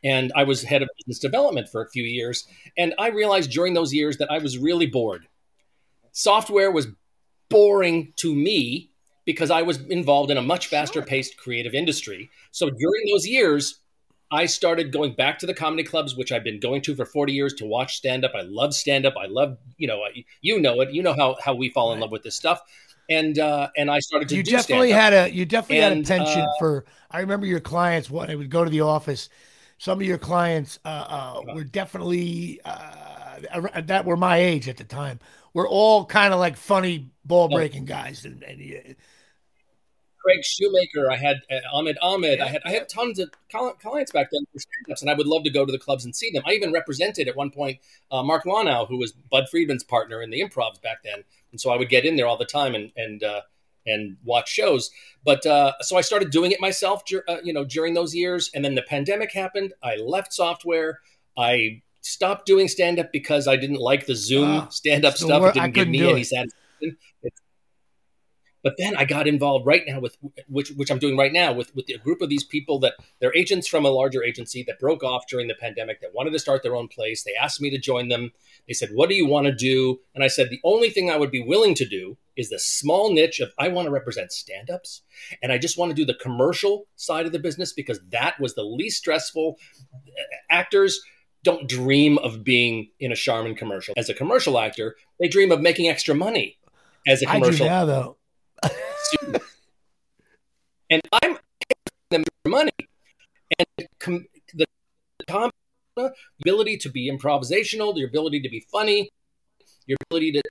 And 0.04 0.34
I 0.36 0.44
was 0.44 0.64
head 0.64 0.82
of 0.82 0.90
business 0.98 1.20
development 1.20 1.70
for 1.70 1.82
a 1.82 1.90
few 1.90 2.04
years, 2.04 2.46
and 2.78 2.94
I 3.00 3.10
realized 3.10 3.52
during 3.52 3.74
those 3.74 3.94
years 3.94 4.18
that 4.18 4.30
I 4.30 4.40
was 4.40 4.58
really 4.58 4.88
bored. 4.88 5.28
Software 6.12 6.72
was 6.72 6.88
boring 7.54 8.14
to 8.18 8.36
me 8.36 8.90
because 9.26 9.52
I 9.52 9.62
was 9.62 9.80
involved 9.84 10.32
in 10.32 10.38
a 10.38 10.42
much 10.42 10.68
faster 10.68 11.02
paced 11.02 11.38
creative 11.38 11.74
industry. 11.74 12.30
So 12.52 12.70
during 12.70 13.04
those 13.12 13.26
years, 13.26 13.80
I 14.32 14.48
started 14.48 14.92
going 14.92 15.14
back 15.14 15.40
to 15.40 15.46
the 15.46 15.54
comedy 15.54 15.84
clubs, 15.84 16.16
which 16.16 16.32
I've 16.32 16.44
been 16.44 16.60
going 16.60 16.82
to 16.82 16.96
for 16.96 17.06
40 17.06 17.34
years 17.34 17.54
to 17.56 17.66
watch 17.66 17.96
stand 17.96 18.26
up. 18.26 18.32
I 18.36 18.42
love 18.42 18.74
stand 18.74 19.06
up. 19.06 19.14
I 19.18 19.28
love, 19.28 19.58
you 19.78 19.88
know, 19.88 20.02
you 20.42 20.60
know 20.60 20.82
it. 20.82 20.92
You 20.92 21.04
know 21.04 21.14
how, 21.14 21.38
how 21.42 21.54
we 21.54 21.70
fall 21.70 21.94
in 21.94 22.00
love 22.00 22.12
with 22.12 22.24
this 22.24 22.36
stuff. 22.36 22.60
And 23.10 23.38
uh, 23.38 23.70
and 23.76 23.92
I 23.92 24.00
started 24.00 24.30
to. 24.30 24.36
You 24.36 24.44
definitely 24.44 24.90
stand-up. 24.90 25.14
had 25.14 25.32
a 25.32 25.36
you 25.36 25.46
definitely 25.46 25.84
and, 25.84 26.08
had 26.08 26.22
a 26.22 26.24
penchant 26.24 26.48
uh, 26.48 26.58
for. 26.58 26.86
I 27.12 27.20
remember 27.20 27.46
your 27.46 27.60
clients. 27.60 28.10
When 28.10 28.32
I 28.32 28.36
would 28.36 28.50
go 28.50 28.64
to 28.64 28.70
the 28.70 28.80
office, 28.80 29.28
some 29.78 30.00
of 30.00 30.08
your 30.08 30.18
clients 30.18 30.80
uh, 30.86 30.88
uh 30.88 31.54
were 31.54 31.66
definitely 31.66 32.62
uh, 32.64 33.82
that 33.84 34.06
were 34.06 34.16
my 34.16 34.38
age 34.38 34.70
at 34.70 34.78
the 34.78 34.86
time 34.86 35.20
we're 35.54 35.68
all 35.68 36.06
kind 36.06 36.34
of 36.34 36.40
like 36.40 36.58
funny 36.58 37.10
ball 37.26 37.50
breaking 37.50 37.86
guys. 37.86 38.26
And, 38.26 38.44
and 38.44 38.60
yeah. 38.60 38.94
Craig 40.24 40.44
Shoemaker, 40.44 41.12
I 41.12 41.18
had 41.18 41.42
uh, 41.52 41.60
Ahmed 41.74 41.98
Ahmed, 42.02 42.40
yeah. 42.40 42.46
I 42.46 42.48
had 42.48 42.62
I 42.66 42.72
had 42.72 42.88
tons 42.88 43.20
of 43.20 43.30
clients 43.50 44.12
back 44.12 44.30
then 44.32 44.46
for 44.54 44.60
stand-ups, 44.60 45.02
and 45.02 45.12
I 45.12 45.16
would 45.16 45.28
love 45.28 45.44
to 45.44 45.50
go 45.50 45.66
to 45.66 45.72
the 45.72 45.78
clubs 45.80 46.06
and 46.06 46.16
see 46.16 46.32
them. 46.32 46.44
I 46.46 46.54
even 46.54 46.72
represented 46.72 47.28
at 47.28 47.36
one 47.36 47.52
point 47.52 47.80
uh, 48.10 48.24
Mark 48.24 48.46
Lonow, 48.46 48.86
who 48.86 48.98
was 48.98 49.12
Bud 49.12 49.50
Friedman's 49.52 49.84
partner 49.84 50.22
in 50.22 50.30
the 50.30 50.42
Improvs 50.42 50.82
back 50.82 51.04
then, 51.04 51.26
and 51.52 51.60
so 51.60 51.72
I 51.72 51.78
would 51.78 51.90
get 51.90 52.06
in 52.06 52.16
there 52.16 52.26
all 52.26 52.38
the 52.38 52.46
time 52.46 52.74
and 52.74 52.92
and 52.96 53.22
uh, 53.22 53.42
and 53.86 54.16
watch 54.24 54.50
shows. 54.50 54.92
But 55.26 55.46
uh, 55.46 55.74
so 55.82 55.98
I 55.98 56.02
started 56.02 56.32
doing 56.32 56.54
it 56.54 56.62
myself, 56.62 57.04
uh, 57.28 57.38
you 57.44 57.52
know, 57.52 57.66
during 57.66 57.94
those 57.94 58.16
years, 58.16 58.50
and 58.56 58.64
then 58.64 58.76
the 58.76 58.82
pandemic 58.82 59.34
happened. 59.34 59.74
I 59.84 59.98
left 59.98 60.34
software. 60.34 61.02
I 61.38 61.82
stopped 62.04 62.46
doing 62.46 62.68
stand 62.68 63.00
up 63.00 63.12
because 63.12 63.48
I 63.48 63.56
didn't 63.56 63.80
like 63.80 64.06
the 64.06 64.16
Zoom 64.16 64.50
uh, 64.50 64.70
stand 64.70 65.06
up 65.06 65.18
stuff. 65.18 65.44
It 65.44 65.54
didn't 65.60 65.74
give 65.74 65.88
me 65.88 66.10
any 66.10 66.24
satisfaction. 66.24 66.98
But 68.62 68.76
then 68.78 68.96
I 68.96 69.04
got 69.04 69.28
involved 69.28 69.66
right 69.66 69.84
now 69.86 70.00
with 70.00 70.18
which 70.48 70.70
which 70.72 70.90
I'm 70.90 71.00
doing 71.00 71.18
right 71.18 71.34
now 71.34 71.52
with 71.52 71.76
with 71.76 71.90
a 71.90 71.98
group 71.98 72.22
of 72.22 72.30
these 72.30 72.46
people 72.46 72.80
that 72.80 72.94
they're 73.20 73.36
agents 73.36 73.68
from 73.68 73.86
a 73.86 73.90
larger 73.90 74.24
agency 74.24 74.64
that 74.68 74.80
broke 74.80 75.04
off 75.04 75.28
during 75.28 75.50
the 75.50 75.56
pandemic 75.56 76.00
that 76.00 76.14
wanted 76.14 76.32
to 76.32 76.40
start 76.40 76.64
their 76.64 76.76
own 76.76 76.88
place. 76.88 77.24
They 77.24 77.36
asked 77.36 77.60
me 77.60 77.70
to 77.72 77.78
join 77.78 78.08
them. 78.08 78.32
They 78.66 78.74
said, 78.74 78.92
"What 78.94 79.10
do 79.10 79.16
you 79.16 79.26
want 79.26 79.48
to 79.48 79.54
do?" 79.54 80.00
And 80.16 80.24
I 80.24 80.28
said, 80.28 80.50
"The 80.50 80.62
only 80.64 80.90
thing 80.90 81.10
I 81.10 81.18
would 81.18 81.32
be 81.32 81.44
willing 81.44 81.76
to 81.76 81.86
do 81.86 82.18
is 82.38 82.50
the 82.50 82.60
small 82.60 83.12
niche 83.12 83.42
of 83.42 83.52
I 83.60 83.68
want 83.68 83.88
to 83.88 83.92
represent 83.92 84.32
stand-ups 84.32 85.02
and 85.44 85.52
I 85.52 85.60
just 85.60 85.78
want 85.78 85.92
to 85.92 85.96
do 85.96 86.06
the 86.06 86.16
commercial 86.16 86.88
side 86.96 87.28
of 87.28 87.32
the 87.32 87.38
business 87.38 87.74
because 87.74 88.00
that 88.10 88.40
was 88.40 88.56
the 88.56 88.64
least 88.64 88.98
stressful. 88.98 89.58
Actors 90.50 91.02
don't 91.44 91.68
dream 91.68 92.18
of 92.20 92.44
being 92.44 92.90
in 93.00 93.12
a 93.12 93.16
Charmin 93.16 93.56
commercial. 93.56 93.94
As 93.98 94.10
a 94.10 94.14
commercial 94.14 94.58
actor, 94.58 94.96
they 95.20 95.28
dream 95.28 95.52
of 95.52 95.62
making 95.62 95.88
extra 95.88 96.16
money 96.16 96.58
as 97.08 97.22
a 97.22 97.26
commercial. 97.26 97.66
I 97.66 97.70
do 97.70 97.74
now, 97.74 97.86
though 97.86 98.18
and 100.94 101.02
I'm 101.22 101.32
making 101.32 101.44
them 102.12 102.24
money. 102.48 102.72
And 103.58 103.88
com- 104.00 104.26
the 105.96 106.12
ability 106.42 106.78
to 106.78 106.90
be 106.90 107.12
improvisational, 107.12 107.96
your 107.98 108.08
ability 108.08 108.42
to 108.42 108.50
be 108.50 108.66
funny, 108.72 109.10
your 109.86 109.98
ability 110.10 110.32
to 110.34 110.42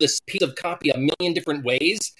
this 0.00 0.20
piece 0.26 0.42
of 0.42 0.54
copy 0.56 0.90
a 0.90 0.96
million 0.96 1.34
different 1.34 1.64
ways, 1.64 2.12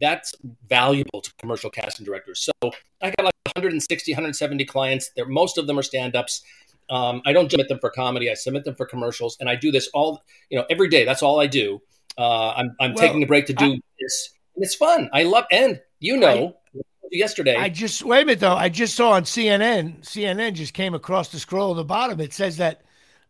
that's 0.00 0.34
valuable 0.68 1.22
to 1.22 1.32
commercial 1.38 1.70
casting 1.70 2.04
directors. 2.04 2.46
So 2.46 2.72
I 3.00 3.10
got 3.10 3.24
like 3.24 3.34
160, 3.54 4.12
170 4.12 4.64
clients. 4.66 5.10
There, 5.16 5.26
most 5.26 5.56
of 5.56 5.66
them 5.66 5.78
are 5.78 5.82
stand-ups. 5.82 6.42
Um, 6.88 7.20
I 7.26 7.32
don't 7.32 7.50
submit 7.50 7.68
them 7.68 7.78
for 7.80 7.90
comedy. 7.90 8.30
I 8.30 8.34
submit 8.34 8.64
them 8.64 8.74
for 8.74 8.86
commercials, 8.86 9.36
and 9.40 9.48
I 9.48 9.56
do 9.56 9.70
this 9.70 9.88
all, 9.92 10.22
you 10.50 10.58
know, 10.58 10.64
every 10.70 10.88
day. 10.88 11.04
That's 11.04 11.22
all 11.22 11.40
I 11.40 11.46
do. 11.46 11.80
Uh, 12.18 12.50
I'm, 12.50 12.76
I'm 12.80 12.94
well, 12.94 13.02
taking 13.02 13.22
a 13.22 13.26
break 13.26 13.46
to 13.46 13.52
do 13.52 13.72
I, 13.72 13.80
this 14.00 14.30
it's 14.56 14.74
fun. 14.74 15.08
I 15.12 15.22
love, 15.24 15.44
and 15.50 15.82
you 16.00 16.16
know, 16.16 16.56
I, 16.74 16.80
yesterday. 17.12 17.56
I 17.56 17.68
just 17.68 18.02
wait 18.04 18.22
a 18.22 18.26
minute 18.26 18.40
though. 18.40 18.54
I 18.54 18.68
just 18.68 18.96
saw 18.96 19.12
on 19.12 19.22
CNN. 19.24 20.02
CNN 20.02 20.54
just 20.54 20.74
came 20.74 20.94
across 20.94 21.28
the 21.28 21.38
scroll 21.38 21.70
at 21.72 21.76
the 21.76 21.84
bottom. 21.84 22.20
It 22.20 22.32
says 22.32 22.56
that 22.56 22.82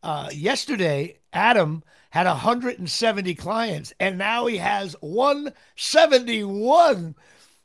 uh, 0.03 0.31
yesterday 0.33 1.19
Adam 1.33 1.83
had 2.11 2.27
170 2.27 3.35
clients, 3.35 3.92
and 4.01 4.19
now 4.19 4.47
he 4.47 4.57
has 4.59 4.95
171. 5.01 7.14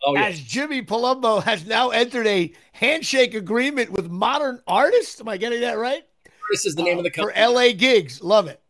Oh, 0.03 0.15
yeah. 0.15 0.25
As 0.25 0.39
Jimmy 0.39 0.81
Palumbo 0.81 1.43
has 1.43 1.65
now 1.65 1.89
entered 1.89 2.25
a 2.27 2.51
handshake 2.73 3.33
agreement 3.33 3.91
with 3.91 4.09
Modern 4.09 4.61
Artists. 4.67 5.21
Am 5.21 5.27
I 5.27 5.37
getting 5.37 5.61
that 5.61 5.77
right? 5.77 6.03
This 6.51 6.65
is 6.65 6.75
the 6.75 6.83
name 6.83 6.97
uh, 6.97 6.99
of 6.99 7.03
the 7.03 7.11
company 7.11 7.39
for 7.39 7.49
LA 7.49 7.71
gigs. 7.73 8.21
Love 8.21 8.47
it. 8.47 8.61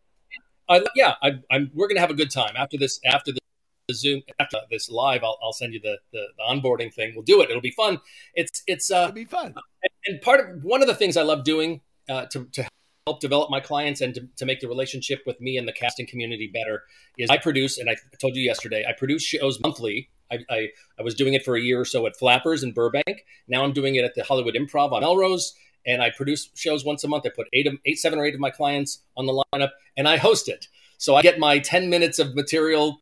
Uh, 0.68 0.82
yeah, 0.96 1.16
I, 1.22 1.32
am 1.52 1.72
We're 1.74 1.88
gonna 1.88 2.00
have 2.00 2.12
a 2.12 2.16
good 2.16 2.32
time 2.32 2.54
after 2.56 2.78
this. 2.78 3.00
After 3.06 3.32
this 3.32 3.40
the 3.88 3.94
Zoom 3.94 4.22
after 4.40 4.58
this 4.70 4.90
live, 4.90 5.24
I'll, 5.24 5.38
I'll 5.44 5.54
send 5.54 5.74
you 5.74 5.80
the, 5.82 5.98
the, 6.14 6.26
the 6.38 6.44
onboarding 6.50 6.94
thing. 6.94 7.14
We'll 7.16 7.26
do 7.26 7.42
it. 7.42 7.50
It'll 7.50 7.62
be 7.62 7.72
fun. 7.72 8.00
It's 8.36 8.64
it's 8.68 8.92
uh, 8.92 9.04
It'll 9.04 9.14
be 9.14 9.26
fun. 9.26 9.48
And, 9.48 9.92
and, 10.06 10.22
part 10.22 10.40
of 10.40 10.64
one 10.64 10.82
of 10.82 10.88
the 10.88 10.96
things 10.96 11.18
I 11.18 11.24
love 11.24 11.44
doing 11.44 11.82
uh, 12.10 12.26
to 12.28 12.46
to 12.54 12.66
help 13.08 13.20
develop 13.20 13.50
my 13.50 13.60
clients 13.60 14.02
and 14.02 14.14
to, 14.16 14.28
to 14.38 14.46
make 14.46 14.60
the 14.60 14.68
relationship 14.68 15.24
with 15.26 15.42
me 15.42 15.58
and 15.58 15.68
the 15.68 15.74
casting 15.74 16.06
community 16.08 16.50
better 16.54 16.84
is 17.18 17.30
I 17.30 17.38
produce, 17.38 17.78
and 17.78 17.90
I 17.90 17.96
told 18.20 18.36
you 18.36 18.44
yesterday, 18.44 18.86
I 18.88 18.94
produce 18.94 19.24
shows 19.24 19.60
monthly. 19.60 20.10
I, 20.32 20.40
I, 20.50 20.70
I 21.00 21.04
was 21.04 21.16
doing 21.16 21.34
it 21.34 21.44
for 21.44 21.56
a 21.56 21.62
year 21.62 21.80
or 21.82 21.86
so 21.86 22.08
at 22.08 22.18
Flappers 22.18 22.64
in 22.64 22.72
Burbank. 22.72 23.26
Now 23.48 23.64
I'm 23.64 23.74
doing 23.74 23.96
it 23.96 24.06
at 24.06 24.16
the 24.16 24.24
Hollywood 24.24 24.56
Improv 24.56 24.92
on 24.92 25.02
Melrose, 25.02 25.54
and 25.86 26.02
I 26.02 26.12
produce 26.12 26.50
shows 26.56 26.86
once 26.86 27.04
a 27.04 27.08
month. 27.08 27.26
I 27.26 27.30
put 27.30 27.48
eight, 27.54 27.68
of, 27.68 27.76
eight, 27.86 28.00
seven 28.00 28.20
or 28.20 28.26
eight 28.26 28.34
of 28.34 28.40
my 28.40 28.52
clients 28.52 29.04
on 29.18 29.26
the 29.26 29.46
lineup, 29.54 29.72
and 29.98 30.08
I 30.08 30.18
host 30.18 30.48
it. 30.48 30.68
So 30.98 31.16
I 31.16 31.22
get 31.22 31.40
my 31.40 31.60
ten 31.60 31.90
minutes 31.90 32.20
of 32.20 32.36
material 32.36 33.02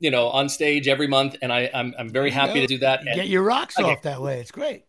you 0.00 0.10
know, 0.10 0.28
on 0.28 0.48
stage 0.48 0.88
every 0.88 1.06
month, 1.08 1.36
and 1.42 1.52
I, 1.52 1.70
I'm 1.74 1.94
I'm 1.98 2.08
very 2.08 2.30
happy 2.30 2.60
to 2.60 2.66
do 2.66 2.78
that. 2.78 3.04
You 3.04 3.14
get 3.14 3.28
your 3.28 3.42
rocks 3.42 3.78
off 3.78 4.02
that 4.02 4.22
way. 4.22 4.40
It's 4.40 4.50
great. 4.50 4.84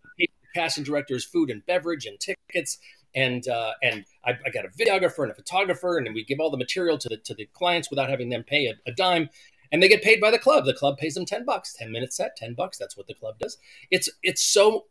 Casting 0.55 0.83
directors, 0.83 1.25
food 1.25 1.49
and 1.49 1.65
beverage, 1.65 2.05
and 2.05 2.19
tickets, 2.19 2.79
and 3.15 3.47
uh, 3.47 3.73
and 3.83 4.05
I, 4.25 4.37
I, 4.45 4.49
got 4.49 4.65
a 4.65 4.69
videographer 4.69 5.23
and 5.23 5.31
a 5.31 5.35
photographer, 5.35 5.97
and 5.97 6.13
we 6.13 6.23
give 6.23 6.39
all 6.39 6.49
the 6.49 6.57
material 6.57 6.97
to 6.97 7.09
the 7.09 7.17
to 7.17 7.33
the 7.35 7.47
clients 7.53 7.89
without 7.89 8.09
having 8.09 8.29
them 8.29 8.43
pay 8.43 8.67
a, 8.67 8.73
a 8.87 8.91
dime, 8.91 9.29
and 9.71 9.81
they 9.81 9.87
get 9.87 10.03
paid 10.03 10.19
by 10.19 10.31
the 10.31 10.39
club. 10.39 10.65
The 10.65 10.73
club 10.73 10.97
pays 10.97 11.15
them 11.15 11.25
ten 11.25 11.45
bucks, 11.45 11.73
ten 11.73 11.91
minutes 11.91 12.17
set, 12.17 12.35
ten 12.35 12.53
bucks. 12.53 12.77
That's 12.77 12.97
what 12.97 13.07
the 13.07 13.13
club 13.13 13.39
does. 13.39 13.57
It's 13.91 14.09
it's 14.23 14.43
so. 14.43 14.85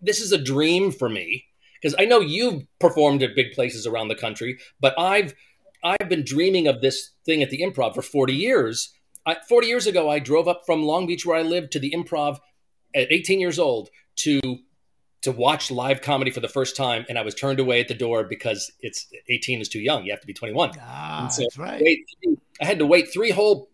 This 0.00 0.20
is 0.20 0.32
a 0.32 0.38
dream 0.38 0.92
for 0.92 1.08
me 1.08 1.46
because 1.80 1.94
I 1.98 2.04
know 2.04 2.20
you've 2.20 2.64
performed 2.78 3.22
at 3.22 3.34
big 3.34 3.52
places 3.52 3.86
around 3.86 4.08
the 4.08 4.14
country, 4.14 4.58
but 4.80 4.98
I've 4.98 5.34
I've 5.82 6.08
been 6.08 6.24
dreaming 6.24 6.66
of 6.66 6.80
this 6.80 7.10
thing 7.24 7.42
at 7.42 7.50
the 7.50 7.62
Improv 7.62 7.94
for 7.94 8.02
forty 8.02 8.34
years 8.34 8.92
I, 9.28 9.36
40 9.46 9.66
years 9.66 9.86
ago, 9.86 10.08
I 10.08 10.18
drove 10.20 10.48
up 10.48 10.62
from 10.64 10.82
Long 10.82 11.06
Beach, 11.06 11.26
where 11.26 11.36
I 11.36 11.42
lived, 11.42 11.72
to 11.72 11.78
the 11.78 11.90
Improv 11.90 12.38
at 12.94 13.12
18 13.12 13.38
years 13.40 13.58
old 13.58 13.90
to 14.16 14.40
to 15.20 15.32
watch 15.32 15.70
live 15.72 16.00
comedy 16.00 16.30
for 16.30 16.38
the 16.38 16.48
first 16.48 16.76
time, 16.76 17.04
and 17.08 17.18
I 17.18 17.22
was 17.22 17.34
turned 17.34 17.58
away 17.58 17.80
at 17.80 17.88
the 17.88 17.94
door 17.94 18.22
because 18.22 18.70
it's 18.80 19.08
18 19.28 19.60
is 19.60 19.68
too 19.68 19.80
young. 19.80 20.04
You 20.04 20.12
have 20.12 20.20
to 20.20 20.26
be 20.28 20.32
21. 20.32 20.70
Ah, 20.80 21.26
so 21.28 21.42
that's 21.42 21.58
right. 21.58 21.82
I 22.60 22.64
had 22.64 22.78
to 22.78 22.86
wait 22.86 23.12
three 23.12 23.32
whole 23.32 23.68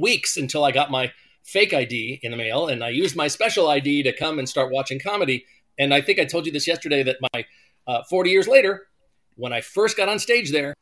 weeks 0.00 0.36
until 0.36 0.64
I 0.64 0.72
got 0.72 0.90
my 0.90 1.12
fake 1.44 1.74
ID 1.74 2.20
in 2.22 2.30
the 2.30 2.36
mail, 2.36 2.68
and 2.68 2.84
I 2.84 2.90
used 2.90 3.16
my 3.16 3.28
special 3.28 3.68
ID 3.68 4.02
to 4.04 4.12
come 4.12 4.38
and 4.38 4.48
start 4.48 4.72
watching 4.72 5.00
comedy. 5.00 5.44
And 5.78 5.92
I 5.92 6.00
think 6.00 6.18
I 6.18 6.24
told 6.24 6.46
you 6.46 6.52
this 6.52 6.66
yesterday 6.66 7.02
that 7.02 7.16
my 7.34 7.44
uh, 7.86 8.02
40 8.08 8.30
years 8.30 8.46
later, 8.46 8.86
when 9.36 9.52
I 9.52 9.60
first 9.60 9.96
got 9.96 10.08
on 10.08 10.18
stage 10.18 10.52
there, 10.52 10.74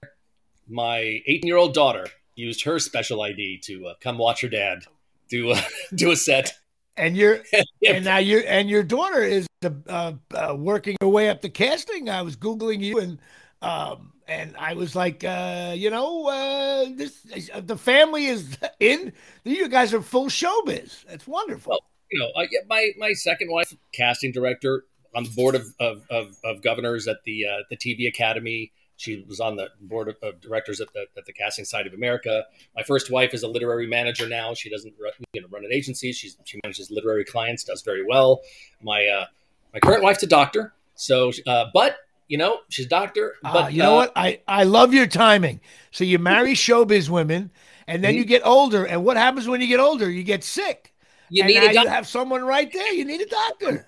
my 0.69 1.23
18 1.27 1.41
year 1.45 1.57
old 1.57 1.75
daughter 1.75 2.07
used 2.35 2.65
her 2.65 2.79
special 2.79 3.23
ID 3.23 3.59
to 3.65 3.89
uh, 3.89 3.95
come 4.01 4.19
watch 4.19 4.41
her 4.43 4.49
dad 4.49 4.85
do 5.31 5.53
uh, 5.53 5.61
do 5.95 6.11
a 6.11 6.17
set. 6.17 6.53
And 6.97 7.17
you're 7.17 7.43
and 7.87 8.05
now 8.05 8.19
you 8.19 8.39
and 8.41 8.69
your 8.69 8.83
daughter 8.83 9.23
is 9.23 9.47
uh, 9.65 10.13
uh, 10.35 10.55
working 10.59 10.97
her 11.01 11.09
way 11.09 11.31
up 11.31 11.41
the 11.41 11.49
casting. 11.49 12.11
I 12.11 12.23
was 12.23 12.37
googling 12.37 12.81
you 12.81 12.99
and 12.99 13.19
um, 13.63 14.13
and 14.31 14.57
I 14.57 14.75
was 14.75 14.95
like, 14.95 15.25
uh, 15.25 15.75
you 15.77 15.91
know, 15.91 16.29
uh, 16.29 16.87
this 16.95 17.27
the 17.63 17.77
family 17.77 18.27
is 18.27 18.57
in. 18.81 19.13
You 19.45 19.69
guys 19.69 19.93
are 19.93 20.01
full 20.01 20.27
showbiz. 20.27 21.05
That's 21.07 21.27
wonderful. 21.27 21.71
Well, 21.71 21.81
you 22.11 22.21
know, 22.21 22.31
I, 22.37 22.49
my 22.69 22.91
my 22.97 23.13
second 23.13 23.51
wife, 23.51 23.75
casting 23.93 24.31
director 24.31 24.85
on 25.15 25.25
the 25.25 25.31
board 25.31 25.57
of 25.57 25.67
of, 25.81 26.07
of, 26.11 26.37
of 26.45 26.63
governors 26.63 27.09
at 27.09 27.25
the 27.25 27.45
uh, 27.45 27.63
the 27.69 27.77
TV 27.77 28.09
Academy. 28.09 28.73
She 28.97 29.25
was 29.27 29.41
on 29.41 29.57
the 29.57 29.71
board 29.81 30.15
of 30.23 30.41
directors 30.43 30.79
at 30.79 30.93
the, 30.93 31.07
at 31.17 31.25
the 31.25 31.33
Casting 31.33 31.65
Society 31.65 31.89
of 31.89 31.95
America. 31.95 32.45
My 32.77 32.83
first 32.83 33.11
wife 33.11 33.33
is 33.33 33.43
a 33.43 33.49
literary 33.49 33.87
manager 33.87 34.29
now. 34.29 34.53
She 34.53 34.69
doesn't 34.69 34.93
run, 35.03 35.13
you 35.33 35.41
know, 35.41 35.49
run 35.51 35.65
an 35.65 35.73
agency. 35.73 36.13
She's, 36.13 36.37
she 36.45 36.61
manages 36.63 36.91
literary 36.91 37.25
clients, 37.25 37.65
does 37.65 37.81
very 37.81 38.05
well. 38.05 38.43
My 38.83 39.07
uh, 39.07 39.25
my 39.73 39.81
current 39.81 40.03
wife's 40.03 40.23
a 40.23 40.27
doctor. 40.27 40.75
So, 40.97 41.33
uh, 41.47 41.67
but 41.73 41.97
you 42.31 42.39
know, 42.39 42.59
she's 42.69 42.87
a 42.87 42.89
doctor. 42.89 43.35
Ah, 43.45 43.53
but 43.53 43.65
uh, 43.65 43.69
you 43.69 43.83
know 43.83 43.97
what? 43.97 44.13
I 44.15 44.41
I 44.47 44.63
love 44.63 44.95
your 44.95 45.09
timing. 45.09 45.61
So 45.91 46.05
you 46.05 46.21
marry 46.21 46.53
showbiz 46.67 47.11
women, 47.11 47.51
and 47.89 48.05
then 48.05 48.13
mm-hmm. 48.13 48.19
you 48.19 48.25
get 48.25 48.47
older. 48.47 48.85
And 48.87 49.05
what 49.05 49.17
happens 49.17 49.49
when 49.49 49.61
you 49.61 49.67
get 49.67 49.81
older? 49.81 50.09
You 50.09 50.23
get 50.23 50.45
sick. 50.45 50.95
You 51.29 51.43
and 51.43 51.49
need 51.49 51.59
a 51.59 51.75
doctor. 51.75 51.81
You 51.81 51.89
have 51.89 52.07
someone 52.07 52.43
right 52.45 52.73
there. 52.73 52.93
You 52.93 53.05
need 53.05 53.21
a 53.21 53.27
doctor. 53.27 53.87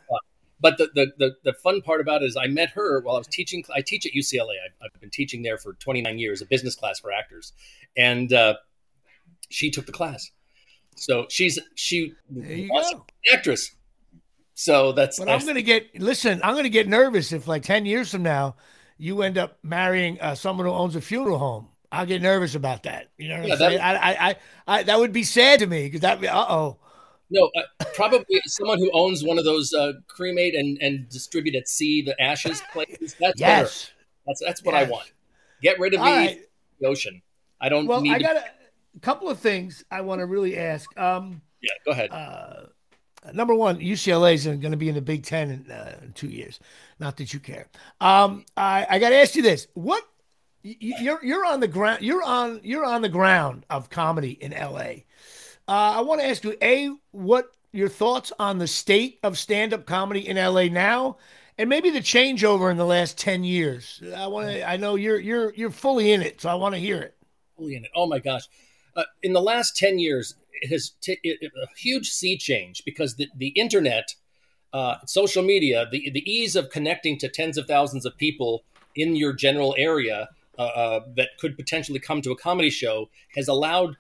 But 0.60 0.78
the, 0.78 0.88
the, 0.94 1.12
the, 1.18 1.32
the, 1.42 1.52
fun 1.54 1.82
part 1.82 2.00
about 2.00 2.22
it 2.22 2.26
is 2.26 2.36
I 2.36 2.46
met 2.46 2.70
her 2.70 3.00
while 3.00 3.16
I 3.16 3.18
was 3.18 3.26
teaching. 3.26 3.64
I 3.74 3.80
teach 3.80 4.06
at 4.06 4.12
UCLA. 4.12 4.54
I've, 4.64 4.74
I've 4.94 5.00
been 5.00 5.10
teaching 5.10 5.42
there 5.42 5.58
for 5.58 5.72
29 5.72 6.20
years, 6.20 6.40
a 6.40 6.46
business 6.46 6.76
class 6.76 7.00
for 7.00 7.10
actors. 7.10 7.52
And 7.96 8.32
uh, 8.32 8.54
she 9.50 9.72
took 9.72 9.86
the 9.86 9.92
class. 9.92 10.30
So 10.94 11.26
she's 11.28 11.58
she 11.74 12.14
was 12.30 12.92
an 12.92 13.00
actress. 13.32 13.74
So 14.54 14.92
that's. 14.92 15.18
But 15.18 15.28
I'm 15.28 15.40
going 15.40 15.54
to 15.54 15.62
get 15.62 16.00
listen. 16.00 16.40
I'm 16.42 16.54
going 16.54 16.64
to 16.64 16.70
get 16.70 16.88
nervous 16.88 17.32
if 17.32 17.48
like 17.48 17.62
10 17.62 17.86
years 17.86 18.10
from 18.10 18.22
now 18.22 18.56
you 18.98 19.22
end 19.22 19.38
up 19.38 19.58
marrying 19.62 20.20
uh, 20.20 20.34
someone 20.34 20.66
who 20.66 20.72
owns 20.72 20.96
a 20.96 21.00
funeral 21.00 21.38
home. 21.38 21.68
I'll 21.90 22.06
get 22.06 22.22
nervous 22.22 22.54
about 22.54 22.84
that. 22.84 23.08
You 23.18 23.28
know 23.28 23.38
what 23.40 23.48
yeah, 23.48 23.54
I'm 23.54 23.58
saying? 23.58 23.80
I, 23.80 23.94
I, 23.94 24.28
I, 24.28 24.36
I, 24.66 24.82
that 24.84 24.98
would 24.98 25.12
be 25.12 25.24
sad 25.24 25.60
to 25.60 25.66
me 25.66 25.84
because 25.84 26.00
that. 26.00 26.24
Uh 26.24 26.46
oh 26.48 26.78
no, 27.32 27.50
uh, 27.56 27.84
probably 27.94 28.40
someone 28.46 28.78
who 28.78 28.90
owns 28.92 29.24
one 29.24 29.38
of 29.38 29.44
those 29.44 29.72
uh, 29.72 29.94
cremate 30.06 30.54
and, 30.54 30.76
and 30.82 31.08
distribute 31.08 31.54
at 31.54 31.66
sea 31.66 32.02
the 32.02 32.20
ashes 32.20 32.62
places. 32.72 33.16
That's 33.18 33.40
yes. 33.40 33.40
better. 33.40 33.92
That's 34.26 34.42
that's 34.44 34.62
what 34.62 34.74
yes. 34.74 34.86
I 34.86 34.90
want. 34.90 35.12
Get 35.62 35.80
rid 35.80 35.94
of 35.94 36.00
All 36.00 36.06
me, 36.06 36.12
right. 36.12 36.40
the 36.80 36.88
ocean. 36.88 37.22
I 37.60 37.70
don't. 37.70 37.86
Well, 37.86 38.06
I 38.08 38.18
got 38.18 38.36
a, 38.36 38.44
a, 38.96 39.00
couple 39.00 39.30
of 39.30 39.38
things 39.38 39.82
I 39.90 40.02
want 40.02 40.20
to 40.20 40.26
really 40.26 40.58
ask. 40.58 40.96
Um, 40.98 41.40
yeah, 41.62 41.70
go 41.86 41.92
ahead. 41.92 42.10
Uh, 42.10 42.66
number 43.32 43.54
one, 43.54 43.78
UCLA 43.78 44.34
is 44.34 44.46
going 44.46 44.70
to 44.70 44.76
be 44.76 44.88
in 44.88 44.94
the 44.94 45.02
Big 45.02 45.24
Ten 45.24 45.50
in, 45.50 45.70
uh, 45.70 45.96
two 46.14 46.28
years. 46.28 46.60
Not 46.98 47.16
that 47.18 47.32
you 47.32 47.40
care. 47.40 47.68
Um, 48.00 48.44
I, 48.56 48.86
I 48.88 48.98
got 48.98 49.10
to 49.10 49.16
ask 49.16 49.34
you 49.34 49.42
this: 49.42 49.68
What 49.74 50.02
you're 50.62 51.24
you're 51.24 51.46
on 51.46 51.60
the 51.60 51.68
ground? 51.68 52.02
You're 52.02 52.22
on 52.22 52.60
you're 52.62 52.84
on 52.84 53.02
the 53.02 53.08
ground 53.08 53.64
of 53.70 53.90
comedy 53.90 54.32
in 54.40 54.52
LA. 54.52 55.04
Uh, 55.68 55.96
I 55.96 56.00
want 56.00 56.20
to 56.20 56.26
ask 56.26 56.42
you, 56.44 56.56
A, 56.62 56.90
what 57.12 57.52
your 57.72 57.88
thoughts 57.88 58.32
on 58.38 58.58
the 58.58 58.66
state 58.66 59.18
of 59.22 59.38
stand 59.38 59.72
up 59.72 59.86
comedy 59.86 60.26
in 60.28 60.36
LA 60.36 60.64
now? 60.64 61.16
And 61.58 61.68
maybe 61.68 61.90
the 61.90 62.00
changeover 62.00 62.70
in 62.70 62.76
the 62.76 62.86
last 62.86 63.18
10 63.18 63.44
years. 63.44 64.02
I 64.16 64.26
want 64.26 64.48
to, 64.48 64.68
I 64.68 64.76
know 64.76 64.94
you're, 64.94 65.20
you're, 65.20 65.52
you're 65.54 65.70
fully 65.70 66.12
in 66.12 66.22
it. 66.22 66.40
So 66.40 66.48
I 66.48 66.54
want 66.54 66.74
to 66.74 66.80
hear 66.80 67.00
it. 67.00 67.14
Fully 67.56 67.76
in 67.76 67.84
it. 67.84 67.90
Oh 67.94 68.06
my 68.06 68.18
gosh. 68.18 68.42
Uh, 68.96 69.04
in 69.22 69.32
the 69.32 69.40
last 69.40 69.76
10 69.76 69.98
years, 69.98 70.34
it 70.52 70.68
has 70.68 70.92
t- 71.00 71.18
it, 71.22 71.50
a 71.54 71.66
huge 71.78 72.10
sea 72.10 72.36
change 72.36 72.82
because 72.84 73.16
the, 73.16 73.28
the 73.36 73.48
internet, 73.48 74.14
uh, 74.72 74.96
social 75.06 75.42
media, 75.42 75.86
the, 75.90 76.10
the 76.12 76.30
ease 76.30 76.56
of 76.56 76.70
connecting 76.70 77.18
to 77.18 77.28
tens 77.28 77.58
of 77.58 77.66
thousands 77.66 78.04
of 78.04 78.16
people 78.16 78.62
in 78.94 79.16
your 79.16 79.32
general 79.32 79.74
area 79.78 80.28
uh, 80.58 80.62
uh, 80.62 81.00
that 81.16 81.30
could 81.40 81.56
potentially 81.56 81.98
come 81.98 82.20
to 82.22 82.30
a 82.30 82.36
comedy 82.36 82.70
show 82.70 83.08
has 83.34 83.48
allowed 83.48 83.96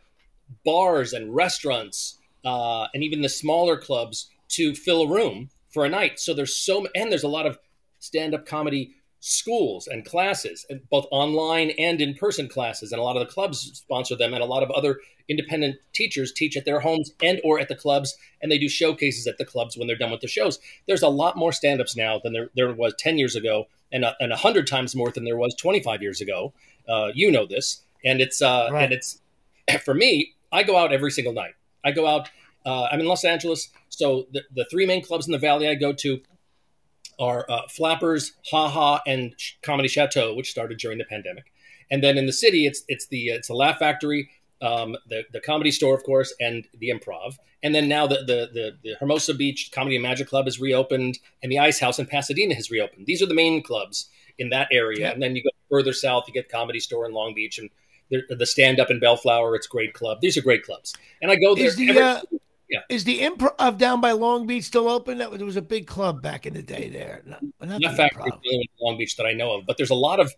bars 0.64 1.12
and 1.12 1.34
restaurants 1.34 2.18
uh, 2.44 2.86
and 2.92 3.02
even 3.02 3.22
the 3.22 3.28
smaller 3.28 3.76
clubs 3.76 4.28
to 4.48 4.74
fill 4.74 5.02
a 5.02 5.08
room 5.08 5.48
for 5.70 5.84
a 5.84 5.88
night. 5.88 6.20
So 6.20 6.34
there's 6.34 6.54
so 6.54 6.86
and 6.94 7.10
there's 7.10 7.22
a 7.22 7.28
lot 7.28 7.46
of 7.46 7.58
stand-up 8.00 8.44
comedy 8.44 8.94
schools 9.24 9.86
and 9.86 10.04
classes, 10.04 10.66
and 10.68 10.80
both 10.90 11.06
online 11.12 11.70
and 11.78 12.00
in-person 12.00 12.48
classes, 12.48 12.90
and 12.90 13.00
a 13.00 13.04
lot 13.04 13.16
of 13.16 13.24
the 13.24 13.32
clubs 13.32 13.70
sponsor 13.72 14.16
them, 14.16 14.34
and 14.34 14.42
a 14.42 14.46
lot 14.46 14.64
of 14.64 14.70
other 14.72 14.98
independent 15.28 15.76
teachers 15.92 16.32
teach 16.32 16.56
at 16.56 16.64
their 16.64 16.80
homes 16.80 17.12
and 17.22 17.40
or 17.44 17.60
at 17.60 17.68
the 17.68 17.76
clubs, 17.76 18.16
and 18.42 18.50
they 18.50 18.58
do 18.58 18.68
showcases 18.68 19.28
at 19.28 19.38
the 19.38 19.44
clubs 19.44 19.76
when 19.76 19.86
they're 19.86 19.96
done 19.96 20.10
with 20.10 20.22
the 20.22 20.28
shows. 20.28 20.58
There's 20.88 21.02
a 21.02 21.08
lot 21.08 21.36
more 21.36 21.52
stand-ups 21.52 21.96
now 21.96 22.18
than 22.18 22.32
there, 22.32 22.50
there 22.56 22.74
was 22.74 22.94
10 22.98 23.16
years 23.16 23.36
ago, 23.36 23.68
and 23.92 24.04
a, 24.04 24.16
and 24.18 24.32
a 24.32 24.36
hundred 24.36 24.66
times 24.66 24.96
more 24.96 25.12
than 25.12 25.24
there 25.24 25.36
was 25.36 25.54
25 25.54 26.02
years 26.02 26.20
ago. 26.20 26.52
Uh, 26.88 27.12
you 27.14 27.30
know 27.30 27.46
this, 27.46 27.80
and 28.04 28.20
it's 28.20 28.42
uh, 28.42 28.70
right. 28.72 28.84
and 28.84 28.92
it's 28.92 29.20
for 29.84 29.94
me. 29.94 30.34
I 30.50 30.64
go 30.64 30.76
out 30.76 30.92
every 30.92 31.12
single 31.12 31.32
night. 31.32 31.54
I 31.84 31.92
go 31.92 32.08
out. 32.08 32.28
Uh, 32.66 32.88
I'm 32.90 33.00
in 33.00 33.06
Los 33.06 33.24
Angeles, 33.24 33.68
so 33.88 34.26
the, 34.32 34.42
the 34.54 34.66
three 34.70 34.84
main 34.84 35.02
clubs 35.02 35.26
in 35.26 35.32
the 35.32 35.38
Valley 35.38 35.68
I 35.68 35.74
go 35.74 35.92
to 35.92 36.20
are 37.22 37.46
uh, 37.48 37.62
Flappers, 37.68 38.32
Ha 38.50 38.68
Ha, 38.68 39.00
and 39.06 39.32
Comedy 39.62 39.88
Chateau, 39.88 40.34
which 40.34 40.50
started 40.50 40.78
during 40.78 40.98
the 40.98 41.04
pandemic. 41.04 41.44
And 41.90 42.02
then 42.02 42.18
in 42.18 42.26
the 42.26 42.32
city, 42.32 42.66
it's 42.66 42.82
it's 42.88 43.06
the 43.06 43.28
it's 43.28 43.48
the 43.48 43.54
Laugh 43.54 43.78
Factory, 43.78 44.28
um, 44.60 44.96
the 45.08 45.22
the 45.32 45.40
Comedy 45.40 45.70
Store, 45.70 45.94
of 45.94 46.02
course, 46.02 46.34
and 46.40 46.66
the 46.80 46.90
Improv. 46.90 47.36
And 47.62 47.72
then 47.74 47.88
now 47.88 48.08
the, 48.08 48.24
the 48.26 48.50
the 48.52 48.78
the 48.82 48.96
Hermosa 48.98 49.34
Beach 49.34 49.70
Comedy 49.72 49.96
and 49.96 50.02
Magic 50.02 50.26
Club 50.26 50.46
has 50.46 50.60
reopened, 50.60 51.20
and 51.42 51.52
the 51.52 51.60
Ice 51.60 51.78
House 51.78 52.00
in 52.00 52.06
Pasadena 52.06 52.54
has 52.54 52.70
reopened. 52.70 53.06
These 53.06 53.22
are 53.22 53.26
the 53.26 53.34
main 53.34 53.62
clubs 53.62 54.08
in 54.38 54.48
that 54.50 54.68
area. 54.72 55.00
Yeah. 55.00 55.10
And 55.12 55.22
then 55.22 55.36
you 55.36 55.44
go 55.44 55.50
further 55.70 55.92
south, 55.92 56.24
you 56.26 56.34
get 56.34 56.48
Comedy 56.48 56.80
Store 56.80 57.06
in 57.06 57.12
Long 57.12 57.34
Beach, 57.34 57.58
and 57.58 57.70
the, 58.10 58.22
the 58.34 58.46
Stand 58.46 58.80
Up 58.80 58.90
in 58.90 58.98
Bellflower. 58.98 59.54
It's 59.54 59.68
great 59.68 59.92
club. 59.94 60.18
These 60.20 60.36
are 60.36 60.42
great 60.42 60.64
clubs, 60.64 60.94
and 61.20 61.30
I 61.30 61.36
go 61.36 61.54
there. 61.54 61.70
The, 61.70 61.88
every, 61.90 62.02
uh, 62.02 62.20
yeah. 62.72 62.80
Is 62.88 63.04
the 63.04 63.20
improv 63.20 63.54
of 63.58 63.76
down 63.76 64.00
by 64.00 64.12
Long 64.12 64.46
Beach 64.46 64.64
still 64.64 64.88
open? 64.88 65.18
That 65.18 65.30
there 65.36 65.44
was 65.44 65.56
a 65.56 65.62
big 65.62 65.86
club 65.86 66.22
back 66.22 66.46
in 66.46 66.54
the 66.54 66.62
day 66.62 66.88
there. 66.88 67.22
Not, 67.26 67.42
not, 67.60 67.80
not 67.82 67.96
factory 67.96 68.70
Long 68.80 68.96
Beach 68.96 69.14
that 69.16 69.26
I 69.26 69.34
know 69.34 69.58
of, 69.58 69.66
but 69.66 69.76
there's 69.76 69.90
a 69.90 69.94
lot 69.94 70.20
of 70.20 70.32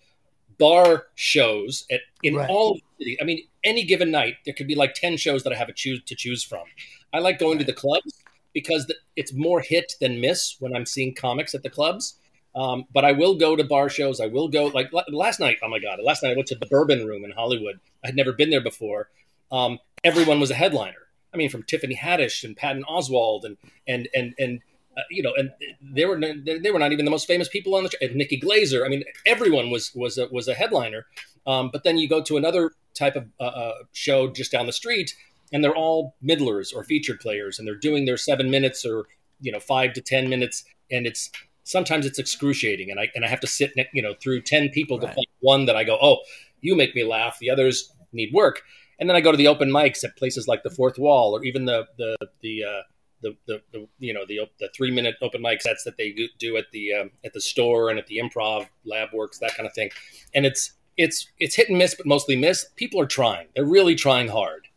bar 0.58 1.06
shows 1.14 1.86
at 1.92 2.00
in 2.24 2.34
right. 2.34 2.50
all 2.50 2.80
the, 2.98 3.18
I 3.20 3.24
mean, 3.24 3.46
any 3.62 3.84
given 3.84 4.10
night 4.10 4.34
there 4.44 4.52
could 4.52 4.66
be 4.66 4.74
like 4.74 4.94
ten 4.94 5.16
shows 5.16 5.44
that 5.44 5.52
I 5.52 5.56
have 5.56 5.68
a 5.68 5.72
choose 5.72 6.02
to 6.06 6.16
choose 6.16 6.42
from. 6.42 6.64
I 7.12 7.20
like 7.20 7.38
going 7.38 7.58
to 7.58 7.64
the 7.64 7.72
clubs 7.72 8.20
because 8.52 8.86
the, 8.86 8.96
it's 9.14 9.32
more 9.32 9.60
hit 9.60 9.94
than 10.00 10.20
miss 10.20 10.56
when 10.58 10.74
I'm 10.74 10.86
seeing 10.86 11.14
comics 11.14 11.54
at 11.54 11.62
the 11.62 11.70
clubs. 11.70 12.18
Um, 12.56 12.86
but 12.92 13.04
I 13.04 13.12
will 13.12 13.36
go 13.36 13.54
to 13.54 13.62
bar 13.62 13.88
shows. 13.88 14.20
I 14.20 14.26
will 14.26 14.48
go 14.48 14.66
like 14.66 14.90
last 15.08 15.38
night. 15.38 15.58
Oh 15.62 15.68
my 15.68 15.78
god! 15.78 16.00
Last 16.02 16.24
night 16.24 16.32
I 16.32 16.34
went 16.34 16.48
to 16.48 16.56
the 16.56 16.66
Bourbon 16.66 17.06
Room 17.06 17.24
in 17.24 17.30
Hollywood. 17.30 17.78
I 18.02 18.08
had 18.08 18.16
never 18.16 18.32
been 18.32 18.50
there 18.50 18.60
before. 18.60 19.08
Um, 19.52 19.78
everyone 20.02 20.40
was 20.40 20.50
a 20.50 20.54
headliner. 20.54 21.03
I 21.34 21.36
mean, 21.36 21.50
from 21.50 21.64
Tiffany 21.64 21.96
Haddish 21.96 22.44
and 22.44 22.56
Patton 22.56 22.84
Oswalt 22.88 23.44
and 23.44 23.56
and 23.86 24.08
and 24.14 24.34
and 24.38 24.60
uh, 24.96 25.02
you 25.10 25.22
know, 25.22 25.32
and 25.36 25.50
they 25.82 26.04
were 26.04 26.20
they 26.20 26.70
were 26.70 26.78
not 26.78 26.92
even 26.92 27.04
the 27.04 27.10
most 27.10 27.26
famous 27.26 27.48
people 27.48 27.74
on 27.74 27.84
the 27.84 27.90
and 28.00 28.14
Nikki 28.14 28.40
Glazer. 28.40 28.84
I 28.84 28.88
mean, 28.88 29.04
everyone 29.26 29.70
was 29.70 29.92
was 29.94 30.18
a, 30.18 30.28
was 30.30 30.48
a 30.48 30.54
headliner. 30.54 31.06
Um, 31.46 31.70
but 31.72 31.84
then 31.84 31.98
you 31.98 32.08
go 32.08 32.22
to 32.22 32.36
another 32.36 32.70
type 32.94 33.16
of 33.16 33.26
uh, 33.40 33.44
uh, 33.44 33.74
show 33.92 34.28
just 34.28 34.52
down 34.52 34.66
the 34.66 34.72
street, 34.72 35.14
and 35.52 35.62
they're 35.62 35.74
all 35.74 36.14
middlers 36.22 36.72
or 36.72 36.84
featured 36.84 37.20
players, 37.20 37.58
and 37.58 37.66
they're 37.66 37.74
doing 37.74 38.04
their 38.04 38.16
seven 38.16 38.50
minutes 38.50 38.84
or 38.84 39.06
you 39.40 39.50
know 39.50 39.60
five 39.60 39.92
to 39.94 40.00
ten 40.00 40.28
minutes, 40.28 40.64
and 40.90 41.06
it's 41.06 41.30
sometimes 41.64 42.06
it's 42.06 42.18
excruciating, 42.18 42.90
and 42.90 43.00
I 43.00 43.10
and 43.14 43.24
I 43.24 43.28
have 43.28 43.40
to 43.40 43.48
sit 43.48 43.72
you 43.92 44.02
know 44.02 44.14
through 44.22 44.42
ten 44.42 44.68
people 44.68 44.98
right. 44.98 45.08
to 45.08 45.14
find 45.14 45.26
one 45.40 45.64
that 45.66 45.76
I 45.76 45.84
go, 45.84 45.98
oh, 46.00 46.18
you 46.60 46.76
make 46.76 46.94
me 46.94 47.04
laugh. 47.04 47.38
The 47.40 47.50
others 47.50 47.92
need 48.12 48.32
work 48.32 48.62
and 48.98 49.08
then 49.08 49.16
I 49.16 49.20
go 49.20 49.30
to 49.30 49.36
the 49.36 49.48
open 49.48 49.70
mics 49.70 50.04
at 50.04 50.16
places 50.16 50.48
like 50.48 50.62
the 50.62 50.70
Fourth 50.70 50.98
Wall, 50.98 51.36
or 51.36 51.44
even 51.44 51.64
the 51.64 51.86
the 51.98 52.16
the 52.40 52.64
uh, 52.64 52.82
the, 53.22 53.36
the, 53.46 53.62
the, 53.72 53.88
you 53.98 54.12
know 54.12 54.24
the 54.26 54.40
the 54.60 54.68
three 54.74 54.90
minute 54.90 55.16
open 55.22 55.42
mic 55.42 55.62
sets 55.62 55.84
that 55.84 55.96
they 55.96 56.14
do 56.38 56.56
at 56.56 56.66
the 56.72 56.92
um, 56.92 57.10
at 57.24 57.32
the 57.32 57.40
store 57.40 57.90
and 57.90 57.98
at 57.98 58.06
the 58.06 58.18
improv 58.18 58.68
lab 58.84 59.08
works 59.12 59.38
that 59.38 59.54
kind 59.56 59.66
of 59.66 59.74
thing, 59.74 59.90
and 60.34 60.46
it's 60.46 60.72
it's 60.96 61.28
it's 61.38 61.56
hit 61.56 61.68
and 61.68 61.78
miss, 61.78 61.94
but 61.94 62.06
mostly 62.06 62.36
miss. 62.36 62.66
People 62.76 63.00
are 63.00 63.06
trying; 63.06 63.48
they're 63.54 63.64
really 63.64 63.94
trying 63.94 64.28
hard. 64.28 64.68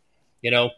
You 0.42 0.50
know, 0.50 0.70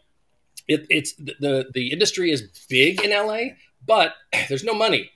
it, 0.67 0.85
it's 0.89 1.13
the 1.15 1.69
the 1.73 1.91
industry 1.91 2.31
is 2.31 2.47
big 2.69 3.01
in 3.01 3.11
LA, 3.11 3.55
but 3.85 4.13
there's 4.49 4.63
no 4.63 4.73
money 4.73 5.11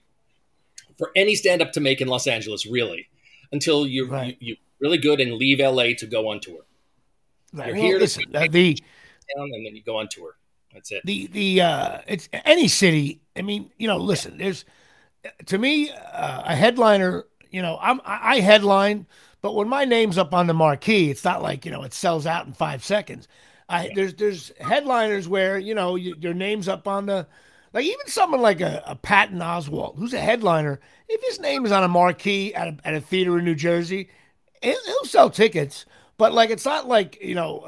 for 0.98 1.12
any 1.16 1.36
stand 1.36 1.62
up 1.62 1.74
to 1.74 1.82
make 1.82 2.02
in 2.02 2.08
Los 2.08 2.28
Angeles, 2.28 2.66
really, 2.66 3.08
until 3.52 3.86
you 3.86 4.08
right. 4.08 4.38
you, 4.40 4.52
you 4.52 4.56
really 4.80 4.98
good 4.98 5.20
and 5.20 5.34
leave 5.34 5.60
LA 5.60 5.94
to 5.98 6.06
go 6.06 6.30
on 6.30 6.40
tour. 6.40 6.62
You're 7.56 7.76
well, 7.76 7.76
here 7.76 8.00
listen, 8.00 8.32
to 8.32 8.40
uh, 8.40 8.48
the 8.50 8.74
down 9.36 9.50
and 9.54 9.66
then 9.66 9.76
you 9.76 9.84
go 9.84 9.98
on 9.98 10.08
tour. 10.08 10.36
That's 10.74 10.92
it. 10.92 11.02
The 11.06 11.28
the 11.28 11.62
uh, 11.62 12.02
it's 12.08 12.30
any 12.44 12.68
city. 12.68 13.22
I 13.36 13.42
mean, 13.42 13.72
you 13.78 13.88
know, 13.88 13.98
listen. 13.98 14.34
Yeah. 14.34 14.44
There's 14.44 14.66
to 15.48 15.58
me 15.58 15.90
uh, 15.92 16.44
a 16.46 16.56
headliner. 16.56 17.26
You 17.50 17.62
know, 17.62 17.78
I'm 17.82 18.02
I 18.04 18.42
headline, 18.42 19.08
but 19.42 19.56
when 19.56 19.70
my 19.70 19.86
name's 19.86 20.18
up 20.18 20.34
on 20.34 20.48
the 20.48 20.54
marquee, 20.54 21.10
it's 21.10 21.24
not 21.24 21.42
like 21.42 21.66
you 21.66 21.72
know 21.72 21.84
it 21.84 21.94
sells 21.94 22.26
out 22.26 22.46
in 22.46 22.54
five 22.54 22.84
seconds. 22.84 23.28
I, 23.70 23.88
yeah. 23.88 23.92
There's 23.96 24.14
there's 24.16 24.52
headliners 24.60 25.28
where 25.28 25.58
you 25.58 25.74
know 25.74 25.96
you, 25.96 26.16
your 26.20 26.34
name's 26.34 26.68
up 26.68 26.88
on 26.88 27.06
the 27.06 27.26
like 27.74 27.86
even 27.86 28.08
someone 28.08 28.42
like 28.42 28.62
a, 28.62 28.84
a 28.86 28.96
Patton 28.96 29.40
Oswalt, 29.40 29.98
who's 29.98 30.14
a 30.14 30.20
headliner. 30.20 30.80
If 31.08 31.22
his 31.24 31.40
name 31.40 31.66
is 31.66 31.72
on 31.72 31.84
a 31.84 31.88
marquee 31.88 32.54
at 32.54 32.68
a, 32.68 32.78
at 32.86 32.94
a 32.94 33.02
theater 33.02 33.38
in 33.38 33.46
New 33.46 33.56
Jersey, 33.56 34.10
he'll, 34.62 34.84
he'll 34.86 35.06
sell 35.06 35.30
tickets. 35.30 35.86
But 36.18 36.34
like, 36.34 36.50
it's 36.50 36.66
not 36.66 36.88
like 36.88 37.22
you 37.22 37.36
know. 37.36 37.68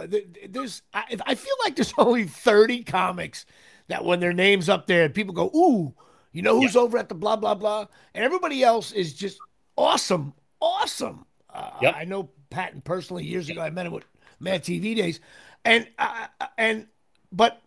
There's 0.50 0.82
I, 0.94 1.18
I 1.26 1.36
feel 1.36 1.56
like 1.64 1.76
there's 1.76 1.94
only 1.98 2.26
30 2.26 2.84
comics 2.84 3.46
that 3.88 4.06
when 4.06 4.20
their 4.20 4.34
names 4.34 4.70
up 4.70 4.88
there, 4.88 5.10
people 5.10 5.34
go, 5.34 5.52
"Ooh, 5.56 5.94
you 6.32 6.42
know 6.42 6.60
who's 6.60 6.76
yeah. 6.76 6.82
over 6.82 6.98
at 6.98 7.10
the 7.10 7.16
blah 7.16 7.36
blah 7.36 7.56
blah," 7.56 7.88
and 8.14 8.24
everybody 8.24 8.64
else 8.64 8.92
is 8.92 9.14
just 9.14 9.40
awesome, 9.78 10.34
awesome. 10.62 11.26
Uh, 11.54 11.72
yep. 11.82 11.96
I 11.98 12.06
know 12.06 12.30
Patton 12.50 12.82
personally 12.82 13.26
years 13.26 13.50
ago. 13.50 13.62
I 13.62 13.70
met 13.70 13.86
him 13.86 13.94
with 13.94 14.06
Mad 14.40 14.64
TV 14.64 14.96
days, 14.96 15.20
and 15.66 15.88
uh, 16.00 16.28
and 16.58 16.88
but 17.32 17.62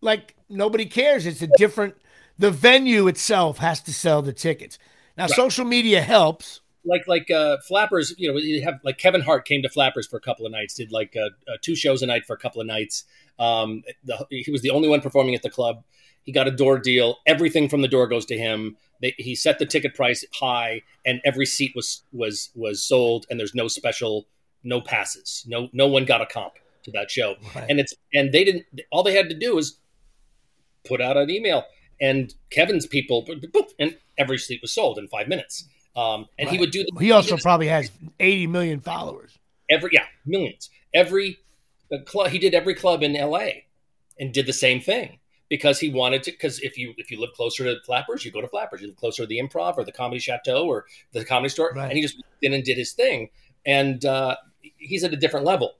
like 0.00 0.34
nobody 0.48 0.86
cares. 0.86 1.26
It's 1.26 1.42
a 1.42 1.48
different. 1.56 1.96
The 2.38 2.50
venue 2.50 3.06
itself 3.08 3.58
has 3.58 3.80
to 3.82 3.94
sell 3.94 4.20
the 4.20 4.32
tickets. 4.32 4.78
Now, 5.16 5.24
right. 5.24 5.30
social 5.30 5.64
media 5.64 6.02
helps 6.02 6.60
like 6.86 7.06
like 7.06 7.30
uh, 7.30 7.58
Flappers, 7.66 8.14
you 8.16 8.32
know, 8.32 8.38
you 8.38 8.62
have 8.62 8.80
like 8.84 8.98
Kevin 8.98 9.20
Hart 9.20 9.46
came 9.46 9.62
to 9.62 9.68
Flappers 9.68 10.06
for 10.06 10.16
a 10.16 10.20
couple 10.20 10.46
of 10.46 10.52
nights, 10.52 10.74
did 10.74 10.92
like 10.92 11.16
uh, 11.16 11.30
uh, 11.50 11.56
two 11.60 11.74
shows 11.74 12.02
a 12.02 12.06
night 12.06 12.24
for 12.26 12.34
a 12.34 12.38
couple 12.38 12.60
of 12.60 12.66
nights. 12.66 13.04
Um, 13.38 13.82
the, 14.04 14.26
he 14.30 14.50
was 14.50 14.62
the 14.62 14.70
only 14.70 14.88
one 14.88 15.00
performing 15.00 15.34
at 15.34 15.42
the 15.42 15.50
club. 15.50 15.82
He 16.22 16.32
got 16.32 16.48
a 16.48 16.50
door 16.50 16.78
deal. 16.78 17.18
Everything 17.26 17.68
from 17.68 17.82
the 17.82 17.88
door 17.88 18.06
goes 18.06 18.26
to 18.26 18.38
him. 18.38 18.76
They, 19.00 19.14
he 19.18 19.34
set 19.34 19.58
the 19.58 19.66
ticket 19.66 19.94
price 19.94 20.24
high, 20.34 20.82
and 21.04 21.20
every 21.24 21.46
seat 21.46 21.72
was 21.74 22.02
was 22.12 22.50
was 22.54 22.82
sold. 22.82 23.26
And 23.28 23.38
there's 23.38 23.54
no 23.54 23.68
special, 23.68 24.26
no 24.64 24.80
passes. 24.80 25.44
No 25.46 25.68
no 25.72 25.86
one 25.86 26.04
got 26.04 26.22
a 26.22 26.26
comp 26.26 26.54
to 26.84 26.90
that 26.92 27.10
show. 27.10 27.34
Right. 27.54 27.66
And 27.68 27.80
it's 27.80 27.94
and 28.14 28.32
they 28.32 28.44
didn't. 28.44 28.64
All 28.90 29.02
they 29.02 29.14
had 29.14 29.28
to 29.28 29.38
do 29.38 29.58
is 29.58 29.78
put 30.84 31.00
out 31.00 31.16
an 31.16 31.30
email, 31.30 31.64
and 32.00 32.34
Kevin's 32.50 32.86
people, 32.86 33.26
and 33.78 33.96
every 34.16 34.38
seat 34.38 34.62
was 34.62 34.72
sold 34.72 34.98
in 34.98 35.08
five 35.08 35.28
minutes. 35.28 35.68
Um, 35.96 36.26
and 36.38 36.46
right. 36.46 36.52
he 36.52 36.58
would 36.58 36.70
do. 36.70 36.84
The, 36.84 37.00
he 37.00 37.10
also 37.10 37.36
he 37.36 37.42
probably 37.42 37.68
has 37.68 37.90
80 38.20 38.48
million 38.48 38.80
followers. 38.80 39.38
Every 39.70 39.90
yeah, 39.92 40.04
millions. 40.26 40.68
Every 40.92 41.38
club 42.04 42.28
he 42.28 42.38
did 42.38 42.54
every 42.54 42.74
club 42.74 43.02
in 43.02 43.16
L.A. 43.16 43.64
and 44.20 44.32
did 44.32 44.46
the 44.46 44.52
same 44.52 44.80
thing 44.80 45.18
because 45.48 45.80
he 45.80 45.88
wanted 45.88 46.22
to. 46.24 46.32
Because 46.32 46.60
if 46.60 46.76
you 46.76 46.92
if 46.98 47.10
you 47.10 47.18
live 47.18 47.32
closer 47.32 47.64
to 47.64 47.80
Flappers, 47.84 48.24
you 48.24 48.30
go 48.30 48.42
to 48.42 48.48
Flappers. 48.48 48.82
You 48.82 48.88
live 48.88 48.96
closer 48.96 49.22
to 49.22 49.26
the 49.26 49.40
Improv 49.40 49.78
or 49.78 49.84
the 49.84 49.92
Comedy 49.92 50.20
Chateau 50.20 50.66
or 50.66 50.84
the 51.12 51.24
Comedy 51.24 51.48
Store, 51.48 51.72
right. 51.74 51.84
and 51.84 51.94
he 51.94 52.02
just 52.02 52.22
in 52.42 52.52
and 52.52 52.62
did 52.62 52.76
his 52.76 52.92
thing. 52.92 53.30
And 53.64 54.04
uh, 54.04 54.36
he's 54.60 55.02
at 55.02 55.12
a 55.12 55.16
different 55.16 55.46
level. 55.46 55.74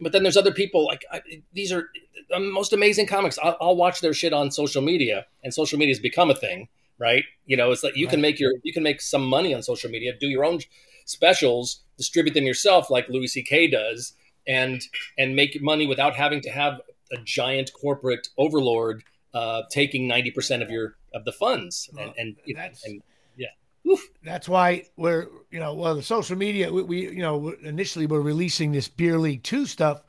But 0.00 0.12
then 0.12 0.22
there's 0.22 0.36
other 0.36 0.52
people 0.52 0.84
like 0.86 1.04
I, 1.10 1.22
these 1.52 1.72
are 1.72 1.88
the 2.30 2.38
most 2.38 2.72
amazing 2.72 3.08
comics. 3.08 3.38
I'll, 3.42 3.56
I'll 3.60 3.76
watch 3.76 4.00
their 4.00 4.14
shit 4.14 4.32
on 4.32 4.52
social 4.52 4.82
media, 4.82 5.26
and 5.42 5.52
social 5.52 5.78
media 5.78 5.94
has 5.94 6.00
become 6.00 6.30
a 6.30 6.34
thing 6.34 6.68
right? 6.98 7.24
You 7.46 7.56
know, 7.56 7.70
it's 7.72 7.82
like 7.82 7.96
you 7.96 8.06
right. 8.06 8.12
can 8.12 8.20
make 8.20 8.40
your 8.40 8.52
you 8.62 8.72
can 8.72 8.82
make 8.82 9.00
some 9.00 9.26
money 9.26 9.54
on 9.54 9.62
social 9.62 9.90
media, 9.90 10.12
do 10.18 10.26
your 10.26 10.44
own 10.44 10.60
specials, 11.04 11.82
distribute 11.96 12.34
them 12.34 12.44
yourself, 12.44 12.90
like 12.90 13.08
Louis 13.08 13.28
C.K. 13.28 13.68
does, 13.68 14.14
and 14.46 14.82
and 15.18 15.36
make 15.36 15.60
money 15.62 15.86
without 15.86 16.14
having 16.14 16.40
to 16.42 16.50
have 16.50 16.80
a 17.12 17.16
giant 17.24 17.72
corporate 17.72 18.28
overlord 18.36 19.02
uh, 19.34 19.62
taking 19.70 20.06
ninety 20.08 20.30
percent 20.30 20.62
of 20.62 20.70
your 20.70 20.96
of 21.14 21.24
the 21.24 21.32
funds, 21.32 21.88
and, 21.98 22.12
and, 22.18 22.36
that's, 22.54 22.84
and 22.84 23.02
yeah. 23.36 23.46
Oof. 23.88 24.00
That's 24.22 24.48
why 24.48 24.84
we're, 24.96 25.28
you 25.50 25.60
know, 25.60 25.72
well, 25.72 25.94
the 25.94 26.02
social 26.02 26.36
media, 26.36 26.70
we, 26.72 26.82
we, 26.82 27.00
you 27.08 27.22
know, 27.22 27.54
initially 27.62 28.06
we're 28.06 28.20
releasing 28.20 28.72
this 28.72 28.88
Beer 28.88 29.16
League 29.16 29.44
2 29.44 29.64
stuff 29.64 30.02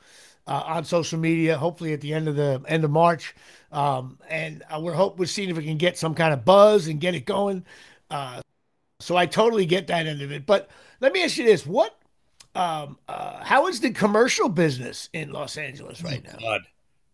uh, 0.48 0.62
on 0.66 0.84
social 0.84 1.18
media. 1.18 1.56
Hopefully 1.56 1.92
at 1.92 2.00
the 2.00 2.12
end 2.12 2.26
of 2.26 2.34
the 2.34 2.62
end 2.66 2.84
of 2.84 2.90
March, 2.90 3.34
um, 3.70 4.18
and 4.28 4.64
uh, 4.70 4.80
we're 4.80 4.94
hope 4.94 5.18
we're 5.18 5.26
seeing 5.26 5.50
if 5.50 5.56
we 5.56 5.64
can 5.64 5.76
get 5.76 5.98
some 5.98 6.14
kind 6.14 6.32
of 6.32 6.44
buzz 6.44 6.88
and 6.88 7.00
get 7.00 7.14
it 7.14 7.26
going. 7.26 7.64
Uh, 8.10 8.40
so 8.98 9.16
I 9.16 9.26
totally 9.26 9.66
get 9.66 9.86
that 9.88 10.06
end 10.06 10.22
of 10.22 10.32
it. 10.32 10.46
But 10.46 10.70
let 11.00 11.12
me 11.12 11.22
ask 11.22 11.36
you 11.36 11.44
this: 11.44 11.66
What, 11.66 11.96
um, 12.54 12.98
uh, 13.06 13.44
how 13.44 13.68
is 13.68 13.80
the 13.80 13.90
commercial 13.90 14.48
business 14.48 15.10
in 15.12 15.30
Los 15.30 15.56
Angeles 15.56 16.02
right 16.02 16.24
now? 16.24 16.38
God. 16.40 16.62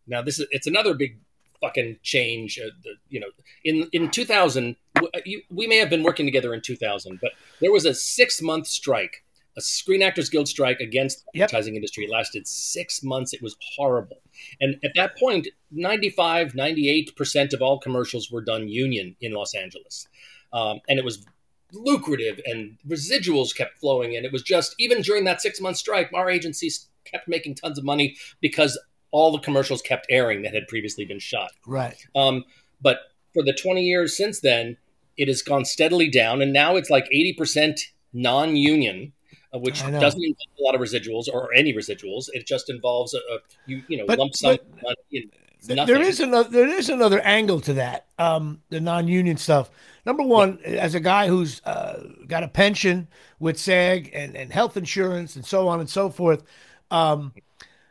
Now 0.07 0.23
this 0.23 0.39
is 0.39 0.47
it's 0.51 0.67
another 0.67 0.95
big 0.95 1.19
fucking 1.61 1.99
change. 2.03 2.59
Uh, 2.59 2.71
the, 2.83 2.95
you 3.09 3.21
know, 3.21 3.29
in 3.65 3.89
in 3.93 4.11
2000, 4.11 4.77
you, 5.25 5.43
we 5.51 5.67
may 5.67 5.79
have 5.79 5.91
been 5.91 6.05
working 6.05 6.27
together 6.27 6.55
in 6.55 6.61
2000, 6.61 7.19
but 7.21 7.33
there 7.61 7.73
was 7.73 7.85
a 7.85 7.95
six 7.95 8.41
month 8.41 8.67
strike 8.69 9.24
a 9.57 9.61
Screen 9.61 10.03
Actors 10.03 10.29
Guild 10.29 10.49
strike 10.49 10.81
against 10.81 11.25
the 11.27 11.39
yep. 11.39 11.45
advertising 11.45 11.77
industry. 11.77 12.05
It 12.05 12.11
lasted 12.11 12.47
six 12.47 13.03
months. 13.03 13.33
It 13.33 13.43
was 13.43 13.57
horrible. 13.77 14.21
And 14.61 14.77
at 14.85 14.93
that 14.97 15.17
point, 15.17 15.49
95, 15.71 16.53
98% 16.53 17.53
of 17.53 17.63
all 17.63 17.79
commercials 17.79 18.31
were 18.31 18.43
done 18.43 18.69
union 18.69 19.17
in 19.21 19.33
Los 19.33 19.55
Angeles. 19.55 20.09
Um, 20.53 20.81
and 20.89 20.99
it 20.99 21.05
was 21.05 21.25
lucrative 21.73 22.41
and 22.45 22.79
residuals 22.89 23.55
kept 23.55 23.79
flowing. 23.79 24.17
And 24.17 24.25
it 24.25 24.33
was 24.33 24.43
just, 24.43 24.75
even 24.79 25.03
during 25.03 25.25
that 25.25 25.41
six 25.41 25.61
month 25.61 25.77
strike, 25.77 26.11
our 26.15 26.29
agencies 26.29 26.89
kept 27.05 27.29
making 27.29 27.57
tons 27.57 27.79
of 27.79 27.85
money 27.85 28.17
because 28.41 28.79
all 29.11 29.31
the 29.31 29.39
commercials 29.39 29.83
kept 29.83 30.07
airing 30.11 30.43
that 30.43 30.55
had 30.55 30.67
previously 30.67 31.05
been 31.05 31.19
shot. 31.19 31.51
Right. 31.67 31.97
Um, 32.17 32.45
but 32.81 32.99
for 33.33 33.43
the 33.43 33.57
20 33.61 33.83
years 33.83 34.17
since 34.17 34.41
then, 34.41 34.77
it 35.17 35.29
has 35.29 35.43
gone 35.43 35.65
steadily 35.65 36.11
down. 36.11 36.43
And 36.43 36.53
now 36.53 36.77
it's 36.77 36.91
like 36.91 37.09
80% 37.15 37.81
non 38.13 38.57
union 38.57 39.13
which 39.59 39.83
doesn't 39.83 40.23
involve 40.23 40.59
a 40.59 40.63
lot 40.63 40.75
of 40.75 40.81
residuals 40.81 41.29
or 41.33 41.53
any 41.55 41.73
residuals. 41.73 42.29
It 42.33 42.47
just 42.47 42.71
involves 42.71 43.15
a, 43.15 43.19
a 43.19 43.39
you, 43.67 43.83
you 43.89 43.99
know 43.99 44.07
but, 44.07 44.19
lump 44.19 44.35
sum 44.35 44.59
money. 44.83 45.31
There 45.67 46.03
is 46.03 46.21
another 46.21 46.51
there 46.51 46.69
is 46.69 46.91
another 46.91 47.21
angle 47.21 47.61
to 47.63 47.75
that, 47.75 48.07
um, 48.19 48.61
the 48.69 48.81
non-union 48.81 49.39
stuff. 49.39 49.71
Number 50.05 50.23
one, 50.23 50.59
yeah. 50.63 50.73
as 50.73 50.95
a 50.95 51.01
guy 51.01 51.29
who's 51.29 51.63
uh, 51.65 52.03
got 52.27 52.43
a 52.43 52.49
pension 52.49 53.09
with 53.39 53.59
SAG 53.59 54.11
and, 54.13 54.37
and 54.37 54.53
health 54.53 54.77
insurance 54.77 55.37
and 55.37 55.47
so 55.47 55.69
on 55.69 55.81
and 55.81 55.89
so 55.89 56.11
forth, 56.11 56.43
um, 56.91 57.33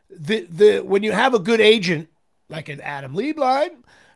the 0.10 0.46
the 0.50 0.80
when 0.82 1.02
you 1.02 1.12
have 1.12 1.34
a 1.34 1.40
good 1.40 1.60
agent 1.60 2.10
like 2.50 2.70
an 2.70 2.80
Adam 2.82 3.16
Lieblein, 3.16 3.70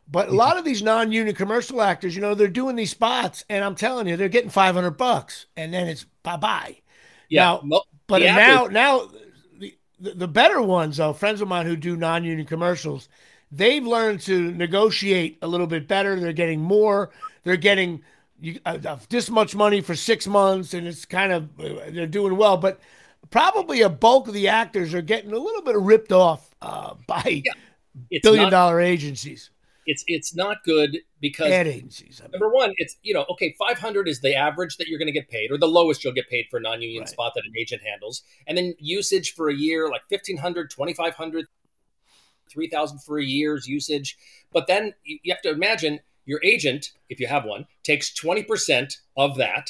but 0.07 0.29
a 0.29 0.33
lot 0.33 0.57
of 0.57 0.65
these 0.65 0.83
non-union 0.83 1.35
commercial 1.35 1.81
actors, 1.81 2.15
you 2.15 2.21
know, 2.21 2.35
they're 2.35 2.47
doing 2.47 2.75
these 2.75 2.91
spots, 2.91 3.43
and 3.49 3.63
I'm 3.63 3.75
telling 3.75 4.07
you, 4.07 4.15
they're 4.15 4.29
getting 4.29 4.49
500 4.49 4.91
bucks, 4.91 5.47
and 5.55 5.73
then 5.73 5.87
it's 5.87 6.05
bye 6.23 6.37
bye. 6.37 6.77
Yeah, 7.29 7.59
now, 7.63 7.81
but 8.07 8.21
now 8.21 8.67
now 8.67 9.09
the, 9.99 10.13
the 10.13 10.27
better 10.27 10.61
ones 10.61 10.97
though, 10.97 11.13
friends 11.13 11.41
of 11.41 11.47
mine 11.47 11.65
who 11.65 11.75
do 11.75 11.95
non-union 11.95 12.45
commercials, 12.45 13.09
they've 13.51 13.85
learned 13.85 14.21
to 14.21 14.51
negotiate 14.51 15.37
a 15.41 15.47
little 15.47 15.67
bit 15.67 15.87
better. 15.87 16.19
They're 16.19 16.33
getting 16.33 16.61
more. 16.61 17.11
They're 17.43 17.57
getting 17.57 18.01
you, 18.39 18.59
uh, 18.65 18.77
uh, 18.85 18.97
this 19.09 19.29
much 19.29 19.55
money 19.55 19.81
for 19.81 19.95
six 19.95 20.27
months, 20.27 20.73
and 20.73 20.87
it's 20.87 21.05
kind 21.05 21.31
of 21.31 21.49
uh, 21.59 21.89
they're 21.89 22.07
doing 22.07 22.37
well. 22.37 22.57
But 22.57 22.79
probably 23.29 23.81
a 23.81 23.89
bulk 23.89 24.27
of 24.27 24.33
the 24.33 24.47
actors 24.47 24.93
are 24.93 25.01
getting 25.01 25.31
a 25.31 25.37
little 25.37 25.61
bit 25.61 25.77
ripped 25.77 26.11
off 26.11 26.53
uh, 26.61 26.93
by 27.07 27.43
yeah. 28.09 28.19
billion 28.21 28.45
not, 28.45 28.51
dollar 28.51 28.81
agencies 28.81 29.49
it's 29.87 30.03
it's 30.05 30.35
not 30.35 30.63
good 30.63 30.99
because 31.19 31.49
agencies. 31.49 32.21
I 32.21 32.25
mean. 32.25 32.33
Number 32.33 32.49
one, 32.49 32.73
it's 32.77 32.97
you 33.01 33.13
know 33.13 33.25
okay, 33.31 33.55
five 33.57 33.79
hundred 33.79 34.07
is 34.07 34.21
the 34.21 34.35
average 34.35 34.77
that 34.77 34.87
you're 34.87 34.99
going 34.99 35.07
to 35.07 35.13
get 35.13 35.29
paid, 35.29 35.51
or 35.51 35.57
the 35.57 35.67
lowest 35.67 36.03
you'll 36.03 36.13
get 36.13 36.29
paid 36.29 36.45
for 36.51 36.57
a 36.57 36.61
non-union 36.61 37.01
right. 37.01 37.09
spot 37.09 37.33
that 37.35 37.43
an 37.45 37.53
agent 37.57 37.81
handles, 37.81 38.21
and 38.45 38.57
then 38.57 38.75
usage 38.79 39.33
for 39.33 39.49
a 39.49 39.55
year 39.55 39.89
like 39.89 40.01
1500 40.09 40.69
2500 40.69 41.45
3000 42.49 42.99
for 42.99 43.17
a 43.19 43.23
year's 43.23 43.67
usage. 43.67 44.17
But 44.53 44.67
then 44.67 44.93
you 45.03 45.33
have 45.33 45.41
to 45.41 45.51
imagine 45.51 46.01
your 46.25 46.39
agent, 46.43 46.91
if 47.09 47.19
you 47.19 47.27
have 47.27 47.45
one, 47.45 47.65
takes 47.83 48.13
20% 48.13 48.97
of 49.15 49.37
that 49.37 49.69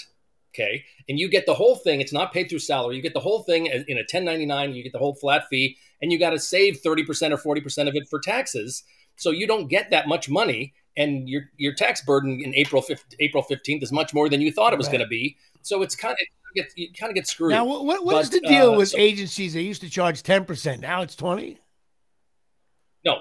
okay 0.58 0.84
and 1.08 1.20
you 1.20 1.30
get 1.30 1.46
the 1.46 1.54
whole 1.54 1.76
thing 1.76 2.02
it's 2.02 2.14
not 2.14 2.34
paid 2.34 2.50
through 2.50 2.60
salary 2.60 2.96
you 2.96 3.02
get 3.02 3.14
the 3.14 3.20
whole 3.20 3.44
thing 3.44 3.66
in 3.66 3.98
a 3.98 4.02
1099 4.02 4.74
you 4.74 4.82
get 4.82 4.92
the 4.92 4.98
whole 4.98 5.14
flat 5.14 5.44
fee 5.50 5.78
and 6.02 6.12
you 6.12 6.18
got 6.18 6.32
to 6.32 6.40
save 6.40 6.82
30% 6.82 7.32
or 7.46 7.58
40% 7.58 7.88
of 7.88 7.96
it 7.96 8.08
for 8.10 8.20
taxes 8.20 8.84
so 9.18 9.32
you 9.32 9.46
don't 9.48 9.68
get 9.68 9.90
that 9.90 10.08
much 10.08 10.30
money, 10.30 10.74
and 10.96 11.28
your 11.28 11.44
your 11.58 11.74
tax 11.74 12.02
burden 12.02 12.40
in 12.42 12.56
April 12.56 12.82
5th, 12.82 13.04
April 13.20 13.44
fifteenth 13.44 13.84
is 13.84 13.92
much 13.92 14.14
more 14.14 14.30
than 14.30 14.42
you 14.42 14.52
thought 14.52 14.74
it 14.74 14.78
was 14.78 14.88
right. 14.88 14.94
going 14.94 15.06
to 15.06 15.08
be. 15.08 15.36
So 15.62 15.82
it's 15.82 15.96
kind 15.96 16.14
of 16.14 16.28
get, 16.56 16.72
you 16.76 16.90
kind 16.94 17.10
of 17.10 17.16
get 17.16 17.28
screwed. 17.28 17.52
Now, 17.52 17.66
what, 17.66 17.84
what 17.84 18.06
but, 18.06 18.24
is 18.24 18.30
the 18.30 18.42
deal 18.42 18.74
uh, 18.74 18.78
with 18.78 18.90
so, 18.90 18.98
agencies? 18.98 19.54
They 19.54 19.62
used 19.62 19.82
to 19.82 19.90
charge 19.90 20.24
ten 20.24 20.46
percent. 20.46 20.82
Now 20.82 21.02
it's 21.02 21.16
twenty. 21.16 21.60
No, 23.06 23.20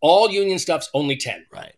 all 0.00 0.30
union 0.30 0.58
stuff's 0.58 0.90
only 0.94 1.16
ten. 1.16 1.46
Right. 1.52 1.74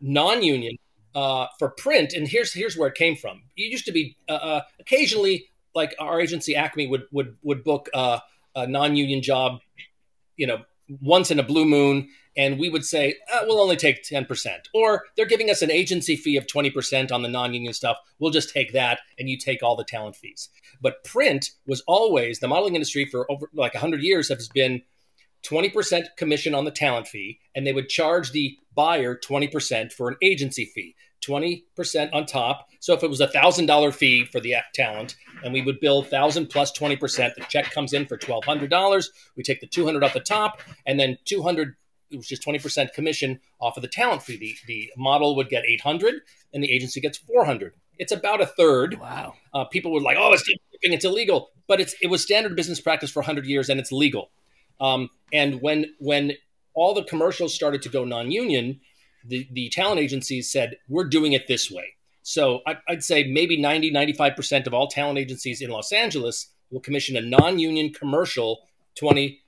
Non-union 0.00 0.76
uh, 1.14 1.46
for 1.58 1.70
print, 1.70 2.12
and 2.12 2.28
here's 2.28 2.52
here's 2.52 2.76
where 2.76 2.88
it 2.88 2.94
came 2.94 3.16
from. 3.16 3.42
It 3.56 3.70
used 3.70 3.84
to 3.86 3.92
be 3.92 4.16
uh, 4.28 4.32
uh 4.32 4.60
occasionally, 4.78 5.46
like 5.74 5.94
our 5.98 6.20
agency 6.20 6.54
Acme 6.54 6.86
would 6.86 7.04
would 7.12 7.36
would 7.42 7.64
book 7.64 7.88
a 7.94 8.20
non-union 8.66 9.22
job, 9.22 9.60
you 10.36 10.46
know, 10.46 10.62
once 11.00 11.30
in 11.30 11.38
a 11.38 11.42
blue 11.42 11.64
moon, 11.64 12.08
and 12.38 12.58
we 12.58 12.70
would 12.70 12.84
say 12.84 13.16
uh, 13.34 13.40
we'll 13.46 13.60
only 13.60 13.76
take 13.76 14.04
10% 14.04 14.48
or 14.72 15.04
they're 15.16 15.26
giving 15.26 15.50
us 15.50 15.60
an 15.60 15.70
agency 15.70 16.16
fee 16.16 16.36
of 16.36 16.46
20% 16.46 17.12
on 17.12 17.22
the 17.22 17.28
non-union 17.28 17.74
stuff. 17.74 17.98
We'll 18.18 18.30
just 18.30 18.54
take 18.54 18.72
that 18.72 19.00
and 19.18 19.28
you 19.28 19.36
take 19.36 19.62
all 19.62 19.76
the 19.76 19.84
talent 19.84 20.16
fees. 20.16 20.48
But 20.80 21.04
print 21.04 21.50
was 21.66 21.82
always 21.86 22.38
the 22.38 22.48
modeling 22.48 22.76
industry 22.76 23.04
for 23.04 23.30
over 23.30 23.50
like 23.52 23.74
100 23.74 24.02
years 24.02 24.28
has 24.28 24.48
been 24.48 24.82
20% 25.44 26.04
commission 26.16 26.54
on 26.54 26.64
the 26.64 26.70
talent 26.70 27.08
fee 27.08 27.40
and 27.54 27.66
they 27.66 27.72
would 27.72 27.88
charge 27.88 28.30
the 28.30 28.56
buyer 28.74 29.16
20% 29.16 29.92
for 29.92 30.08
an 30.08 30.16
agency 30.22 30.64
fee 30.64 30.94
20% 31.26 32.14
on 32.14 32.26
top. 32.26 32.68
So 32.78 32.94
if 32.94 33.02
it 33.02 33.10
was 33.10 33.20
a 33.20 33.26
$1000 33.26 33.92
fee 33.92 34.24
for 34.24 34.38
the 34.38 34.54
talent 34.72 35.16
and 35.42 35.52
we 35.52 35.62
would 35.62 35.80
bill 35.80 36.02
1000 36.02 36.46
plus 36.46 36.70
20% 36.78 37.34
the 37.34 37.40
check 37.48 37.72
comes 37.72 37.92
in 37.92 38.06
for 38.06 38.16
$1200 38.16 39.08
we 39.36 39.42
take 39.42 39.60
the 39.60 39.66
200 39.66 40.04
off 40.04 40.12
the 40.12 40.20
top 40.20 40.60
and 40.86 40.98
then 40.98 41.18
200 41.24 41.74
which 42.10 42.28
just 42.28 42.44
20% 42.44 42.92
commission 42.92 43.40
off 43.60 43.76
of 43.76 43.82
the 43.82 43.88
talent 43.88 44.22
fee. 44.22 44.36
The, 44.36 44.56
the 44.66 44.90
model 44.96 45.36
would 45.36 45.48
get 45.48 45.64
800 45.64 46.14
and 46.52 46.62
the 46.62 46.72
agency 46.72 47.00
gets 47.00 47.18
400. 47.18 47.74
It's 47.98 48.12
about 48.12 48.40
a 48.40 48.46
third. 48.46 48.98
Wow. 49.00 49.34
Uh, 49.52 49.64
people 49.64 49.92
were 49.92 50.00
like, 50.00 50.16
oh, 50.18 50.32
it's 50.32 50.48
it's 50.82 51.04
illegal. 51.04 51.50
But 51.66 51.80
it's, 51.80 51.94
it 52.00 52.06
was 52.06 52.22
standard 52.22 52.56
business 52.56 52.80
practice 52.80 53.10
for 53.10 53.20
100 53.20 53.46
years 53.46 53.68
and 53.68 53.80
it's 53.80 53.92
legal. 53.92 54.30
Um, 54.80 55.10
and 55.32 55.60
when, 55.60 55.94
when 55.98 56.32
all 56.74 56.94
the 56.94 57.04
commercials 57.04 57.54
started 57.54 57.82
to 57.82 57.88
go 57.88 58.04
non-union, 58.04 58.80
the, 59.24 59.48
the 59.52 59.68
talent 59.70 60.00
agencies 60.00 60.50
said, 60.50 60.76
we're 60.88 61.04
doing 61.04 61.32
it 61.32 61.48
this 61.48 61.70
way. 61.70 61.94
So 62.22 62.60
I, 62.66 62.76
I'd 62.88 63.02
say 63.02 63.24
maybe 63.24 63.60
90, 63.60 63.92
95% 63.92 64.66
of 64.66 64.74
all 64.74 64.86
talent 64.86 65.18
agencies 65.18 65.60
in 65.60 65.70
Los 65.70 65.92
Angeles 65.92 66.48
will 66.70 66.80
commission 66.80 67.16
a 67.16 67.20
non-union 67.20 67.92
commercial 67.92 68.60
20% 69.00 69.38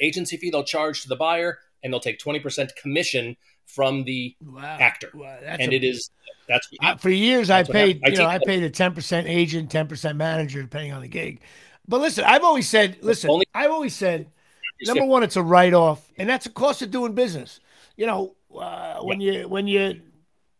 agency 0.00 0.36
fee 0.36 0.50
they'll 0.50 0.64
charge 0.64 1.02
to 1.02 1.08
the 1.08 1.16
buyer 1.16 1.58
and 1.82 1.92
they'll 1.92 2.00
take 2.00 2.18
20% 2.18 2.74
commission 2.76 3.36
from 3.66 4.04
the 4.04 4.34
wow. 4.44 4.62
actor. 4.80 5.10
Wow, 5.14 5.38
and 5.44 5.72
a, 5.72 5.74
it 5.74 5.84
is 5.84 6.10
that's 6.48 6.68
for 6.98 7.10
years 7.10 7.50
I 7.50 7.62
paid, 7.62 8.00
you 8.04 8.16
know, 8.16 8.26
I 8.26 8.40
paid 8.44 8.62
a 8.64 8.70
10% 8.70 9.24
agent, 9.26 9.70
10% 9.70 10.16
manager 10.16 10.62
depending 10.62 10.92
on 10.92 11.02
the 11.02 11.08
gig. 11.08 11.40
But 11.86 12.00
listen, 12.00 12.24
I've 12.24 12.42
always 12.42 12.68
said, 12.68 12.98
listen, 13.02 13.30
only, 13.30 13.46
I've 13.54 13.70
always 13.70 13.94
said 13.94 14.30
number 14.82 15.04
one 15.04 15.22
it's 15.22 15.36
a 15.36 15.42
write 15.42 15.74
off 15.74 16.10
and 16.16 16.28
that's 16.28 16.46
a 16.46 16.50
cost 16.50 16.82
of 16.82 16.90
doing 16.90 17.14
business. 17.14 17.60
You 17.96 18.06
know, 18.06 18.34
uh, 18.58 19.00
when 19.00 19.20
yeah. 19.20 19.32
you 19.32 19.48
when 19.48 19.66
you 19.66 20.00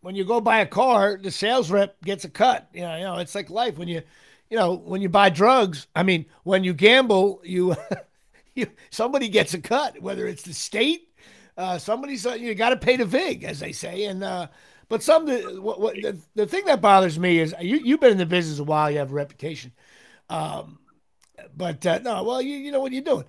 when 0.03 0.15
you 0.15 0.25
go 0.25 0.41
buy 0.41 0.61
a 0.61 0.67
car, 0.67 1.19
the 1.21 1.31
sales 1.31 1.71
rep 1.71 2.01
gets 2.03 2.25
a 2.25 2.31
cut. 2.31 2.69
You 2.73 2.83
know, 2.83 2.97
you 2.97 3.05
know, 3.05 3.17
it's 3.17 3.35
like 3.35 3.51
life 3.51 3.79
when 3.79 3.89
you 3.89 4.03
you 4.51 4.57
know, 4.57 4.75
when 4.75 5.01
you 5.01 5.09
buy 5.09 5.31
drugs, 5.31 5.87
I 5.95 6.03
mean, 6.03 6.27
when 6.43 6.65
you 6.65 6.75
gamble, 6.75 7.41
you 7.45 7.77
you 8.55 8.67
somebody 8.91 9.29
gets 9.29 9.55
a 9.55 9.61
cut, 9.61 10.01
whether 10.01 10.27
it's 10.27 10.43
the 10.43 10.55
state 10.55 11.09
uh, 11.61 11.79
somebody's 11.79 12.27
uh, 12.27 12.33
you 12.33 12.55
got 12.55 12.71
to 12.71 12.77
pay 12.77 12.97
the 12.97 13.05
vig, 13.05 13.45
as 13.45 13.61
they 13.61 13.73
say, 13.73 14.05
and 14.07 14.25
uh, 14.25 14.49
but 14.89 15.03
some 15.03 15.29
what, 15.63 15.81
what 15.81 15.95
the, 15.95 16.17
the 16.35 16.47
thing 16.47 16.65
that 16.65 16.81
bothers 16.81 17.19
me 17.19 17.39
is 17.39 17.55
you 17.61 17.79
you've 17.79 18.01
been 18.01 18.13
in 18.13 18.19
the 18.19 18.27
business 18.27 18.59
a 18.59 18.65
while, 18.65 18.91
you 18.91 18.99
have 18.99 19.13
a 19.13 19.15
reputation, 19.15 19.73
um, 20.31 20.79
but 21.57 21.85
uh, 21.85 21.99
no, 22.03 22.25
well 22.25 22.41
you 22.41 22.57
you 22.57 22.73
know 22.73 22.81
what 22.81 22.93
you're 22.93 23.03
doing. 23.03 23.25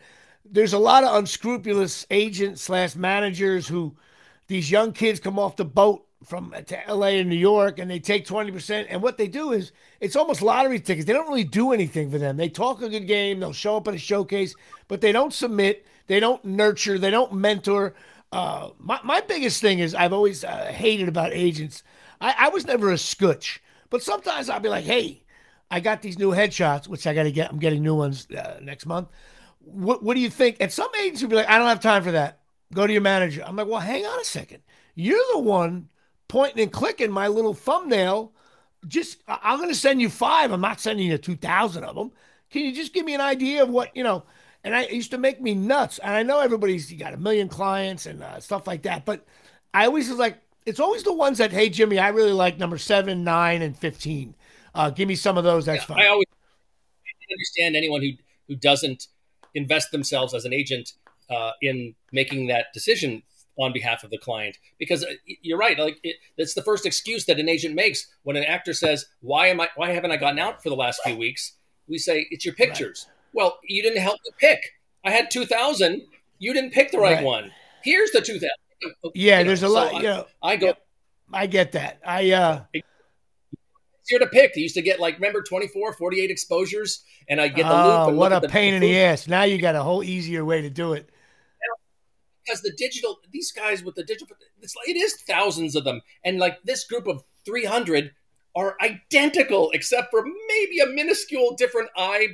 There's 0.45 0.73
a 0.73 0.79
lot 0.79 1.03
of 1.03 1.15
unscrupulous 1.15 2.07
agents 2.09 2.61
slash 2.61 2.95
managers 2.95 3.67
who 3.67 3.95
these 4.47 4.71
young 4.71 4.93
kids 4.93 5.19
come 5.19 5.37
off 5.37 5.55
the 5.55 5.65
boat 5.65 6.05
from 6.23 6.53
to 6.67 6.79
LA 6.87 7.07
and 7.07 7.29
New 7.29 7.35
York 7.35 7.79
and 7.79 7.89
they 7.89 7.99
take 7.99 8.25
20%. 8.25 8.87
And 8.89 9.01
what 9.01 9.17
they 9.17 9.27
do 9.27 9.53
is 9.53 9.71
it's 9.99 10.15
almost 10.15 10.41
lottery 10.41 10.79
tickets. 10.79 11.05
They 11.05 11.13
don't 11.13 11.27
really 11.27 11.43
do 11.43 11.71
anything 11.71 12.11
for 12.11 12.17
them. 12.17 12.37
They 12.37 12.49
talk 12.49 12.81
a 12.81 12.89
good 12.89 13.07
game, 13.07 13.39
they'll 13.39 13.53
show 13.53 13.77
up 13.77 13.87
at 13.87 13.93
a 13.93 13.99
showcase, 13.99 14.55
but 14.87 15.01
they 15.01 15.11
don't 15.11 15.33
submit, 15.33 15.85
they 16.07 16.19
don't 16.19 16.43
nurture, 16.45 16.99
they 16.99 17.11
don't 17.11 17.33
mentor. 17.33 17.93
Uh, 18.31 18.69
my, 18.79 18.99
my 19.03 19.21
biggest 19.21 19.61
thing 19.61 19.79
is 19.79 19.93
I've 19.93 20.13
always 20.13 20.43
uh, 20.43 20.71
hated 20.73 21.07
about 21.09 21.33
agents. 21.33 21.83
I, 22.21 22.35
I 22.37 22.49
was 22.49 22.65
never 22.65 22.91
a 22.91 22.97
scutch, 22.97 23.61
but 23.89 24.01
sometimes 24.03 24.49
I'll 24.49 24.59
be 24.59 24.69
like, 24.69 24.85
hey, 24.85 25.23
I 25.69 25.79
got 25.79 26.01
these 26.01 26.19
new 26.19 26.31
headshots, 26.31 26.87
which 26.87 27.07
I 27.07 27.13
got 27.13 27.23
to 27.23 27.31
get. 27.31 27.49
I'm 27.49 27.59
getting 27.59 27.83
new 27.83 27.95
ones 27.95 28.27
uh, 28.31 28.59
next 28.61 28.85
month. 28.85 29.09
what, 29.59 30.03
what 30.03 30.15
do 30.15 30.19
you 30.19 30.29
think? 30.29 30.57
And 30.59 30.71
some 30.71 30.89
agents 31.01 31.21
would 31.21 31.29
be 31.29 31.35
like, 31.35 31.49
I 31.49 31.57
don't 31.57 31.67
have 31.67 31.79
time 31.79 32.03
for 32.03 32.11
that. 32.11 32.39
Go 32.73 32.87
to 32.87 32.93
your 32.93 33.01
manager. 33.01 33.43
I'm 33.45 33.55
like, 33.55 33.67
well, 33.67 33.79
hang 33.79 34.05
on 34.05 34.19
a 34.19 34.25
second. 34.25 34.63
You're 34.95 35.23
the 35.33 35.39
one 35.39 35.89
pointing 36.27 36.63
and 36.63 36.71
clicking 36.71 37.11
my 37.11 37.27
little 37.27 37.53
thumbnail. 37.53 38.33
Just, 38.87 39.21
I'm 39.27 39.57
going 39.57 39.69
to 39.69 39.75
send 39.75 40.01
you 40.01 40.09
five. 40.09 40.51
I'm 40.51 40.61
not 40.61 40.79
sending 40.79 41.07
you 41.07 41.17
2,000 41.17 41.83
of 41.83 41.95
them. 41.95 42.11
Can 42.49 42.63
you 42.63 42.73
just 42.73 42.93
give 42.93 43.05
me 43.05 43.13
an 43.13 43.21
idea 43.21 43.63
of 43.63 43.69
what, 43.69 43.95
you 43.95 44.03
know? 44.03 44.23
And 44.63 44.75
I 44.75 44.85
used 44.87 45.11
to 45.11 45.17
make 45.17 45.41
me 45.41 45.55
nuts. 45.55 45.99
And 45.99 46.13
I 46.13 46.23
know 46.23 46.39
everybody's 46.39 46.91
you 46.91 46.97
got 46.97 47.13
a 47.13 47.17
million 47.17 47.49
clients 47.49 48.05
and 48.05 48.21
uh, 48.21 48.39
stuff 48.39 48.67
like 48.67 48.83
that. 48.83 49.05
But 49.05 49.25
I 49.73 49.85
always 49.85 50.09
was 50.09 50.19
like, 50.19 50.37
it's 50.65 50.79
always 50.79 51.03
the 51.03 51.13
ones 51.13 51.39
that, 51.39 51.51
hey, 51.51 51.69
Jimmy, 51.69 51.97
I 51.97 52.09
really 52.09 52.33
like 52.33 52.59
number 52.59 52.77
seven, 52.77 53.23
nine, 53.23 53.61
and 53.61 53.75
15. 53.75 54.35
Uh, 54.75 54.89
give 54.91 55.07
me 55.07 55.15
some 55.15 55.37
of 55.37 55.43
those. 55.43 55.65
That's 55.65 55.81
yeah, 55.81 55.95
fine. 55.95 56.05
I 56.05 56.07
always 56.07 56.27
understand 57.31 57.75
anyone 57.75 58.01
who, 58.01 58.11
who 58.47 58.55
doesn't 58.55 59.07
invest 59.55 59.91
themselves 59.91 60.33
as 60.33 60.45
an 60.45 60.53
agent 60.53 60.93
uh, 61.29 61.51
in 61.61 61.95
making 62.11 62.47
that 62.47 62.67
decision 62.73 63.23
on 63.57 63.73
behalf 63.73 64.03
of 64.03 64.09
the 64.09 64.17
client 64.17 64.57
because 64.79 65.03
uh, 65.03 65.11
you're 65.25 65.57
right 65.57 65.77
like 65.77 65.97
it, 66.03 66.15
that's 66.37 66.53
the 66.53 66.63
first 66.63 66.85
excuse 66.85 67.25
that 67.25 67.37
an 67.37 67.49
agent 67.49 67.75
makes 67.75 68.07
when 68.23 68.37
an 68.37 68.45
actor 68.45 68.73
says 68.73 69.05
why 69.19 69.47
am 69.47 69.59
i 69.59 69.67
why 69.75 69.91
haven't 69.91 70.09
i 70.09 70.17
gotten 70.17 70.39
out 70.39 70.63
for 70.63 70.69
the 70.69 70.75
last 70.75 71.01
few 71.03 71.17
weeks 71.17 71.57
we 71.87 71.97
say 71.97 72.25
it's 72.31 72.45
your 72.45 72.55
pictures 72.55 73.07
right. 73.07 73.15
Well 73.33 73.59
you 73.67 73.81
didn't 73.81 74.01
help 74.01 74.17
me 74.25 74.31
pick 74.39 74.59
i 75.05 75.11
had 75.11 75.29
2000 75.31 76.01
you 76.39 76.53
didn't 76.53 76.71
pick 76.71 76.91
the 76.91 76.97
right, 76.97 77.15
right. 77.15 77.23
one 77.23 77.51
here's 77.83 78.11
the 78.11 78.21
2000 78.21 78.49
yeah 79.13 79.39
you 79.39 79.45
there's 79.45 79.63
a 79.63 79.69
lot 79.69 79.91
so 79.91 79.97
you 79.97 80.03
know, 80.03 80.25
I, 80.41 80.51
I 80.51 80.55
go 80.57 80.73
i 81.33 81.47
get 81.47 81.71
that 81.73 81.99
i 82.05 82.31
uh 82.31 82.63
easier 84.11 84.19
to 84.19 84.27
pick. 84.27 84.53
They 84.53 84.61
used 84.61 84.75
to 84.75 84.81
get 84.81 84.99
like 84.99 85.15
remember 85.15 85.41
24, 85.41 85.93
48 85.93 86.31
exposures, 86.31 87.03
and 87.27 87.39
I 87.39 87.47
get 87.47 87.63
the 87.63 87.73
oh, 87.73 88.07
loop. 88.07 88.15
what 88.15 88.33
a 88.33 88.41
pain 88.47 88.73
in 88.73 88.81
the 88.81 88.97
ass! 88.99 89.27
Now 89.27 89.43
you 89.43 89.59
got 89.59 89.75
a 89.75 89.83
whole 89.83 90.03
easier 90.03 90.45
way 90.45 90.61
to 90.61 90.69
do 90.69 90.93
it. 90.93 91.09
Because 92.45 92.61
the 92.61 92.73
digital, 92.75 93.19
these 93.31 93.51
guys 93.51 93.83
with 93.83 93.93
the 93.93 94.03
digital, 94.03 94.35
it's 94.61 94.75
like, 94.75 94.89
it 94.89 94.97
is 94.97 95.15
thousands 95.27 95.75
of 95.75 95.83
them, 95.83 96.01
and 96.23 96.39
like 96.39 96.57
this 96.63 96.85
group 96.85 97.07
of 97.07 97.23
three 97.45 97.65
hundred 97.65 98.11
are 98.55 98.75
identical, 98.81 99.71
except 99.71 100.09
for 100.11 100.23
maybe 100.47 100.79
a 100.79 100.87
minuscule 100.87 101.55
different 101.55 101.89
eye 101.95 102.27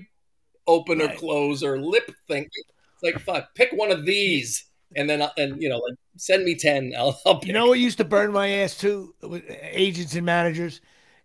open 0.68 1.00
right. 1.00 1.14
or 1.14 1.18
close 1.18 1.64
or 1.64 1.80
lip 1.80 2.12
thing. 2.28 2.44
It's 2.44 3.04
like 3.04 3.20
fuck, 3.20 3.56
pick 3.56 3.72
one 3.72 3.92
of 3.92 4.06
these 4.06 4.66
and 4.96 5.10
then 5.10 5.22
uh, 5.22 5.30
and 5.38 5.62
you 5.62 5.70
know 5.70 5.78
like 5.78 5.98
send 6.16 6.46
me 6.46 6.56
10 6.56 6.94
I'll, 6.98 7.20
I'll 7.26 7.42
you 7.44 7.52
know 7.52 7.68
what 7.68 7.80
used 7.80 7.98
to 7.98 8.06
burn 8.06 8.32
my 8.32 8.48
ass 8.48 8.78
too 8.78 9.14
with 9.22 9.44
agents 9.74 10.16
and 10.16 10.26
managers 10.26 10.80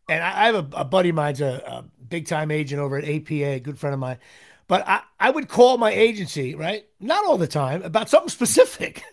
and 0.08 0.22
I, 0.22 0.42
I 0.42 0.46
have 0.46 0.54
a, 0.54 0.76
a, 0.78 0.84
buddy 0.84 1.10
of 1.10 1.14
mine's 1.14 1.40
a, 1.40 1.62
a 1.66 1.84
big 2.08 2.26
time 2.26 2.50
agent 2.50 2.80
over 2.80 2.98
at 2.98 3.04
APA, 3.04 3.32
a 3.32 3.60
good 3.60 3.78
friend 3.78 3.94
of 3.94 4.00
mine. 4.00 4.18
But 4.68 4.86
I, 4.86 5.02
I 5.20 5.30
would 5.30 5.48
call 5.48 5.78
my 5.78 5.90
agency, 5.90 6.54
right? 6.54 6.86
Not 7.00 7.24
all 7.24 7.38
the 7.38 7.46
time, 7.46 7.82
about 7.82 8.08
something 8.08 8.28
specific. 8.28 9.02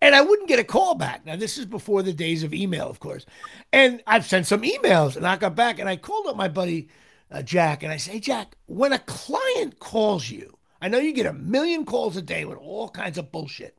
And 0.00 0.14
I 0.14 0.20
wouldn't 0.20 0.46
get 0.46 0.60
a 0.60 0.64
call 0.64 0.94
back. 0.94 1.26
Now, 1.26 1.34
this 1.34 1.58
is 1.58 1.66
before 1.66 2.04
the 2.04 2.12
days 2.12 2.44
of 2.44 2.54
email, 2.54 2.88
of 2.88 3.00
course. 3.00 3.26
And 3.72 4.00
I've 4.06 4.24
sent 4.24 4.46
some 4.46 4.62
emails 4.62 5.16
and 5.16 5.26
I 5.26 5.34
got 5.34 5.56
back 5.56 5.80
and 5.80 5.88
I 5.88 5.96
called 5.96 6.28
up 6.28 6.36
my 6.36 6.46
buddy 6.46 6.88
uh, 7.30 7.42
Jack 7.42 7.82
and 7.82 7.92
I 7.92 7.96
say, 7.96 8.20
Jack, 8.20 8.56
when 8.66 8.92
a 8.92 8.98
client 8.98 9.78
calls 9.78 10.30
you, 10.30 10.56
I 10.80 10.88
know 10.88 10.98
you 10.98 11.12
get 11.12 11.26
a 11.26 11.32
million 11.32 11.84
calls 11.84 12.16
a 12.16 12.22
day 12.22 12.44
with 12.44 12.58
all 12.58 12.88
kinds 12.88 13.18
of 13.18 13.32
bullshit. 13.32 13.76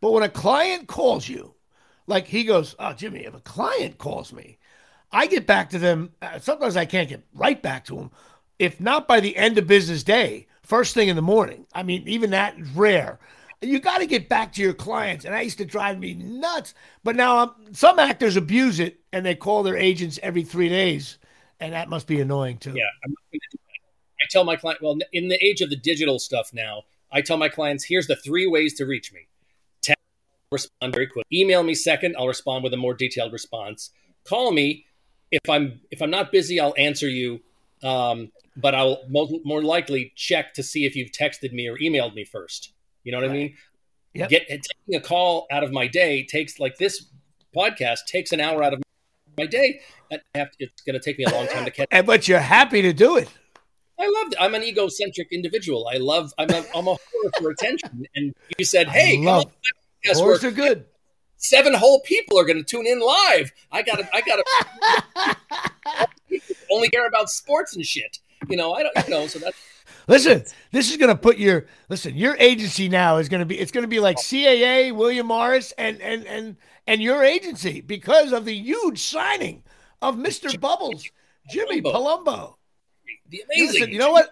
But 0.00 0.12
when 0.12 0.22
a 0.22 0.28
client 0.28 0.88
calls 0.88 1.28
you, 1.28 1.54
like 2.06 2.26
he 2.26 2.44
goes, 2.44 2.74
Oh, 2.78 2.92
Jimmy, 2.92 3.20
if 3.20 3.34
a 3.34 3.40
client 3.40 3.98
calls 3.98 4.32
me, 4.32 4.58
I 5.12 5.26
get 5.26 5.46
back 5.46 5.70
to 5.70 5.78
them. 5.78 6.12
Uh, 6.20 6.38
sometimes 6.38 6.76
I 6.76 6.84
can't 6.84 7.08
get 7.08 7.24
right 7.34 7.60
back 7.60 7.84
to 7.86 7.96
them. 7.96 8.10
If 8.58 8.80
not 8.80 9.08
by 9.08 9.20
the 9.20 9.36
end 9.36 9.58
of 9.58 9.66
business 9.66 10.02
day, 10.02 10.46
first 10.62 10.94
thing 10.94 11.08
in 11.08 11.16
the 11.16 11.22
morning. 11.22 11.66
I 11.74 11.82
mean, 11.82 12.06
even 12.06 12.30
that 12.30 12.58
is 12.58 12.70
rare. 12.70 13.18
You 13.60 13.78
got 13.78 13.98
to 13.98 14.06
get 14.06 14.28
back 14.28 14.52
to 14.54 14.62
your 14.62 14.74
clients. 14.74 15.24
And 15.24 15.34
I 15.34 15.42
used 15.42 15.58
to 15.58 15.64
drive 15.64 15.98
me 15.98 16.14
nuts. 16.14 16.74
But 17.04 17.16
now 17.16 17.54
some 17.72 17.98
actors 17.98 18.36
abuse 18.36 18.80
it 18.80 19.00
and 19.12 19.24
they 19.24 19.34
call 19.34 19.62
their 19.62 19.76
agents 19.76 20.18
every 20.22 20.42
three 20.42 20.68
days. 20.68 21.18
And 21.62 21.72
that 21.74 21.88
must 21.88 22.08
be 22.08 22.20
annoying 22.20 22.58
too. 22.58 22.74
Yeah. 22.74 22.84
I 23.04 24.24
tell 24.30 24.42
my 24.42 24.56
client, 24.56 24.82
well, 24.82 24.98
in 25.12 25.28
the 25.28 25.42
age 25.44 25.60
of 25.60 25.70
the 25.70 25.76
digital 25.76 26.18
stuff 26.18 26.50
now, 26.52 26.82
I 27.12 27.20
tell 27.20 27.36
my 27.36 27.48
clients, 27.48 27.84
here's 27.84 28.08
the 28.08 28.16
three 28.16 28.48
ways 28.48 28.74
to 28.74 28.84
reach 28.84 29.12
me. 29.12 29.28
Text, 29.80 30.02
respond 30.50 30.92
very 30.92 31.06
quick. 31.06 31.24
Email 31.32 31.62
me 31.62 31.74
second. 31.74 32.16
I'll 32.18 32.26
respond 32.26 32.64
with 32.64 32.74
a 32.74 32.76
more 32.76 32.94
detailed 32.94 33.32
response. 33.32 33.90
Call 34.24 34.50
me 34.50 34.86
if 35.30 35.48
I'm 35.48 35.80
if 35.92 36.02
I'm 36.02 36.10
not 36.10 36.32
busy, 36.32 36.58
I'll 36.58 36.74
answer 36.76 37.08
you. 37.08 37.40
Um, 37.82 38.32
but 38.56 38.74
I'll 38.74 39.02
mo- 39.08 39.40
more 39.44 39.62
likely 39.62 40.12
check 40.16 40.54
to 40.54 40.62
see 40.62 40.84
if 40.84 40.96
you've 40.96 41.10
texted 41.10 41.52
me 41.52 41.68
or 41.68 41.78
emailed 41.78 42.14
me 42.14 42.24
first. 42.24 42.72
You 43.04 43.12
know 43.12 43.18
what 43.18 43.28
right. 43.28 43.34
I 43.34 43.38
mean? 43.38 43.56
Yep. 44.14 44.30
Get 44.30 44.48
taking 44.48 44.94
a 44.94 45.00
call 45.00 45.46
out 45.50 45.62
of 45.62 45.72
my 45.72 45.86
day 45.86 46.24
takes 46.24 46.58
like 46.58 46.76
this 46.78 47.06
podcast 47.56 48.00
takes 48.06 48.32
an 48.32 48.40
hour 48.40 48.62
out 48.62 48.72
of 48.74 48.82
my 49.36 49.46
day. 49.46 49.80
To, 50.10 50.20
it's 50.58 50.82
going 50.82 50.94
to 50.94 51.00
take 51.00 51.18
me 51.18 51.24
a 51.24 51.30
long 51.30 51.46
time 51.48 51.64
to 51.64 51.70
catch. 51.70 51.88
and, 51.90 52.06
but 52.06 52.28
you're 52.28 52.38
happy 52.38 52.82
to 52.82 52.92
do 52.92 53.16
it. 53.16 53.28
I 53.98 54.04
love 54.04 54.32
it. 54.32 54.34
I'm 54.40 54.54
an 54.54 54.62
egocentric 54.62 55.28
individual. 55.30 55.88
I 55.88 55.98
love. 55.98 56.32
I'm 56.38 56.50
a, 56.50 56.64
I'm 56.74 56.88
a 56.88 56.94
whore 56.94 57.38
for 57.38 57.50
attention. 57.50 58.04
And 58.14 58.34
you 58.58 58.64
said, 58.64 58.88
"Hey, 58.88 59.14
I 59.14 59.16
come 59.16 59.28
on, 59.28 60.44
are 60.44 60.50
good." 60.50 60.86
seven 61.42 61.74
whole 61.74 62.00
people 62.00 62.38
are 62.38 62.44
going 62.44 62.56
to 62.56 62.64
tune 62.64 62.86
in 62.86 63.00
live. 63.00 63.52
I 63.70 63.82
got 63.82 63.98
to, 63.98 64.08
I 64.14 64.20
got 64.22 65.36
to 66.30 66.48
only 66.70 66.88
care 66.88 67.06
about 67.06 67.28
sports 67.28 67.76
and 67.76 67.84
shit. 67.84 68.18
You 68.48 68.56
know, 68.56 68.72
I 68.72 68.82
don't, 68.84 68.96
you 69.04 69.10
know, 69.10 69.26
so 69.26 69.38
that's. 69.38 69.56
Listen, 70.08 70.44
this 70.72 70.90
is 70.90 70.96
going 70.96 71.08
to 71.08 71.16
put 71.16 71.38
your 71.38 71.66
listen. 71.88 72.14
Your 72.16 72.36
agency 72.38 72.88
now 72.88 73.18
is 73.18 73.28
going 73.28 73.40
to 73.40 73.46
be 73.46 73.58
it's 73.58 73.72
going 73.72 73.82
to 73.82 73.88
be 73.88 74.00
like 74.00 74.16
CAA, 74.16 74.94
William 74.94 75.26
Morris, 75.26 75.72
and 75.78 76.00
and 76.00 76.26
and 76.26 76.56
and 76.86 77.02
your 77.02 77.22
agency 77.22 77.80
because 77.80 78.32
of 78.32 78.44
the 78.44 78.54
huge 78.54 79.00
signing 79.00 79.62
of 80.00 80.18
Mister 80.18 80.56
Bubbles, 80.58 81.08
Jimmy 81.50 81.80
Palumbo. 81.82 82.54
The 83.28 83.44
amazing. 83.44 83.80
Listen, 83.80 83.92
you 83.92 83.98
know 83.98 84.12
what? 84.12 84.30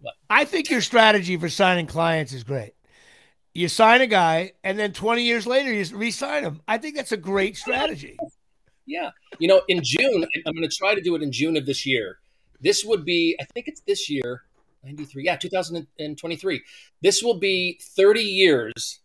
what? 0.00 0.14
I 0.28 0.44
think 0.44 0.70
your 0.70 0.80
strategy 0.80 1.36
for 1.36 1.48
signing 1.48 1.86
clients 1.86 2.32
is 2.32 2.44
great 2.44 2.74
you 3.54 3.68
sign 3.68 4.00
a 4.00 4.06
guy 4.06 4.52
and 4.62 4.78
then 4.78 4.92
20 4.92 5.22
years 5.22 5.46
later 5.46 5.72
you 5.72 5.84
re-sign 5.96 6.44
him 6.44 6.60
i 6.68 6.78
think 6.78 6.96
that's 6.96 7.12
a 7.12 7.16
great 7.16 7.56
strategy 7.56 8.16
yeah 8.86 9.10
you 9.38 9.48
know 9.48 9.60
in 9.68 9.80
june 9.82 10.24
i'm 10.46 10.54
going 10.54 10.68
to 10.68 10.74
try 10.74 10.94
to 10.94 11.00
do 11.00 11.14
it 11.14 11.22
in 11.22 11.32
june 11.32 11.56
of 11.56 11.66
this 11.66 11.84
year 11.84 12.18
this 12.60 12.84
would 12.84 13.04
be 13.04 13.36
i 13.40 13.44
think 13.52 13.66
it's 13.68 13.80
this 13.82 14.08
year 14.08 14.42
93 14.84 15.24
yeah 15.24 15.36
2023 15.36 16.62
this 17.02 17.22
will 17.22 17.38
be 17.38 17.78
30 17.96 18.20
years 18.20 19.00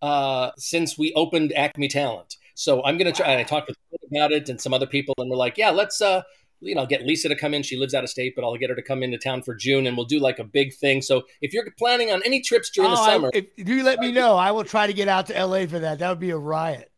uh, 0.00 0.52
since 0.56 0.96
we 0.96 1.12
opened 1.14 1.52
acme 1.54 1.88
talent 1.88 2.36
so 2.54 2.84
i'm 2.84 2.96
going 2.96 3.12
to 3.12 3.16
try 3.16 3.34
wow. 3.34 3.40
i 3.40 3.44
talked 3.44 3.68
with 3.68 3.76
about 4.10 4.32
it 4.32 4.48
and 4.48 4.60
some 4.60 4.72
other 4.72 4.86
people 4.86 5.14
and 5.18 5.30
we're 5.30 5.36
like 5.36 5.58
yeah 5.58 5.70
let's 5.70 6.00
uh 6.00 6.22
you 6.60 6.74
know, 6.74 6.86
get 6.86 7.04
Lisa 7.04 7.28
to 7.28 7.36
come 7.36 7.54
in. 7.54 7.62
She 7.62 7.76
lives 7.76 7.94
out 7.94 8.04
of 8.04 8.10
state, 8.10 8.34
but 8.34 8.44
I'll 8.44 8.56
get 8.56 8.70
her 8.70 8.76
to 8.76 8.82
come 8.82 9.02
into 9.02 9.18
town 9.18 9.42
for 9.42 9.54
June, 9.54 9.86
and 9.86 9.96
we'll 9.96 10.06
do 10.06 10.18
like 10.18 10.38
a 10.38 10.44
big 10.44 10.74
thing. 10.74 11.02
So 11.02 11.22
if 11.40 11.52
you're 11.52 11.68
planning 11.78 12.10
on 12.10 12.22
any 12.24 12.40
trips 12.40 12.70
during 12.70 12.90
oh, 12.90 12.96
the 12.96 13.04
summer, 13.04 13.30
I, 13.34 13.46
if 13.56 13.68
you 13.68 13.82
let 13.82 14.00
me 14.00 14.12
know, 14.12 14.34
I 14.34 14.50
will 14.50 14.64
try 14.64 14.86
to 14.86 14.92
get 14.92 15.08
out 15.08 15.26
to 15.26 15.44
LA 15.44 15.66
for 15.66 15.78
that. 15.78 16.00
That 16.00 16.08
would 16.08 16.20
be 16.20 16.30
a 16.30 16.38
riot. 16.38 16.90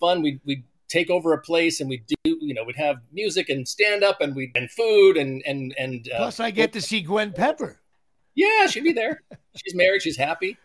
Fun. 0.00 0.22
We 0.22 0.40
we 0.44 0.64
take 0.88 1.10
over 1.10 1.32
a 1.32 1.40
place 1.40 1.80
and 1.80 1.88
we 1.88 2.02
do, 2.06 2.38
you 2.40 2.54
know, 2.54 2.64
we'd 2.64 2.76
have 2.76 2.96
music 3.12 3.48
and 3.48 3.66
stand 3.66 4.02
up 4.02 4.20
and 4.20 4.34
we 4.34 4.50
and 4.54 4.70
food 4.70 5.16
and 5.16 5.42
and 5.46 5.74
and. 5.78 6.08
Uh, 6.12 6.18
Plus, 6.18 6.40
I 6.40 6.50
get 6.50 6.72
to 6.74 6.80
see 6.80 7.00
Gwen 7.00 7.32
Pepper. 7.32 7.80
Yeah, 8.34 8.66
she'd 8.66 8.84
be 8.84 8.92
there. 8.92 9.22
she's 9.56 9.74
married. 9.74 10.02
She's 10.02 10.16
happy. 10.16 10.56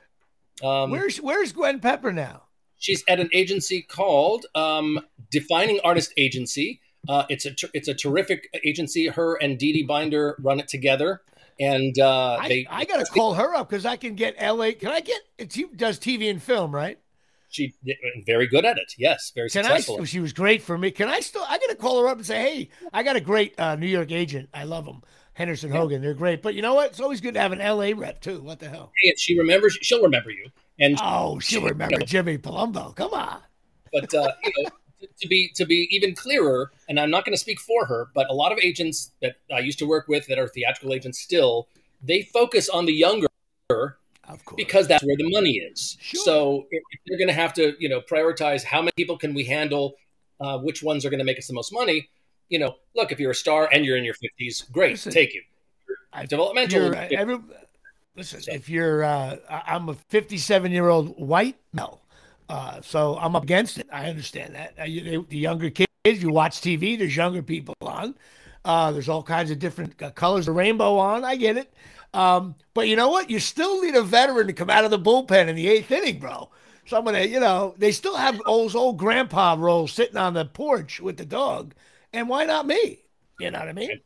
Um, 0.64 0.92
where's 0.92 1.18
Where's 1.18 1.52
Gwen 1.52 1.80
Pepper 1.80 2.12
now? 2.12 2.44
She's 2.78 3.04
at 3.08 3.20
an 3.20 3.30
agency 3.34 3.82
called 3.82 4.46
um, 4.56 5.00
Defining 5.32 5.80
Artist 5.84 6.14
Agency 6.18 6.82
uh, 7.10 7.26
it's 7.30 7.46
a 7.46 7.52
it's 7.74 7.88
a 7.88 7.94
terrific 7.94 8.50
agency. 8.64 9.08
Her 9.08 9.36
and 9.36 9.58
Dee 9.58 9.74
Dee 9.74 9.84
Binder 9.84 10.38
run 10.40 10.60
it 10.60 10.70
together, 10.70 11.22
and 11.60 11.98
uh, 12.00 12.38
I, 12.40 12.48
they. 12.48 12.68
I 12.70 12.86
got 12.86 13.06
to 13.06 13.12
call 13.12 13.34
her 13.34 13.54
up 13.54 13.70
because 13.70 13.86
I 13.86 13.98
can 13.98 14.16
get 14.16 14.36
L.A. 14.38 14.74
Can 14.74 14.90
I 14.90 15.02
get? 15.02 15.22
She 15.52 15.66
does 15.76 16.00
TV 16.00 16.30
and 16.30 16.42
film, 16.42 16.74
right? 16.74 16.98
She 17.54 17.76
very 18.26 18.48
good 18.48 18.66
at 18.66 18.80
it. 18.80 18.96
Yes, 18.98 19.32
very 19.36 19.48
can 19.48 19.64
successful. 19.64 20.02
I, 20.02 20.06
she 20.06 20.20
was 20.20 20.34
great 20.34 20.64
for 20.64 20.76
me. 20.76 20.90
Can 20.90 21.08
I 21.08 21.20
still? 21.20 21.46
I 21.48 21.60
got 21.60 21.70
to 21.70 21.76
call 21.76 22.02
her 22.02 22.08
up 22.08 22.18
and 22.18 22.26
say, 22.26 22.42
hey, 22.42 22.70
I 22.92 23.04
got 23.04 23.16
a 23.16 23.22
great 23.22 23.60
uh, 23.60 23.76
New 23.76 23.88
York 23.88 24.12
agent. 24.12 24.50
I 24.56 24.64
love 24.64 24.86
them. 24.86 25.04
Henderson. 25.34 25.72
Hogan, 25.72 26.02
they're 26.02 26.16
great. 26.16 26.42
But 26.42 26.56
you 26.56 26.64
know 26.64 26.74
what? 26.74 26.92
It's 26.92 27.00
always 27.00 27.22
good 27.22 27.36
to 27.36 27.40
have 27.40 27.52
an 27.52 27.60
LA 27.60 27.92
rep 27.96 28.22
too. 28.22 28.42
What 28.42 28.60
the 28.60 28.70
hell? 28.70 28.92
Hey, 29.02 29.10
if 29.10 29.20
she 29.20 29.38
remembers, 29.38 29.78
she'll 29.82 30.02
remember 30.02 30.32
you. 30.32 30.48
And 30.80 30.98
oh, 31.02 31.40
she'll 31.40 31.62
she, 31.62 31.68
remember 31.68 31.96
you 31.96 32.00
know, 32.00 32.06
Jimmy 32.06 32.40
Palumbo. 32.40 32.96
Come 32.96 33.14
on. 33.14 33.40
But 33.92 34.12
uh, 34.16 34.32
you 34.44 34.64
know, 34.64 34.70
to 35.22 35.28
be 35.28 35.50
to 35.56 35.66
be 35.66 35.88
even 35.92 36.16
clearer, 36.16 36.72
and 36.90 37.00
I'm 37.00 37.12
not 37.12 37.26
going 37.26 37.34
to 37.34 37.40
speak 37.40 37.60
for 37.60 37.86
her, 37.86 38.10
but 38.16 38.28
a 38.30 38.34
lot 38.34 38.52
of 38.52 38.58
agents 38.64 39.12
that 39.22 39.36
I 39.54 39.60
used 39.60 39.80
to 39.80 39.86
work 39.86 40.08
with 40.08 40.26
that 40.28 40.40
are 40.40 40.48
theatrical 40.48 40.94
agents 40.94 41.20
still, 41.20 41.68
they 42.02 42.24
focus 42.24 42.70
on 42.70 42.86
the 42.86 42.94
younger 42.94 43.28
because 44.56 44.88
that's 44.88 45.04
where 45.04 45.18
the 45.18 45.30
money 45.30 45.58
is. 45.58 45.98
Sure. 46.00 46.22
So 46.24 46.68
if 46.72 46.82
they're 47.08 47.18
going 47.18 47.28
to 47.28 47.34
have 47.34 47.54
to, 47.54 47.76
you 47.80 47.90
know, 47.90 48.02
prioritize 48.02 48.64
how 48.64 48.82
many 48.82 48.92
people 48.96 49.18
can 49.18 49.34
we 49.34 49.44
handle, 49.44 49.96
uh, 50.40 50.58
which 50.60 50.84
ones 50.84 51.06
are 51.06 51.10
going 51.10 51.20
to 51.20 51.26
make 51.26 51.38
us 51.38 51.48
the 51.48 51.54
most 51.54 51.74
money. 51.74 52.10
You 52.50 52.60
know, 52.60 52.76
look, 52.96 53.12
if 53.12 53.20
you're 53.20 53.32
a 53.32 53.36
star 53.36 53.70
and 53.72 53.86
you're 53.86 53.98
in 53.98 54.04
your 54.04 54.16
50s, 54.16 54.72
great, 54.72 54.92
Listen, 54.92 55.12
take 55.12 55.34
you. 55.34 55.42
Developmental. 56.28 56.94
Every, 56.96 57.40
Listen, 58.16 58.42
so. 58.42 58.52
if 58.52 58.70
you're, 58.70 59.04
uh, 59.04 59.38
I'm 59.50 59.90
a 59.90 59.96
57 59.96 60.72
year 60.72 60.90
old 60.90 61.20
white 61.20 61.58
male, 61.74 62.02
uh, 62.50 62.82
so 62.82 63.18
I'm 63.20 63.36
up 63.36 63.44
against 63.44 63.80
it. 63.80 63.88
I 63.92 64.10
understand 64.10 64.54
that. 64.56 64.76
Uh, 64.80 64.84
you, 64.84 65.26
the 65.30 65.38
younger 65.38 65.70
kids, 65.72 65.88
you 66.06 66.30
watch 66.30 66.62
TV. 66.62 66.98
There's 66.98 67.16
younger 67.16 67.42
people 67.42 67.74
on. 67.82 68.16
Uh, 68.66 68.92
there's 68.92 69.10
all 69.10 69.24
kinds 69.24 69.50
of 69.50 69.60
different 69.60 70.02
uh, 70.02 70.12
colors 70.12 70.48
of 70.48 70.56
rainbow 70.56 70.98
on. 70.98 71.24
I 71.24 71.36
get 71.36 71.58
it. 71.58 71.74
Um, 72.14 72.56
but 72.74 72.88
you 72.88 72.96
know 72.96 73.10
what? 73.10 73.30
You 73.30 73.40
still 73.40 73.82
need 73.82 73.96
a 73.96 74.04
veteran 74.04 74.48
to 74.48 74.54
come 74.54 74.70
out 74.70 74.86
of 74.86 74.92
the 74.92 75.00
bullpen 75.00 75.48
in 75.48 75.56
the 75.56 75.68
eighth 75.68 75.92
inning, 75.92 76.20
bro. 76.20 76.50
Someone 76.86 77.14
that, 77.14 77.30
you 77.30 77.40
know, 77.40 77.76
they 77.78 77.92
still 77.92 78.16
have 78.16 78.42
old, 78.46 78.76
old 78.76 78.98
grandpa 78.98 79.56
roll 79.58 79.88
sitting 79.88 80.18
on 80.18 80.34
the 80.34 80.46
porch 80.46 81.00
with 81.00 81.18
the 81.18 81.26
dog. 81.26 81.74
And 82.12 82.30
why 82.30 82.46
not 82.46 82.68
me? 82.68 83.00
You 83.40 83.52
know 83.52 83.60
what 83.60 83.70
I 83.70 83.74
mean? 83.74 84.02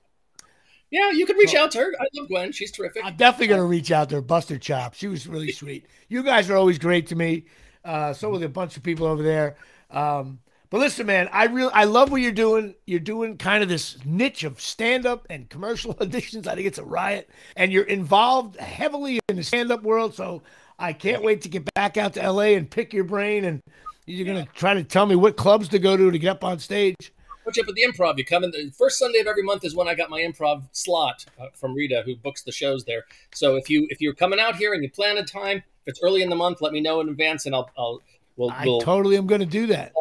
Yeah, 0.90 1.12
you 1.12 1.26
can 1.26 1.36
reach 1.36 1.56
out 1.56 1.72
to 1.72 1.80
her. 1.80 1.94
I 2.00 2.06
love 2.14 2.30
Gwen. 2.30 2.52
She's 2.54 2.72
terrific. 2.72 3.04
I'm 3.04 3.18
definitely 3.18 3.48
going 3.48 3.60
to 3.60 3.66
reach 3.66 3.92
out 3.92 4.10
to 4.10 4.16
her. 4.16 4.22
Buster 4.22 4.58
Chop. 4.58 4.94
She 4.94 5.08
was 5.08 5.28
really 5.28 5.52
sweet. 5.52 5.86
You 6.08 6.24
guys 6.24 6.50
are 6.50 6.56
always 6.56 6.80
great 6.80 7.08
to 7.08 7.16
me. 7.16 7.46
Uh, 7.84 8.14
so 8.14 8.30
with 8.30 8.44
a 8.44 8.50
bunch 8.50 8.78
of 8.78 8.84
people 8.84 9.06
over 9.06 9.22
there. 9.22 9.58
Um, 9.92 10.40
but 10.70 10.80
listen, 10.80 11.08
man, 11.08 11.30
I 11.32 11.46
really 11.46 11.72
I 11.74 11.86
love 11.86 12.12
what 12.12 12.22
you're 12.22 12.32
doing. 12.32 12.76
You're 12.86 13.00
doing 13.00 13.38
kind 13.38 13.64
of 13.64 13.70
this 13.70 13.98
niche 14.06 14.44
of 14.44 14.60
stand-up 14.60 15.26
and 15.30 15.50
commercial 15.50 15.94
auditions. 15.96 16.48
I 16.48 16.56
think 16.56 16.68
it's 16.68 16.78
a 16.78 16.84
riot, 16.84 17.30
and 17.56 17.72
you're 17.72 17.86
involved 17.86 18.58
heavily 18.58 19.20
in 19.30 19.38
the 19.38 19.44
stand-up 19.44 19.84
world. 19.84 20.14
So 20.14 20.44
I 20.78 20.94
can't 20.94 21.24
wait 21.24 21.42
to 21.44 21.50
get 21.50 21.74
back 21.74 21.96
out 21.96 22.14
to 22.16 22.32
LA 22.32 22.56
and 22.56 22.70
pick 22.70 22.94
your 22.94 23.06
brain. 23.06 23.46
And 23.46 23.62
you're 24.06 24.26
gonna 24.26 24.48
try 24.54 24.74
to 24.74 24.84
tell 24.84 25.06
me 25.06 25.16
what 25.16 25.38
clubs 25.38 25.70
to 25.70 25.80
go 25.80 25.96
to 25.96 26.12
to 26.12 26.20
get 26.20 26.30
up 26.30 26.44
on 26.44 26.60
stage. 26.60 27.14
Put 27.46 27.56
you 27.56 27.64
up 27.64 27.70
at 27.70 27.76
the 27.76 27.86
improv. 27.88 28.18
You 28.18 28.26
come 28.26 28.44
in 28.44 28.52
the 28.52 28.70
first 28.78 29.00
Sunday 29.00 29.20
of 29.20 29.28
every 29.28 29.44
month 29.44 29.64
is 29.64 29.74
when 29.74 29.88
I 29.88 29.96
got 29.96 30.10
my 30.10 30.20
improv 30.20 30.68
slot 30.74 31.26
uh, 31.40 31.46
from 31.56 31.74
Rita, 31.74 32.04
who 32.06 32.18
books 32.18 32.44
the 32.44 32.52
shows 32.52 32.84
there. 32.84 33.06
So 33.34 33.56
if 33.56 33.70
you 33.70 33.88
if 33.90 34.02
you're 34.02 34.14
coming 34.14 34.40
out 34.40 34.58
here 34.58 34.74
and 34.74 34.84
you 34.84 34.92
plan 34.92 35.18
a 35.18 35.24
time, 35.24 35.58
if 35.58 35.64
it's 35.86 36.02
early 36.04 36.22
in 36.24 36.30
the 36.30 36.36
month, 36.36 36.60
let 36.60 36.74
me 36.74 36.82
know 36.82 37.00
in 37.00 37.08
advance, 37.08 37.46
and 37.46 37.56
I'll 37.56 37.70
I'll 37.78 38.02
we'll, 38.36 38.52
I 38.52 38.66
we'll, 38.66 38.82
totally 38.82 39.16
am 39.16 39.28
going 39.28 39.40
to 39.40 39.48
do 39.48 39.68
that. 39.68 39.94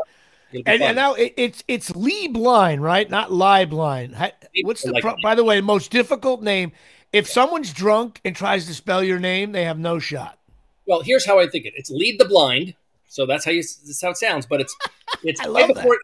And, 0.65 0.83
and, 0.83 0.97
now 0.97 1.15
it, 1.15 1.35
it's 1.37 1.65
it's 1.69 1.95
Lee 1.95 2.29
Blind, 2.29 2.83
right? 2.83 3.09
Not 3.11 3.33
Lie 3.33 3.65
Blind. 3.65 4.17
What's 4.63 4.83
the 4.83 4.93
like 4.93 5.03
pro- 5.03 5.17
by 5.23 5.35
the 5.35 5.45
way 5.45 5.61
most 5.61 5.91
difficult 5.91 6.43
name? 6.43 6.73
If 7.13 7.29
someone's 7.29 7.73
drunk 7.73 8.21
and 8.25 8.35
tries 8.35 8.67
to 8.67 8.75
spell 8.75 9.03
your 9.03 9.19
name, 9.19 9.53
they 9.53 9.65
have 9.65 9.79
no 9.79 9.99
shot. 9.99 10.39
Well, 10.87 11.03
here's 11.03 11.27
how 11.27 11.39
I 11.39 11.49
think 11.49 11.67
it. 11.67 11.75
It's 11.77 11.91
lead 11.91 12.19
the 12.19 12.25
blind. 12.25 12.75
So 13.09 13.27
that's 13.27 13.45
how 13.45 13.51
you 13.51 13.63
that's 13.63 14.03
how 14.03 14.11
it 14.11 14.17
sounds, 14.17 14.47
but 14.47 14.61
it's 14.61 14.77
it's 15.23 15.41
I 15.41 15.67
before 15.67 15.95
that. 15.95 16.03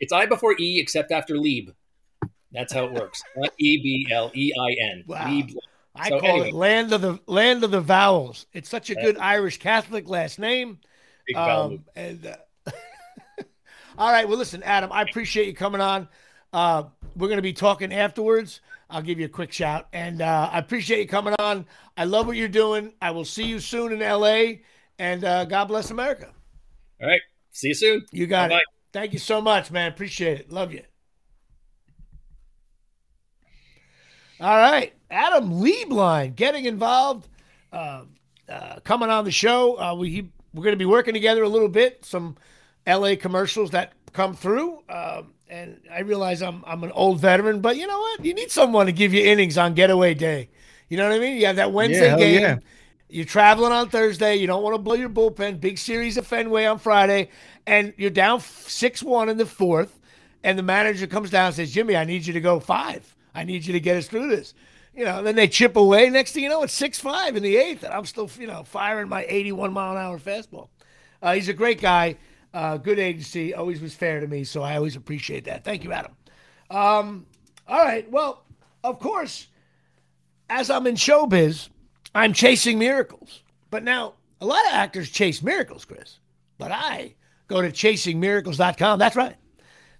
it's 0.00 0.12
I 0.12 0.26
before 0.26 0.54
E 0.58 0.80
except 0.80 1.12
after 1.12 1.36
Lieb. 1.36 1.70
That's 2.52 2.72
how 2.72 2.84
it 2.84 2.92
works. 2.92 3.22
E 3.58 3.82
B 3.82 4.08
L 4.10 4.30
E 4.34 4.52
I 4.58 4.92
N. 4.92 5.04
Wow. 5.06 5.42
I 5.94 6.08
so 6.08 6.20
call 6.20 6.30
anyway. 6.30 6.48
it 6.48 6.54
land 6.54 6.92
of 6.92 7.00
the 7.00 7.18
land 7.26 7.64
of 7.64 7.70
the 7.70 7.80
vowels. 7.80 8.46
It's 8.52 8.68
such 8.68 8.90
a 8.90 8.94
good 8.94 9.18
Irish 9.18 9.58
Catholic 9.58 10.08
last 10.08 10.38
name. 10.38 10.78
Um, 11.34 11.84
and 11.94 12.24
uh, 12.26 12.36
all 13.98 14.12
right, 14.12 14.28
well, 14.28 14.38
listen, 14.38 14.62
Adam, 14.62 14.92
I 14.92 15.02
appreciate 15.02 15.48
you 15.48 15.54
coming 15.54 15.80
on. 15.80 16.08
Uh, 16.52 16.84
we're 17.16 17.26
going 17.26 17.38
to 17.38 17.42
be 17.42 17.52
talking 17.52 17.92
afterwards. 17.92 18.60
I'll 18.88 19.02
give 19.02 19.18
you 19.18 19.26
a 19.26 19.28
quick 19.28 19.52
shout, 19.52 19.88
and 19.92 20.22
uh, 20.22 20.48
I 20.52 20.60
appreciate 20.60 21.00
you 21.00 21.08
coming 21.08 21.34
on. 21.40 21.66
I 21.96 22.04
love 22.04 22.28
what 22.28 22.36
you're 22.36 22.46
doing. 22.46 22.92
I 23.02 23.10
will 23.10 23.24
see 23.24 23.42
you 23.42 23.58
soon 23.58 23.92
in 23.92 23.98
LA, 23.98 24.60
and 25.00 25.24
uh, 25.24 25.44
God 25.46 25.64
bless 25.64 25.90
America. 25.90 26.32
All 27.02 27.08
right, 27.08 27.20
see 27.50 27.68
you 27.68 27.74
soon. 27.74 28.06
You 28.12 28.28
got 28.28 28.50
Bye-bye. 28.50 28.58
it. 28.58 28.64
Thank 28.92 29.12
you 29.12 29.18
so 29.18 29.40
much, 29.40 29.72
man. 29.72 29.90
Appreciate 29.90 30.38
it. 30.38 30.52
Love 30.52 30.72
you. 30.72 30.82
All 34.40 34.56
right, 34.56 34.94
Adam 35.10 35.50
Lieblein 35.54 36.36
getting 36.36 36.66
involved, 36.66 37.28
uh, 37.72 38.04
uh, 38.48 38.78
coming 38.84 39.10
on 39.10 39.24
the 39.24 39.32
show. 39.32 39.76
Uh, 39.76 39.94
we 39.96 40.30
we're 40.54 40.62
going 40.62 40.72
to 40.72 40.78
be 40.78 40.86
working 40.86 41.14
together 41.14 41.42
a 41.42 41.48
little 41.48 41.68
bit. 41.68 42.04
Some 42.04 42.36
LA 42.88 43.16
commercials 43.16 43.70
that 43.72 43.92
come 44.12 44.34
through, 44.34 44.82
um, 44.88 45.32
and 45.48 45.80
I 45.92 46.00
realize 46.00 46.42
I'm 46.42 46.64
I'm 46.66 46.82
an 46.84 46.92
old 46.92 47.20
veteran, 47.20 47.60
but 47.60 47.76
you 47.76 47.86
know 47.86 47.98
what? 47.98 48.24
You 48.24 48.34
need 48.34 48.50
someone 48.50 48.86
to 48.86 48.92
give 48.92 49.12
you 49.12 49.24
innings 49.24 49.58
on 49.58 49.74
getaway 49.74 50.14
day. 50.14 50.48
You 50.88 50.96
know 50.96 51.08
what 51.08 51.16
I 51.16 51.18
mean? 51.18 51.36
You 51.36 51.46
have 51.46 51.56
that 51.56 51.72
Wednesday 51.72 52.08
yeah, 52.08 52.16
game. 52.16 52.40
Yeah. 52.40 52.58
You're 53.10 53.24
traveling 53.24 53.72
on 53.72 53.88
Thursday. 53.88 54.36
You 54.36 54.46
don't 54.46 54.62
want 54.62 54.74
to 54.74 54.82
blow 54.82 54.94
your 54.94 55.08
bullpen. 55.08 55.60
Big 55.60 55.78
series 55.78 56.16
of 56.16 56.26
Fenway 56.26 56.64
on 56.64 56.78
Friday, 56.78 57.30
and 57.66 57.92
you're 57.96 58.10
down 58.10 58.40
six 58.40 59.02
one 59.02 59.28
in 59.28 59.36
the 59.36 59.46
fourth, 59.46 59.98
and 60.42 60.58
the 60.58 60.62
manager 60.62 61.06
comes 61.06 61.30
down 61.30 61.46
and 61.46 61.54
says, 61.54 61.72
"Jimmy, 61.72 61.96
I 61.96 62.04
need 62.04 62.26
you 62.26 62.32
to 62.32 62.40
go 62.40 62.60
five. 62.60 63.14
I 63.34 63.44
need 63.44 63.66
you 63.66 63.72
to 63.74 63.80
get 63.80 63.96
us 63.96 64.08
through 64.08 64.28
this." 64.28 64.54
You 64.94 65.04
know, 65.04 65.22
then 65.22 65.36
they 65.36 65.46
chip 65.46 65.76
away. 65.76 66.10
Next 66.10 66.32
thing 66.32 66.42
you 66.42 66.48
know, 66.48 66.62
it's 66.64 66.74
six 66.74 66.98
five 66.98 67.36
in 67.36 67.42
the 67.42 67.56
eighth, 67.56 67.84
and 67.84 67.94
I'm 67.94 68.04
still, 68.04 68.28
you 68.38 68.46
know, 68.46 68.64
firing 68.64 69.08
my 69.08 69.24
81 69.28 69.72
mile 69.72 69.92
an 69.92 69.98
hour 69.98 70.18
fastball. 70.18 70.68
Uh, 71.22 71.34
he's 71.34 71.48
a 71.48 71.54
great 71.54 71.80
guy, 71.80 72.16
uh, 72.54 72.76
good 72.76 72.98
agency, 72.98 73.54
always 73.54 73.80
was 73.80 73.94
fair 73.94 74.20
to 74.20 74.26
me, 74.26 74.44
so 74.44 74.62
I 74.62 74.76
always 74.76 74.96
appreciate 74.96 75.44
that. 75.44 75.64
Thank 75.64 75.84
you, 75.84 75.92
Adam. 75.92 76.12
Um, 76.70 77.26
all 77.66 77.84
right, 77.84 78.10
well, 78.10 78.44
of 78.84 78.98
course, 78.98 79.48
as 80.50 80.70
I'm 80.70 80.86
in 80.86 80.94
showbiz, 80.94 81.68
I'm 82.14 82.32
chasing 82.32 82.78
miracles. 82.78 83.42
But 83.70 83.84
now, 83.84 84.14
a 84.40 84.46
lot 84.46 84.64
of 84.66 84.72
actors 84.72 85.10
chase 85.10 85.42
miracles, 85.42 85.84
Chris. 85.84 86.18
But 86.58 86.72
I 86.72 87.14
go 87.48 87.60
to 87.60 87.70
chasingmiracles.com. 87.70 88.98
That's 88.98 89.16
right. 89.16 89.36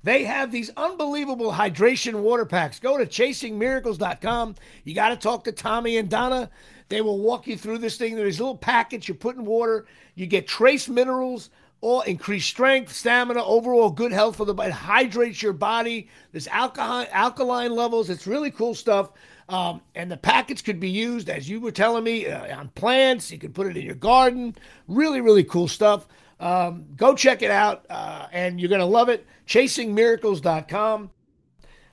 They 0.05 0.25
have 0.25 0.53
these 0.53 0.71
unbelievable 0.77 1.53
hydration 1.53 2.21
water 2.21 2.47
packs. 2.47 2.79
Go 2.79 2.99
to 2.99 3.07
chasingmiracles.com. 3.07 4.55
You 4.85 4.95
got 4.95 5.09
to 5.11 5.17
talk 5.17 5.45
to 5.45 5.53
Tommy 5.53 5.97
and 5.97 6.09
Donna. 6.09 6.51
They 6.89 7.01
will 7.01 7.19
walk 7.19 7.47
you 7.47 7.57
through 7.57 7.79
this 7.79 7.97
thing. 7.97 8.15
There's 8.15 8.39
little 8.39 8.57
packets 8.57 9.09
you 9.09 9.15
put 9.15 9.37
in 9.37 9.45
water. 9.45 9.87
You 10.15 10.27
get 10.27 10.47
trace 10.47 10.89
minerals, 10.89 11.51
or 11.81 12.05
increased 12.07 12.49
strength, 12.49 12.93
stamina, 12.93 13.45
overall 13.45 13.91
good 13.91 14.12
health 14.12 14.37
for 14.37 14.45
the 14.45 14.55
body. 14.55 14.70
It 14.70 14.74
hydrates 14.74 15.43
your 15.43 15.53
body. 15.53 16.09
There's 16.33 16.49
alkaline 16.49 17.07
alkaline 17.12 17.74
levels. 17.74 18.11
It's 18.11 18.26
really 18.26 18.51
cool 18.51 18.74
stuff. 18.74 19.11
Um, 19.49 19.81
and 19.95 20.11
the 20.11 20.16
packets 20.16 20.61
could 20.61 20.79
be 20.79 20.91
used, 20.91 21.31
as 21.31 21.49
you 21.49 21.61
were 21.61 21.70
telling 21.70 22.05
me, 22.05 22.26
uh, 22.26 22.59
on 22.59 22.68
plants. 22.70 23.31
You 23.31 23.39
could 23.39 23.55
put 23.55 23.66
it 23.66 23.76
in 23.76 23.87
your 23.87 23.95
garden. 23.95 24.55
Really, 24.89 25.20
really 25.20 25.45
cool 25.45 25.68
stuff. 25.68 26.07
Um, 26.41 26.85
go 26.97 27.14
check 27.14 27.43
it 27.43 27.51
out, 27.51 27.87
uh, 27.89 28.26
and 28.31 28.61
you're 28.61 28.68
going 28.68 28.81
to 28.81 28.85
love 28.85 29.09
it. 29.09 29.26
ChasingMiracles.com. 29.47 31.11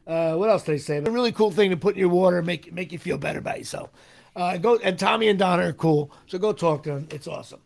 Uh, 0.06 0.36
what 0.36 0.50
else 0.50 0.64
did 0.64 0.74
they 0.74 0.78
say? 0.78 0.98
A 0.98 1.02
really 1.02 1.32
cool 1.32 1.50
thing 1.50 1.72
to 1.72 1.78
put 1.78 1.96
in 1.96 2.00
your 2.00 2.10
water, 2.10 2.42
make 2.44 2.72
make 2.72 2.92
you 2.92 3.00
feel 3.00 3.18
better 3.18 3.40
about 3.40 3.58
yourself. 3.58 3.90
Uh, 4.36 4.58
go 4.58 4.78
and 4.78 5.00
Tommy 5.00 5.30
and 5.30 5.40
Donna 5.40 5.70
are 5.70 5.74
cool, 5.74 6.12
so 6.28 6.38
go 6.38 6.54
talk 6.54 6.84
to 6.84 6.92
them. 6.92 7.08
It's 7.10 7.28
awesome. 7.28 7.62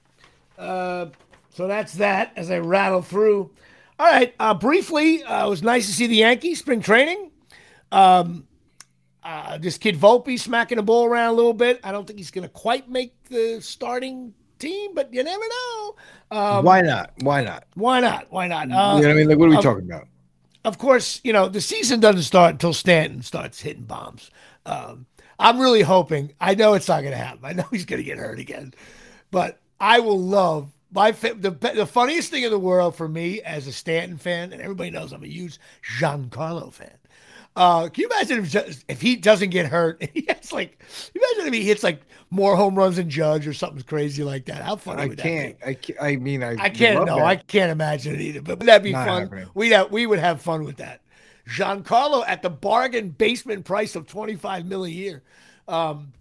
Uh, 1.59 1.63
so 1.63 1.67
that's 1.67 1.93
that. 1.95 2.31
As 2.35 2.49
I 2.51 2.59
rattle 2.59 3.01
through. 3.01 3.51
All 3.99 4.07
right. 4.07 4.33
Uh, 4.39 4.53
briefly, 4.53 5.23
uh, 5.23 5.45
it 5.45 5.49
was 5.49 5.63
nice 5.63 5.87
to 5.87 5.93
see 5.93 6.07
the 6.07 6.15
Yankees 6.15 6.59
spring 6.59 6.81
training. 6.81 7.31
Um, 7.91 8.47
uh, 9.23 9.57
this 9.57 9.77
kid 9.77 9.97
Volpe 9.97 10.39
smacking 10.39 10.77
the 10.77 10.83
ball 10.83 11.05
around 11.05 11.29
a 11.29 11.33
little 11.33 11.53
bit. 11.53 11.79
I 11.83 11.91
don't 11.91 12.07
think 12.07 12.17
he's 12.17 12.31
going 12.31 12.43
to 12.43 12.49
quite 12.49 12.89
make 12.89 13.23
the 13.25 13.59
starting 13.61 14.33
team, 14.57 14.93
but 14.93 15.13
you 15.13 15.23
never 15.23 15.43
know. 15.43 15.95
Um, 16.31 16.65
why 16.65 16.81
not? 16.81 17.11
Why 17.21 17.43
not? 17.43 17.65
Why 17.75 17.99
not? 17.99 18.27
Why 18.29 18.47
not? 18.47 18.71
Uh, 18.71 18.95
you 18.95 19.01
know 19.01 19.07
what 19.07 19.07
I 19.07 19.13
mean? 19.13 19.27
Like, 19.27 19.37
what 19.37 19.47
are 19.47 19.55
we 19.55 19.61
talking 19.61 19.85
about? 19.85 20.07
Of 20.65 20.77
course, 20.77 21.21
you 21.23 21.33
know 21.33 21.47
the 21.47 21.61
season 21.61 21.99
doesn't 21.99 22.23
start 22.23 22.51
until 22.51 22.73
Stanton 22.73 23.21
starts 23.21 23.61
hitting 23.61 23.83
bombs. 23.83 24.29
Um, 24.65 25.05
I'm 25.39 25.59
really 25.59 25.81
hoping. 25.81 26.33
I 26.39 26.55
know 26.55 26.73
it's 26.73 26.87
not 26.87 27.01
going 27.01 27.13
to 27.13 27.17
happen. 27.17 27.43
I 27.43 27.53
know 27.53 27.65
he's 27.71 27.85
going 27.85 28.01
to 28.01 28.03
get 28.03 28.17
hurt 28.17 28.39
again, 28.39 28.73
but 29.31 29.59
I 29.79 29.99
will 29.99 30.19
love 30.19 30.71
my 30.91 31.11
the 31.11 31.51
the 31.75 31.85
funniest 31.85 32.31
thing 32.31 32.43
in 32.43 32.51
the 32.51 32.59
world 32.59 32.95
for 32.95 33.07
me 33.07 33.41
as 33.41 33.67
a 33.67 33.71
Stanton 33.71 34.17
fan, 34.17 34.53
and 34.53 34.61
everybody 34.61 34.89
knows 34.89 35.11
I'm 35.11 35.23
a 35.23 35.27
huge 35.27 35.59
Giancarlo 35.99 36.73
fan. 36.73 36.97
Uh, 37.55 37.89
can 37.89 38.03
you 38.03 38.07
imagine 38.07 38.39
if, 38.45 38.85
if 38.87 39.01
he 39.01 39.15
doesn't 39.15 39.49
get 39.49 39.65
hurt? 39.65 40.01
He 40.13 40.25
has 40.27 40.53
like, 40.53 40.81
imagine 41.13 41.47
if 41.47 41.53
he 41.53 41.63
hits 41.63 41.83
like 41.83 42.01
more 42.29 42.55
home 42.55 42.75
runs 42.75 42.95
than 42.95 43.09
Judge 43.09 43.47
or 43.47 43.53
something 43.53 43.83
crazy 43.83 44.23
like 44.23 44.45
that. 44.45 44.61
How 44.63 44.75
funny 44.75 45.01
I 45.01 45.05
would 45.07 45.17
can't, 45.17 45.59
that 45.59 45.65
be? 45.65 45.71
I 45.71 45.73
can't. 45.73 46.01
I 46.01 46.15
mean, 46.15 46.43
I 46.43 46.55
I 46.57 46.69
can't. 46.69 47.05
No, 47.05 47.17
that. 47.17 47.25
I 47.25 47.35
can't 47.35 47.71
imagine 47.71 48.15
it 48.15 48.21
either. 48.21 48.41
But 48.41 48.59
that'd 48.61 48.83
be 48.83 48.91
Not 48.91 49.07
fun. 49.07 49.21
Happening. 49.23 49.49
We'd 49.53 49.71
have, 49.71 49.91
we 49.91 50.05
would 50.05 50.19
have 50.19 50.41
fun 50.41 50.63
with 50.63 50.77
that. 50.77 51.01
Giancarlo 51.49 52.23
at 52.27 52.41
the 52.41 52.49
bargain 52.49 53.09
basement 53.09 53.65
price 53.65 53.95
of 53.95 54.05
twenty 54.07 54.35
five 54.35 54.65
mil 54.65 54.85
a 54.85 54.89
year. 54.89 55.23
Um, 55.67 56.13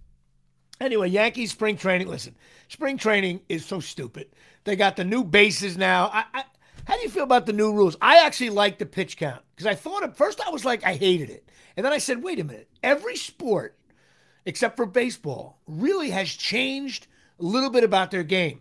anyway, 0.80 1.08
Yankees 1.08 1.52
spring 1.52 1.76
training. 1.76 2.08
Listen, 2.08 2.34
spring 2.68 2.96
training 2.96 3.40
is 3.48 3.64
so 3.64 3.80
stupid. 3.80 4.28
They 4.68 4.76
got 4.76 4.96
the 4.96 5.04
new 5.04 5.24
bases 5.24 5.78
now. 5.78 6.10
I, 6.12 6.24
I 6.34 6.44
how 6.84 6.94
do 6.94 7.02
you 7.02 7.08
feel 7.08 7.22
about 7.22 7.46
the 7.46 7.54
new 7.54 7.72
rules? 7.72 7.96
I 8.02 8.26
actually 8.26 8.50
like 8.50 8.78
the 8.78 8.84
pitch 8.84 9.16
count 9.16 9.40
because 9.54 9.66
I 9.66 9.74
thought 9.74 10.02
at 10.02 10.16
first 10.16 10.42
I 10.46 10.50
was 10.50 10.64
like, 10.64 10.84
I 10.84 10.92
hated 10.94 11.30
it. 11.30 11.48
And 11.74 11.86
then 11.86 11.92
I 11.92 11.96
said, 11.98 12.22
wait 12.22 12.38
a 12.38 12.44
minute. 12.44 12.68
Every 12.82 13.16
sport, 13.16 13.78
except 14.44 14.76
for 14.76 14.84
baseball, 14.84 15.58
really 15.66 16.10
has 16.10 16.28
changed 16.28 17.06
a 17.40 17.44
little 17.44 17.70
bit 17.70 17.82
about 17.82 18.10
their 18.10 18.22
game. 18.22 18.60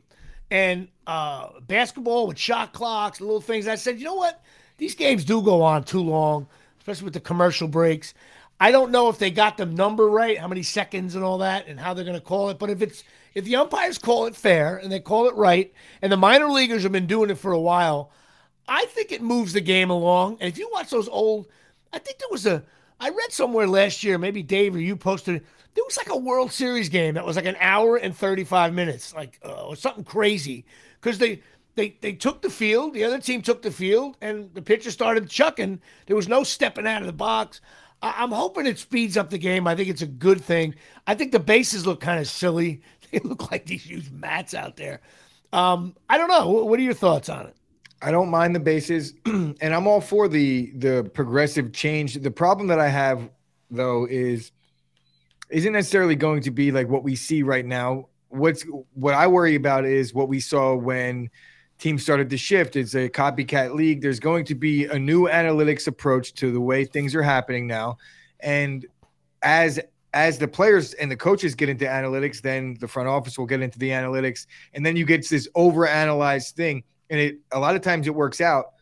And 0.49 0.87
uh, 1.05 1.59
basketball 1.67 2.27
with 2.27 2.37
shot 2.37 2.71
clocks, 2.71 3.19
little 3.19 3.41
things. 3.41 3.67
I 3.67 3.75
said, 3.75 3.99
you 3.99 4.05
know 4.05 4.15
what? 4.15 4.41
These 4.77 4.95
games 4.95 5.25
do 5.25 5.41
go 5.41 5.61
on 5.61 5.83
too 5.83 6.01
long, 6.01 6.47
especially 6.79 7.03
with 7.05 7.15
the 7.15 7.19
commercial 7.19 7.67
breaks. 7.67 8.13
I 8.61 8.71
don't 8.71 8.91
know 8.91 9.09
if 9.09 9.19
they 9.19 9.29
got 9.29 9.57
the 9.57 9.65
number 9.65 10.09
right, 10.09 10.37
how 10.37 10.47
many 10.47 10.63
seconds 10.63 11.15
and 11.15 11.23
all 11.23 11.39
that, 11.39 11.67
and 11.67 11.77
how 11.77 11.93
they're 11.93 12.05
going 12.05 12.17
to 12.17 12.25
call 12.25 12.49
it. 12.49 12.59
But 12.59 12.69
if 12.69 12.81
it's 12.81 13.03
if 13.37 13.45
the 13.45 13.55
umpires 13.55 13.99
call 13.99 14.25
it 14.25 14.35
fair 14.35 14.77
and 14.77 14.91
they 14.91 14.99
call 14.99 15.27
it 15.27 15.35
right, 15.35 15.71
and 16.01 16.11
the 16.11 16.17
minor 16.17 16.49
leaguers 16.49 16.81
have 16.81 16.91
been 16.91 17.05
doing 17.05 17.29
it 17.29 17.37
for 17.37 17.51
a 17.51 17.59
while, 17.59 18.11
I 18.67 18.85
think 18.85 19.11
it 19.11 19.21
moves 19.21 19.53
the 19.53 19.61
game 19.61 19.91
along. 19.91 20.37
And 20.39 20.49
if 20.49 20.57
you 20.57 20.67
watch 20.73 20.89
those 20.89 21.07
old, 21.07 21.47
I 21.93 21.99
think 21.99 22.17
there 22.17 22.29
was 22.31 22.47
a 22.47 22.63
I 22.99 23.09
read 23.09 23.31
somewhere 23.31 23.67
last 23.67 24.03
year, 24.03 24.17
maybe 24.17 24.41
Dave 24.41 24.73
or 24.73 24.79
you 24.79 24.95
posted 24.95 25.35
it, 25.35 25.45
there 25.75 25.83
was 25.85 25.97
like 25.97 26.09
a 26.09 26.17
World 26.17 26.51
Series 26.51 26.89
game 26.89 27.13
that 27.13 27.27
was 27.27 27.35
like 27.35 27.45
an 27.45 27.57
hour 27.59 27.97
and 27.97 28.17
35 28.17 28.73
minutes, 28.73 29.13
like 29.13 29.39
uh, 29.43 29.75
something 29.75 30.03
crazy. 30.03 30.65
Because 30.99 31.19
they 31.19 31.43
they 31.75 31.95
they 32.01 32.13
took 32.13 32.41
the 32.41 32.49
field, 32.49 32.95
the 32.95 33.03
other 33.03 33.19
team 33.19 33.43
took 33.43 33.61
the 33.61 33.69
field, 33.69 34.17
and 34.19 34.51
the 34.55 34.63
pitcher 34.63 34.89
started 34.89 35.29
chucking. 35.29 35.79
There 36.07 36.15
was 36.15 36.27
no 36.27 36.43
stepping 36.43 36.87
out 36.87 37.03
of 37.03 37.07
the 37.07 37.13
box. 37.13 37.61
I- 38.01 38.23
am 38.23 38.31
hoping 38.31 38.65
it 38.65 38.79
speeds 38.79 39.17
up 39.17 39.29
the 39.29 39.37
game. 39.37 39.67
I 39.67 39.75
think 39.75 39.89
it's 39.89 40.01
a 40.01 40.07
good 40.07 40.41
thing. 40.41 40.75
I 41.05 41.15
think 41.15 41.31
the 41.31 41.39
bases 41.39 41.85
look 41.85 41.99
kind 41.99 42.19
of 42.19 42.27
silly. 42.27 42.81
They 43.11 43.19
look 43.19 43.51
like 43.51 43.65
these 43.65 43.83
huge 43.83 44.09
mats 44.11 44.53
out 44.53 44.75
there. 44.75 44.99
Um, 45.53 45.95
I 46.09 46.17
don't 46.17 46.27
know. 46.27 46.65
What 46.65 46.77
are 46.77 46.83
your 46.83 46.93
thoughts 46.93 47.29
on 47.29 47.47
it? 47.47 47.55
I 48.01 48.11
don't 48.11 48.29
mind 48.29 48.53
the 48.53 48.59
bases, 48.59 49.13
and 49.25 49.57
I'm 49.61 49.87
all 49.87 50.01
for 50.01 50.27
the 50.27 50.71
the 50.75 51.09
progressive 51.13 51.73
change. 51.73 52.15
The 52.15 52.31
problem 52.31 52.67
that 52.67 52.79
I 52.79 52.89
have 52.89 53.29
though 53.71 54.05
is 54.09 54.51
isn't 55.49 55.73
necessarily 55.73 56.15
going 56.15 56.41
to 56.41 56.51
be 56.51 56.71
like 56.71 56.89
what 56.89 57.03
we 57.03 57.15
see 57.15 57.43
right 57.43 57.65
now. 57.65 58.09
What's 58.29 58.65
what 58.93 59.13
I 59.13 59.27
worry 59.27 59.55
about 59.55 59.85
is 59.85 60.13
what 60.13 60.27
we 60.27 60.39
saw 60.39 60.75
when 60.75 61.29
teams 61.79 62.03
started 62.03 62.29
to 62.29 62.37
shift. 62.37 62.75
It's 62.75 62.93
a 62.95 63.09
copycat 63.09 63.73
league. 63.73 64.01
There's 64.01 64.19
going 64.19 64.45
to 64.45 64.55
be 64.55 64.85
a 64.85 64.99
new 64.99 65.27
analytics 65.27 65.87
approach 65.87 66.33
to 66.35 66.51
the 66.51 66.61
way 66.61 66.85
things 66.85 67.15
are 67.15 67.23
happening 67.23 67.67
now. 67.67 67.97
And 68.39 68.85
as 69.41 69.79
as 70.13 70.37
the 70.37 70.47
players 70.47 70.93
and 70.93 71.11
the 71.11 71.15
coaches 71.15 71.55
get 71.55 71.69
into 71.69 71.85
analytics, 71.85 72.41
then 72.41 72.77
the 72.79 72.87
front 72.87 73.09
office 73.09 73.37
will 73.37 73.45
get 73.45 73.61
into 73.61 73.77
the 73.79 73.89
analytics, 73.89 74.47
and 74.73 74.85
then 74.85 74.95
you 74.95 75.05
get 75.05 75.27
this 75.29 75.47
overanalyzed 75.55 76.51
thing. 76.51 76.83
And 77.09 77.19
it 77.19 77.37
a 77.51 77.59
lot 77.59 77.75
of 77.75 77.81
times 77.81 78.07
it 78.07 78.15
works 78.15 78.41
out. 78.41 78.73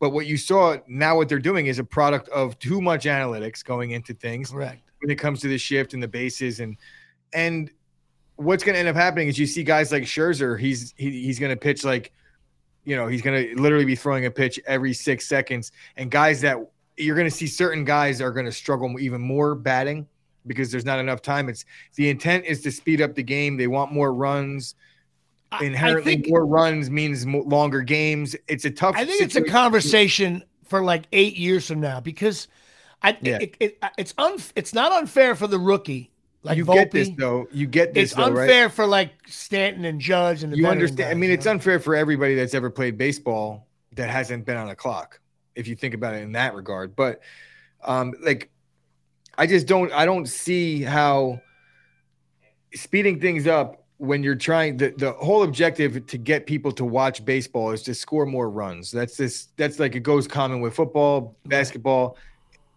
But 0.00 0.10
what 0.10 0.26
you 0.26 0.36
saw 0.36 0.76
now, 0.88 1.16
what 1.16 1.28
they're 1.28 1.38
doing 1.38 1.66
is 1.66 1.78
a 1.78 1.84
product 1.84 2.28
of 2.30 2.58
too 2.58 2.80
much 2.80 3.04
analytics 3.04 3.64
going 3.64 3.92
into 3.92 4.14
things. 4.14 4.50
Correct. 4.50 4.82
When 5.00 5.10
it 5.10 5.16
comes 5.16 5.40
to 5.40 5.48
the 5.48 5.58
shift 5.58 5.94
and 5.94 6.02
the 6.02 6.08
bases 6.08 6.60
and 6.60 6.76
and 7.32 7.70
what's 8.36 8.64
going 8.64 8.74
to 8.74 8.80
end 8.80 8.88
up 8.88 8.96
happening 8.96 9.28
is 9.28 9.38
you 9.38 9.46
see 9.46 9.62
guys 9.62 9.92
like 9.92 10.02
Scherzer. 10.02 10.58
He's 10.58 10.92
he, 10.96 11.10
he's 11.22 11.38
going 11.38 11.50
to 11.50 11.56
pitch 11.56 11.84
like 11.84 12.12
you 12.84 12.96
know, 12.96 13.06
he's 13.06 13.22
going 13.22 13.40
to 13.40 13.62
literally 13.62 13.84
be 13.84 13.94
throwing 13.94 14.26
a 14.26 14.30
pitch 14.30 14.58
every 14.66 14.92
six 14.92 15.28
seconds. 15.28 15.70
And 15.96 16.10
guys 16.10 16.40
that 16.40 16.58
you're 16.96 17.14
going 17.14 17.30
to 17.30 17.36
see 17.36 17.46
certain 17.46 17.84
guys 17.84 18.20
are 18.20 18.32
going 18.32 18.46
to 18.46 18.52
struggle 18.52 18.98
even 18.98 19.20
more 19.20 19.54
batting 19.54 20.06
because 20.46 20.70
there's 20.70 20.84
not 20.84 20.98
enough 20.98 21.22
time. 21.22 21.48
It's 21.48 21.64
the 21.94 22.08
intent 22.08 22.44
is 22.44 22.62
to 22.62 22.70
speed 22.70 23.00
up 23.00 23.14
the 23.14 23.22
game. 23.22 23.56
They 23.56 23.66
want 23.66 23.92
more 23.92 24.12
runs. 24.12 24.74
Inherently, 25.60 26.14
think, 26.14 26.28
more 26.28 26.46
runs 26.46 26.90
means 26.90 27.26
longer 27.26 27.82
games. 27.82 28.34
It's 28.48 28.64
a 28.64 28.70
tough. 28.70 28.94
I 28.96 29.04
think 29.04 29.18
situation. 29.18 29.42
it's 29.42 29.50
a 29.50 29.52
conversation 29.52 30.42
for 30.64 30.82
like 30.82 31.04
eight 31.12 31.36
years 31.36 31.66
from 31.66 31.80
now 31.80 32.00
because 32.00 32.48
I 33.02 33.18
yeah. 33.20 33.38
it, 33.40 33.56
it, 33.60 33.78
it's 33.98 34.14
un, 34.16 34.38
it's 34.56 34.72
not 34.72 34.92
unfair 34.92 35.34
for 35.34 35.46
the 35.46 35.58
rookie 35.58 36.12
like 36.42 36.56
you 36.56 36.64
Volpe, 36.64 36.74
get 36.74 36.90
this 36.90 37.10
though. 37.16 37.46
You 37.52 37.66
get 37.66 37.94
this. 37.94 38.10
It's 38.10 38.14
though, 38.14 38.24
unfair 38.24 38.64
right? 38.64 38.72
for 38.72 38.86
like 38.86 39.12
Stanton 39.26 39.84
and 39.84 40.00
Judge 40.00 40.42
and 40.42 40.56
you 40.56 40.66
understand. 40.66 40.98
Guys, 41.08 41.10
I 41.10 41.14
mean, 41.14 41.30
it's 41.30 41.46
unfair 41.46 41.78
for 41.78 41.94
everybody 41.94 42.34
that's 42.34 42.54
ever 42.54 42.68
played 42.68 42.98
baseball 42.98 43.66
that 43.92 44.10
hasn't 44.10 44.44
been 44.44 44.56
on 44.56 44.68
a 44.68 44.74
clock. 44.74 45.20
If 45.54 45.68
you 45.68 45.76
think 45.76 45.94
about 45.94 46.14
it 46.14 46.22
in 46.22 46.32
that 46.32 46.54
regard, 46.54 46.96
but 46.96 47.20
um, 47.84 48.14
like, 48.22 48.50
I 49.38 49.46
just 49.46 49.66
don't. 49.66 49.92
I 49.92 50.04
don't 50.04 50.26
see 50.26 50.82
how 50.82 51.40
speeding 52.74 53.20
things 53.20 53.46
up 53.46 53.84
when 53.98 54.22
you're 54.22 54.34
trying 54.34 54.76
the, 54.76 54.92
the 54.96 55.12
whole 55.12 55.42
objective 55.42 56.06
to 56.06 56.18
get 56.18 56.46
people 56.46 56.72
to 56.72 56.84
watch 56.84 57.24
baseball 57.24 57.70
is 57.70 57.82
to 57.84 57.94
score 57.94 58.26
more 58.26 58.50
runs. 58.50 58.90
That's 58.90 59.16
this. 59.16 59.48
That's 59.56 59.78
like 59.78 59.94
it 59.94 60.00
goes 60.00 60.28
common 60.28 60.60
with 60.60 60.74
football, 60.74 61.36
basketball. 61.46 62.16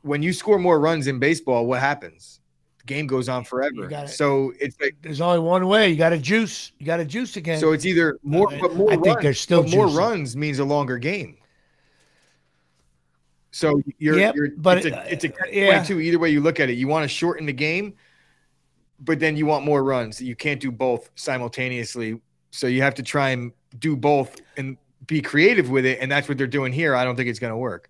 When 0.02 0.22
you 0.22 0.34
score 0.34 0.60
more 0.60 0.80
runs 0.80 1.08
in 1.08 1.20
baseball, 1.20 1.66
what 1.66 1.80
happens? 1.80 2.40
game 2.86 3.08
goes 3.08 3.30
on 3.30 3.44
forever. 3.44 3.88
Gotta, 3.88 4.08
so 4.08 4.54
it's 4.60 4.80
like 4.80 4.96
there's 5.02 5.22
only 5.22 5.40
one 5.40 5.68
way. 5.68 5.90
You 5.90 5.96
got 5.96 6.10
to 6.10 6.18
juice. 6.18 6.72
You 6.80 6.86
got 6.86 6.98
to 6.98 7.06
juice 7.06 7.36
again. 7.36 7.60
So 7.60 7.72
it's 7.72 7.86
either 7.86 8.20
more, 8.24 8.54
uh, 8.54 8.58
but 8.62 8.76
more. 8.76 8.92
I 8.92 8.96
runs, 8.96 9.06
think 9.06 9.22
there's 9.22 9.40
still 9.40 9.64
more 9.64 9.88
runs 9.88 10.36
means 10.36 10.60
a 10.60 10.66
longer 10.66 10.98
game. 10.98 11.38
So 13.56 13.82
you're, 14.00 14.20
yep, 14.20 14.36
you're 14.36 14.50
but 14.58 14.80
it's 14.80 14.86
a, 14.86 15.14
it's 15.14 15.24
a 15.24 15.30
uh, 15.30 15.48
yeah. 15.50 15.82
too. 15.82 16.02
Either 16.02 16.20
way 16.20 16.30
you 16.30 16.42
look 16.42 16.60
at 16.60 16.70
it, 16.70 16.74
you 16.74 16.90
want 16.90 17.04
to 17.04 17.08
shorten 17.08 17.46
the 17.46 17.54
game, 17.54 17.94
but 19.00 19.22
then 19.22 19.38
you 19.38 19.46
want 19.46 19.64
more 19.64 19.82
runs. 19.82 20.22
You 20.22 20.36
can't 20.36 20.60
do 20.60 20.74
both 20.74 21.10
simultaneously. 21.16 22.20
So 22.52 22.68
you 22.68 22.82
have 22.82 22.96
to 22.96 23.04
try 23.04 23.30
and 23.30 23.54
do 23.80 23.96
both 23.96 24.42
and 24.58 24.76
be 25.08 25.22
creative 25.22 25.70
with 25.70 25.86
it. 25.86 26.00
And 26.02 26.12
that's 26.12 26.28
what 26.28 26.38
they're 26.38 26.48
doing 26.48 26.74
here. 26.74 26.98
I 26.98 27.06
don't 27.06 27.16
think 27.16 27.30
it's 27.30 27.40
going 27.40 27.52
to 27.54 27.58
work. 27.58 27.90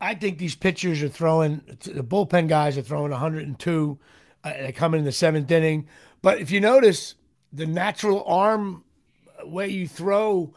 I 0.00 0.14
think 0.14 0.38
these 0.38 0.54
pitchers 0.54 1.02
are 1.02 1.10
throwing 1.10 1.60
the 1.66 2.02
bullpen 2.02 2.48
guys 2.48 2.78
are 2.78 2.82
throwing 2.82 3.10
102. 3.10 3.98
Uh, 4.44 4.52
they 4.62 4.72
come 4.72 4.94
in 4.94 5.04
the 5.04 5.12
seventh 5.12 5.50
inning, 5.50 5.88
but 6.22 6.40
if 6.40 6.50
you 6.50 6.60
notice 6.60 7.16
the 7.52 7.66
natural 7.66 8.24
arm 8.24 8.82
way 9.44 9.68
you 9.68 9.86
throw, 9.86 10.54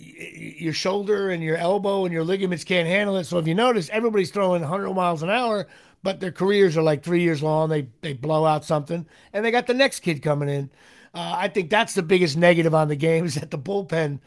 your 0.00 0.72
shoulder 0.72 1.30
and 1.30 1.42
your 1.42 1.56
elbow 1.56 2.04
and 2.04 2.12
your 2.12 2.24
ligaments 2.24 2.64
can't 2.64 2.88
handle 2.88 3.16
it. 3.16 3.24
So 3.24 3.38
if 3.38 3.46
you 3.46 3.54
notice, 3.54 3.90
everybody's 3.90 4.30
throwing 4.30 4.62
100 4.62 4.92
miles 4.94 5.22
an 5.22 5.30
hour, 5.30 5.66
but 6.02 6.20
their 6.20 6.32
careers 6.32 6.76
are 6.76 6.82
like 6.82 7.02
three 7.02 7.22
years 7.22 7.42
long. 7.42 7.68
They 7.68 7.88
they 8.00 8.14
blow 8.14 8.46
out 8.46 8.64
something, 8.64 9.06
and 9.32 9.44
they 9.44 9.50
got 9.50 9.66
the 9.66 9.74
next 9.74 10.00
kid 10.00 10.22
coming 10.22 10.48
in. 10.48 10.70
Uh, 11.12 11.34
I 11.36 11.48
think 11.48 11.70
that's 11.70 11.94
the 11.94 12.02
biggest 12.02 12.36
negative 12.36 12.74
on 12.74 12.88
the 12.88 12.96
game 12.96 13.24
is 13.26 13.34
that 13.34 13.50
the 13.50 13.58
bullpen, 13.58 14.20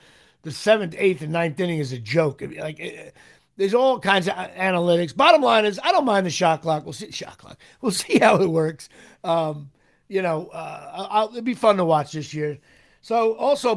the 0.44 0.52
seventh, 0.52 0.96
eighth, 0.98 1.22
and 1.22 1.32
ninth 1.32 1.60
inning 1.60 1.80
is 1.80 1.92
a 1.92 2.00
joke. 2.00 2.44
Like 2.58 3.14
there's 3.58 3.74
all 3.74 4.00
kinds 4.00 4.28
of 4.28 4.36
analytics. 4.36 5.16
Bottom 5.16 5.42
line 5.42 5.66
is, 5.66 5.80
I 5.84 5.92
don't 5.92 6.06
mind 6.06 6.26
the 6.26 6.32
shot 6.32 6.62
clock. 6.62 6.84
We'll 6.84 6.94
see 6.94 7.12
shot 7.12 7.38
clock. 7.38 7.58
We'll 7.82 7.92
see 7.92 8.20
how 8.20 8.42
it 8.42 8.48
works. 8.48 8.90
Um, 9.24 9.72
you 10.08 10.22
know, 10.22 10.48
uh, 10.48 11.08
I'll, 11.10 11.30
it'll 11.30 11.42
be 11.42 11.54
fun 11.54 11.78
to 11.78 11.86
watch 11.86 12.12
this 12.12 12.34
year. 12.34 12.60
So 13.02 13.36
also 13.36 13.76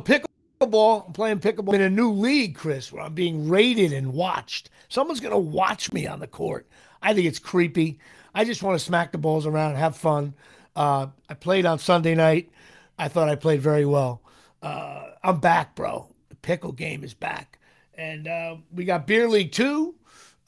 pickleball. 0.60 1.06
I'm 1.06 1.12
playing 1.12 1.40
pickleball 1.40 1.74
in 1.74 1.80
a 1.80 1.90
new 1.90 2.10
league, 2.10 2.56
Chris, 2.56 2.92
where 2.92 3.02
I'm 3.02 3.14
being 3.14 3.48
rated 3.48 3.92
and 3.92 4.12
watched. 4.12 4.70
Someone's 4.88 5.20
gonna 5.20 5.38
watch 5.38 5.92
me 5.92 6.06
on 6.06 6.20
the 6.20 6.26
court. 6.26 6.66
I 7.02 7.14
think 7.14 7.26
it's 7.26 7.38
creepy. 7.38 7.98
I 8.34 8.44
just 8.44 8.62
want 8.62 8.78
to 8.78 8.84
smack 8.84 9.12
the 9.12 9.18
balls 9.18 9.46
around 9.46 9.70
and 9.70 9.78
have 9.78 9.96
fun. 9.96 10.34
Uh, 10.74 11.08
I 11.28 11.34
played 11.34 11.64
on 11.64 11.78
Sunday 11.78 12.14
night. 12.14 12.50
I 12.98 13.08
thought 13.08 13.28
I 13.28 13.34
played 13.34 13.60
very 13.60 13.86
well. 13.86 14.22
Uh, 14.62 15.10
I'm 15.22 15.40
back, 15.40 15.74
bro. 15.74 16.08
The 16.28 16.36
pickle 16.36 16.72
game 16.72 17.02
is 17.02 17.14
back. 17.14 17.58
And 17.94 18.28
uh, 18.28 18.56
we 18.74 18.84
got 18.84 19.06
Beer 19.06 19.26
League 19.26 19.52
2 19.52 19.94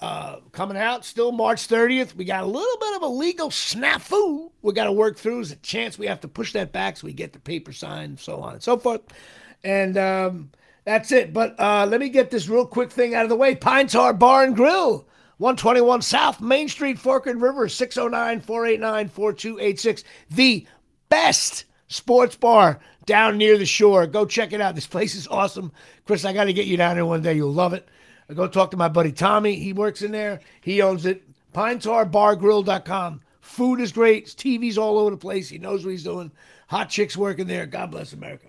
uh, 0.00 0.36
coming 0.52 0.76
out 0.76 1.04
still 1.04 1.32
March 1.32 1.66
30th. 1.66 2.14
We 2.14 2.24
got 2.24 2.44
a 2.44 2.46
little 2.46 2.78
bit 2.78 2.96
of 2.96 3.02
a 3.02 3.09
legal 3.09 3.48
snafu 3.48 4.50
we 4.62 4.72
got 4.72 4.84
to 4.84 4.92
work 4.92 5.16
through. 5.16 5.36
There's 5.36 5.52
a 5.52 5.56
chance 5.56 5.98
we 5.98 6.06
have 6.06 6.20
to 6.20 6.28
push 6.28 6.52
that 6.52 6.72
back 6.72 6.96
so 6.96 7.06
we 7.06 7.12
get 7.12 7.32
the 7.32 7.38
paper 7.38 7.72
signed, 7.72 8.11
and 8.11 8.20
so 8.20 8.40
on 8.40 8.54
and 8.54 8.62
so 8.62 8.76
forth. 8.76 9.00
And 9.64 9.96
um, 9.98 10.50
that's 10.84 11.12
it. 11.12 11.32
But 11.32 11.59
uh, 11.59 11.86
let 11.86 12.00
me 12.00 12.09
get 12.09 12.30
this 12.30 12.48
real 12.48 12.66
quick 12.66 12.90
thing 12.90 13.14
out 13.14 13.24
of 13.24 13.28
the 13.28 13.36
way. 13.36 13.54
Pine 13.54 13.86
Tar 13.86 14.12
Bar 14.14 14.44
and 14.44 14.56
Grill. 14.56 15.06
121 15.38 16.02
South 16.02 16.40
Main 16.40 16.68
Street, 16.68 16.98
Forked 16.98 17.26
River, 17.26 17.68
609 17.68 18.40
489 18.40 19.09
4286. 19.09 20.04
The 20.30 20.66
best 21.09 21.64
sports 21.86 22.34
bar 22.34 22.80
down 23.06 23.38
near 23.38 23.56
the 23.56 23.64
shore. 23.64 24.06
Go 24.06 24.26
check 24.26 24.52
it 24.52 24.61
out. 24.61 24.74
This 24.74 24.86
place 24.86 25.14
is 25.14 25.28
awesome. 25.28 25.70
Chris, 26.06 26.24
I 26.24 26.32
got 26.32 26.44
to 26.44 26.52
get 26.52 26.66
you 26.66 26.76
down 26.76 26.96
there 26.96 27.06
one 27.06 27.22
day. 27.22 27.34
You'll 27.34 27.52
love 27.52 27.72
it. 27.72 27.88
I 28.28 28.34
go 28.34 28.48
talk 28.48 28.72
to 28.72 28.76
my 28.76 28.88
buddy 28.88 29.12
Tommy. 29.12 29.54
He 29.54 29.72
works 29.72 30.02
in 30.02 30.11
there. 30.11 30.40
He 30.61 30.82
owns 30.82 31.06
it. 31.06 31.22
PineTarBarGrill.com. 31.54 33.20
Food 33.40 33.80
is 33.80 33.92
great. 33.92 34.26
TV's 34.26 34.76
all 34.76 34.98
over 34.98 35.11
the 35.11 35.16
place. 35.16 35.48
He 35.48 35.59
knows 35.59 35.84
what 35.84 35.92
he's 35.92 36.04
doing. 36.04 36.30
Hot 36.68 36.90
chicks 36.90 37.16
working 37.16 37.46
there. 37.46 37.64
God 37.64 37.90
bless 37.90 38.12
America. 38.12 38.47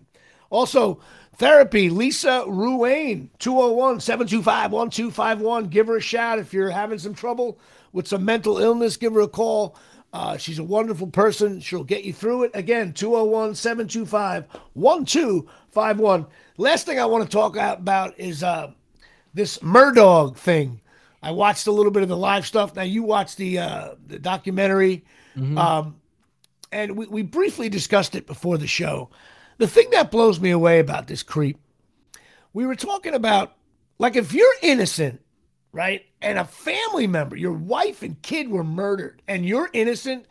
Also, 0.49 0.99
therapy. 1.37 1.89
Lisa 1.89 2.43
Ruane, 2.47 3.29
201 3.39 3.99
725 3.99 4.71
1251. 4.71 5.65
Give 5.65 5.87
her 5.87 5.97
a 5.97 6.01
shout 6.01 6.39
if 6.39 6.53
you're 6.53 6.69
having 6.69 6.99
some 6.99 7.13
trouble 7.13 7.59
with 7.93 8.07
some 8.07 8.25
mental 8.25 8.57
illness. 8.57 8.97
Give 8.97 9.13
her 9.13 9.21
a 9.21 9.27
call. 9.27 9.75
Uh, 10.11 10.37
she's 10.37 10.59
a 10.59 10.63
wonderful 10.63 11.07
person. 11.07 11.59
She'll 11.59 11.83
get 11.83 12.03
you 12.03 12.13
through 12.13 12.43
it. 12.43 12.51
Again, 12.53 12.93
201 12.93 13.55
725 13.55 14.45
1251. 14.73 16.25
Last 16.57 16.85
thing 16.85 16.99
I 16.99 17.05
want 17.05 17.23
to 17.23 17.29
talk 17.29 17.55
about 17.55 18.19
is 18.19 18.43
uh, 18.43 18.71
this 19.33 19.59
Murdaugh 19.59 20.35
thing. 20.35 20.81
I 21.21 21.31
watched 21.31 21.67
a 21.67 21.71
little 21.71 21.91
bit 21.91 22.01
of 22.01 22.09
the 22.09 22.17
live 22.17 22.47
stuff. 22.47 22.75
Now, 22.75 22.83
you 22.83 23.03
watched 23.03 23.37
the, 23.37 23.59
uh, 23.59 23.95
the 24.07 24.19
documentary, 24.19 25.03
mm-hmm. 25.35 25.57
um, 25.57 25.97
and 26.71 26.95
we, 26.95 27.07
we 27.07 27.21
briefly 27.23 27.69
discussed 27.69 28.15
it 28.15 28.25
before 28.25 28.57
the 28.57 28.67
show. 28.67 29.09
The 29.59 29.67
thing 29.67 29.91
that 29.91 30.09
blows 30.09 30.39
me 30.39 30.49
away 30.49 30.79
about 30.79 31.05
this 31.07 31.21
creep, 31.21 31.59
we 32.53 32.65
were 32.65 32.75
talking 32.75 33.13
about, 33.13 33.55
like, 33.99 34.15
if 34.15 34.33
you're 34.33 34.53
innocent 34.63 35.21
right? 35.71 36.05
And 36.21 36.37
a 36.37 36.45
family 36.45 37.07
member, 37.07 37.35
your 37.35 37.53
wife 37.53 38.01
and 38.01 38.21
kid 38.21 38.49
were 38.49 38.63
murdered, 38.63 39.21
and 39.27 39.45
you're 39.45 39.69
innocent. 39.73 40.25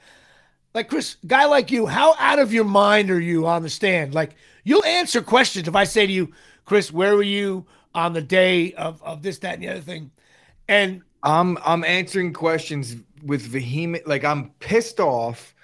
Like 0.74 0.88
Chris, 0.88 1.16
guy 1.26 1.46
like 1.46 1.70
you, 1.70 1.86
how 1.86 2.14
out 2.18 2.38
of 2.38 2.52
your 2.52 2.64
mind 2.64 3.10
are 3.10 3.20
you 3.20 3.46
on 3.46 3.62
the 3.62 3.70
stand? 3.70 4.14
Like 4.14 4.36
you'll 4.64 4.84
answer 4.84 5.22
questions 5.22 5.66
if 5.66 5.74
I 5.74 5.84
say 5.84 6.06
to 6.06 6.12
you, 6.12 6.32
Chris, 6.64 6.92
where 6.92 7.16
were 7.16 7.22
you 7.22 7.66
on 7.94 8.12
the 8.12 8.22
day 8.22 8.74
of, 8.74 9.02
of 9.02 9.22
this, 9.22 9.38
that, 9.38 9.54
and 9.54 9.62
the 9.62 9.68
other 9.68 9.80
thing? 9.80 10.10
And 10.68 11.02
I'm 11.22 11.58
I'm 11.64 11.84
answering 11.84 12.32
questions 12.32 12.96
with 13.24 13.40
vehement 13.40 14.06
like 14.06 14.24
I'm 14.24 14.50
pissed 14.60 15.00
off 15.00 15.54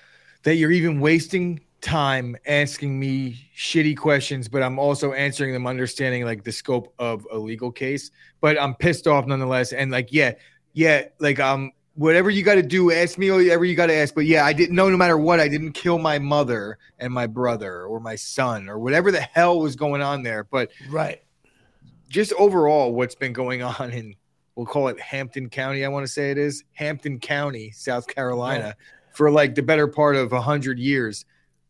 that 0.43 0.57
you're 0.57 0.73
even 0.73 1.01
wasting 1.01 1.61
time 1.85 2.37
asking 2.47 2.99
me 2.99 3.49
shitty 3.57 3.97
questions, 3.97 4.49
but 4.49 4.63
I'm 4.63 4.79
also 4.79 5.13
answering 5.13 5.53
them 5.53 5.67
understanding 5.67 6.25
like 6.25 6.43
the 6.43 6.51
scope 6.51 6.93
of 6.99 7.27
a 7.31 7.39
legal 7.39 7.71
case. 7.71 8.11
But 8.41 8.61
I'm 8.61 8.75
pissed 8.75 9.07
off 9.07 9.27
nonetheless. 9.27 9.73
And 9.73 9.91
like, 9.91 10.09
yeah, 10.11 10.33
yeah, 10.73 11.05
like 11.19 11.39
um 11.39 11.73
whatever 11.95 12.31
you 12.31 12.43
got 12.43 12.57
to 12.57 12.63
do, 12.63 12.91
ask 12.91 13.19
me 13.19 13.31
whatever 13.31 13.65
you 13.65 13.77
got 13.77 13.87
to 13.87 13.95
ask. 13.95 14.15
But 14.15 14.25
yeah, 14.25 14.45
I 14.45 14.53
didn't 14.53 14.75
know 14.75 14.89
no 14.89 14.97
matter 14.97 15.19
what, 15.19 15.39
I 15.39 15.47
didn't 15.49 15.73
kill 15.73 15.99
my 15.99 16.19
mother 16.19 16.79
and 16.99 17.13
my 17.13 17.27
brother 17.27 17.85
or 17.85 18.01
my 18.01 18.17
son 18.17 18.69
or 18.69 18.79
whatever 18.79 19.13
the 19.13 19.21
hell 19.21 19.61
was 19.61 19.77
going 19.77 20.03
on 20.03 20.23
there. 20.23 20.45
But 20.45 20.71
right, 20.89 21.23
just 22.09 22.33
overall, 22.33 22.93
what's 22.93 23.15
been 23.15 23.33
going 23.33 23.63
on 23.63 23.93
in 23.93 24.17
we'll 24.57 24.67
call 24.67 24.89
it 24.89 24.99
Hampton 25.01 25.51
County. 25.51 25.85
I 25.85 25.89
want 25.89 26.07
to 26.07 26.13
say 26.13 26.31
it 26.31 26.39
is 26.39 26.65
Hampton 26.73 27.19
County, 27.19 27.71
South 27.73 28.07
Carolina, 28.07 28.65
right. 28.65 28.75
for 29.13 29.31
like 29.31 29.55
the 29.55 29.63
better 29.63 29.87
part 29.87 30.17
of 30.17 30.33
a 30.33 30.41
hundred 30.41 30.79
years. 30.79 31.25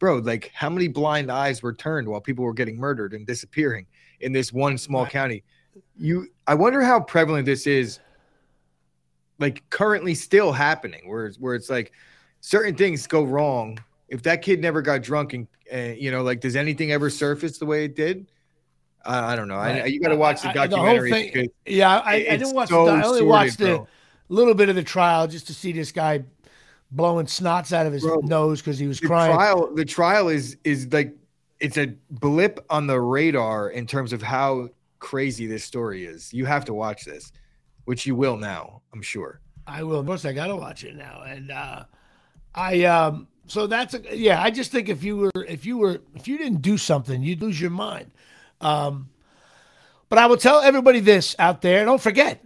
Bro, 0.04 0.16
like 0.18 0.50
how 0.52 0.68
many 0.68 0.86
blind 0.86 1.32
eyes 1.32 1.62
were 1.62 1.72
turned 1.72 2.06
while 2.06 2.20
people 2.20 2.44
were 2.44 2.52
getting 2.52 2.76
murdered 2.76 3.14
and 3.14 3.26
disappearing 3.26 3.86
in 4.20 4.34
this 4.34 4.52
one 4.52 4.76
small 4.76 5.06
county? 5.06 5.42
You, 5.96 6.28
I 6.46 6.54
wonder 6.54 6.82
how 6.82 7.00
prevalent 7.00 7.46
this 7.46 7.66
is 7.66 8.00
like 9.38 9.62
currently 9.70 10.14
still 10.14 10.52
happening 10.52 11.08
where 11.08 11.24
it's, 11.24 11.38
where 11.38 11.54
it's 11.54 11.70
like 11.70 11.92
certain 12.42 12.74
things 12.74 13.06
go 13.06 13.22
wrong. 13.22 13.78
If 14.10 14.22
that 14.24 14.42
kid 14.42 14.60
never 14.60 14.82
got 14.82 15.00
drunk 15.00 15.32
and 15.32 15.46
uh, 15.72 15.94
you 15.96 16.10
know 16.10 16.22
like 16.22 16.42
does 16.42 16.54
anything 16.54 16.92
ever 16.92 17.08
surface 17.08 17.56
the 17.56 17.64
way 17.64 17.86
it 17.86 17.96
did? 17.96 18.26
Uh, 19.06 19.22
i 19.24 19.34
don't 19.34 19.48
know. 19.48 19.56
Right. 19.56 19.84
I, 19.84 19.86
you 19.86 20.00
got 20.00 20.10
to 20.10 20.16
watch 20.16 20.42
the 20.42 20.52
documentary 20.52 21.14
I, 21.14 21.22
the 21.22 21.32
thing, 21.32 21.48
yeah 21.64 21.96
I, 22.00 22.14
I, 22.14 22.36
didn't 22.36 22.54
watch 22.54 22.68
so 22.68 22.84
the, 22.84 22.92
i 22.92 23.02
only 23.04 23.22
watched 23.22 23.58
a 23.62 23.86
little 24.28 24.52
bit 24.52 24.68
of 24.68 24.76
the 24.76 24.82
trial 24.82 25.26
just 25.26 25.46
to 25.46 25.54
see 25.54 25.72
this 25.72 25.92
guy 25.92 26.24
blowing 26.94 27.26
snots 27.26 27.72
out 27.72 27.86
of 27.86 27.92
his 27.92 28.02
bro, 28.02 28.20
nose 28.24 28.60
because 28.60 28.78
he 28.78 28.86
was 28.86 29.00
the 29.00 29.06
crying 29.06 29.34
trial 29.34 29.74
the 29.74 29.84
trial 29.84 30.28
is 30.28 30.56
is 30.64 30.92
like 30.92 31.14
it's 31.60 31.76
a 31.76 31.86
blip 32.10 32.64
on 32.70 32.86
the 32.86 33.00
radar 33.00 33.70
in 33.70 33.86
terms 33.86 34.12
of 34.12 34.22
how 34.22 34.68
crazy 34.98 35.46
this 35.46 35.64
story 35.64 36.04
is 36.04 36.32
you 36.32 36.44
have 36.44 36.64
to 36.64 36.74
watch 36.74 37.04
this 37.04 37.32
which 37.84 38.06
you 38.06 38.14
will 38.14 38.36
now, 38.36 38.82
I'm 38.92 39.02
sure. 39.02 39.40
I 39.66 39.82
will. 39.82 40.00
Of 40.00 40.06
course, 40.06 40.24
I 40.24 40.32
got 40.32 40.48
to 40.48 40.56
watch 40.56 40.84
it 40.84 40.96
now, 40.96 41.22
and 41.26 41.50
uh, 41.50 41.84
I 42.54 42.84
um. 42.84 43.28
So 43.46 43.66
that's 43.66 43.94
a, 43.94 44.16
yeah. 44.16 44.42
I 44.42 44.50
just 44.50 44.70
think 44.70 44.88
if 44.88 45.02
you 45.02 45.16
were 45.16 45.44
if 45.46 45.64
you 45.66 45.78
were 45.78 46.00
if 46.14 46.26
you 46.28 46.38
didn't 46.38 46.62
do 46.62 46.76
something, 46.76 47.22
you'd 47.22 47.42
lose 47.42 47.60
your 47.60 47.70
mind. 47.70 48.10
Um, 48.60 49.10
but 50.08 50.18
I 50.18 50.26
will 50.26 50.36
tell 50.36 50.60
everybody 50.60 51.00
this 51.00 51.34
out 51.38 51.60
there. 51.60 51.84
Don't 51.84 52.00
forget. 52.00 52.44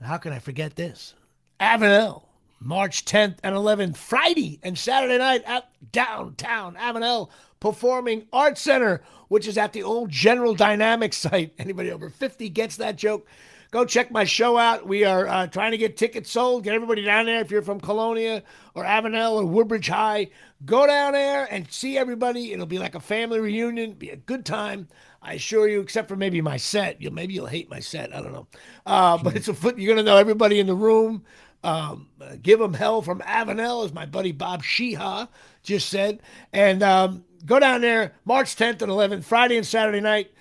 How 0.00 0.18
can 0.18 0.32
I 0.32 0.38
forget 0.38 0.74
this? 0.74 1.14
Avenel, 1.60 2.21
March 2.64 3.04
10th 3.04 3.38
and 3.42 3.54
11th, 3.54 3.96
Friday 3.96 4.60
and 4.62 4.78
Saturday 4.78 5.18
night 5.18 5.42
at 5.44 5.68
downtown 5.90 6.76
Avenel 6.76 7.30
Performing 7.60 8.26
Arts 8.32 8.60
Center, 8.60 9.02
which 9.28 9.46
is 9.46 9.58
at 9.58 9.72
the 9.72 9.82
old 9.82 10.10
General 10.10 10.54
Dynamics 10.54 11.16
site. 11.16 11.54
Anybody 11.58 11.90
over 11.90 12.08
50 12.08 12.48
gets 12.50 12.76
that 12.76 12.96
joke. 12.96 13.26
Go 13.72 13.86
check 13.86 14.10
my 14.10 14.24
show 14.24 14.58
out. 14.58 14.86
We 14.86 15.04
are 15.04 15.26
uh, 15.26 15.46
trying 15.46 15.70
to 15.70 15.78
get 15.78 15.96
tickets 15.96 16.30
sold. 16.30 16.64
Get 16.64 16.74
everybody 16.74 17.02
down 17.02 17.24
there. 17.24 17.40
If 17.40 17.50
you're 17.50 17.62
from 17.62 17.80
Colonia 17.80 18.42
or 18.74 18.84
Avenel 18.84 19.36
or 19.36 19.46
Woodbridge 19.46 19.88
High, 19.88 20.28
go 20.66 20.86
down 20.86 21.12
there 21.12 21.48
and 21.50 21.70
see 21.72 21.96
everybody. 21.96 22.52
It'll 22.52 22.66
be 22.66 22.78
like 22.78 22.94
a 22.94 23.00
family 23.00 23.40
reunion. 23.40 23.92
Be 23.94 24.10
a 24.10 24.16
good 24.16 24.44
time. 24.44 24.88
I 25.22 25.34
assure 25.34 25.68
you, 25.68 25.80
except 25.80 26.08
for 26.08 26.16
maybe 26.16 26.42
my 26.42 26.58
set. 26.58 27.00
You'll 27.00 27.14
maybe 27.14 27.32
you'll 27.32 27.46
hate 27.46 27.70
my 27.70 27.80
set. 27.80 28.14
I 28.14 28.20
don't 28.20 28.34
know. 28.34 28.46
Uh, 28.84 29.16
but 29.16 29.36
it's 29.36 29.48
a 29.48 29.54
foot. 29.54 29.78
You're 29.78 29.94
gonna 29.94 30.04
know 30.04 30.18
everybody 30.18 30.60
in 30.60 30.66
the 30.66 30.74
room. 30.74 31.24
Um, 31.64 32.08
give 32.42 32.58
them 32.58 32.74
hell 32.74 33.02
from 33.02 33.20
Avenel, 33.20 33.84
as 33.84 33.92
my 33.92 34.06
buddy 34.06 34.32
Bob 34.32 34.62
Sheeha 34.62 35.28
just 35.62 35.88
said. 35.88 36.20
And 36.52 36.82
um, 36.82 37.24
go 37.46 37.58
down 37.58 37.80
there 37.80 38.14
March 38.24 38.56
10th 38.56 38.82
and 38.82 38.90
11th, 38.90 39.24
Friday 39.24 39.56
and 39.56 39.66
Saturday 39.66 40.00
night. 40.00 40.32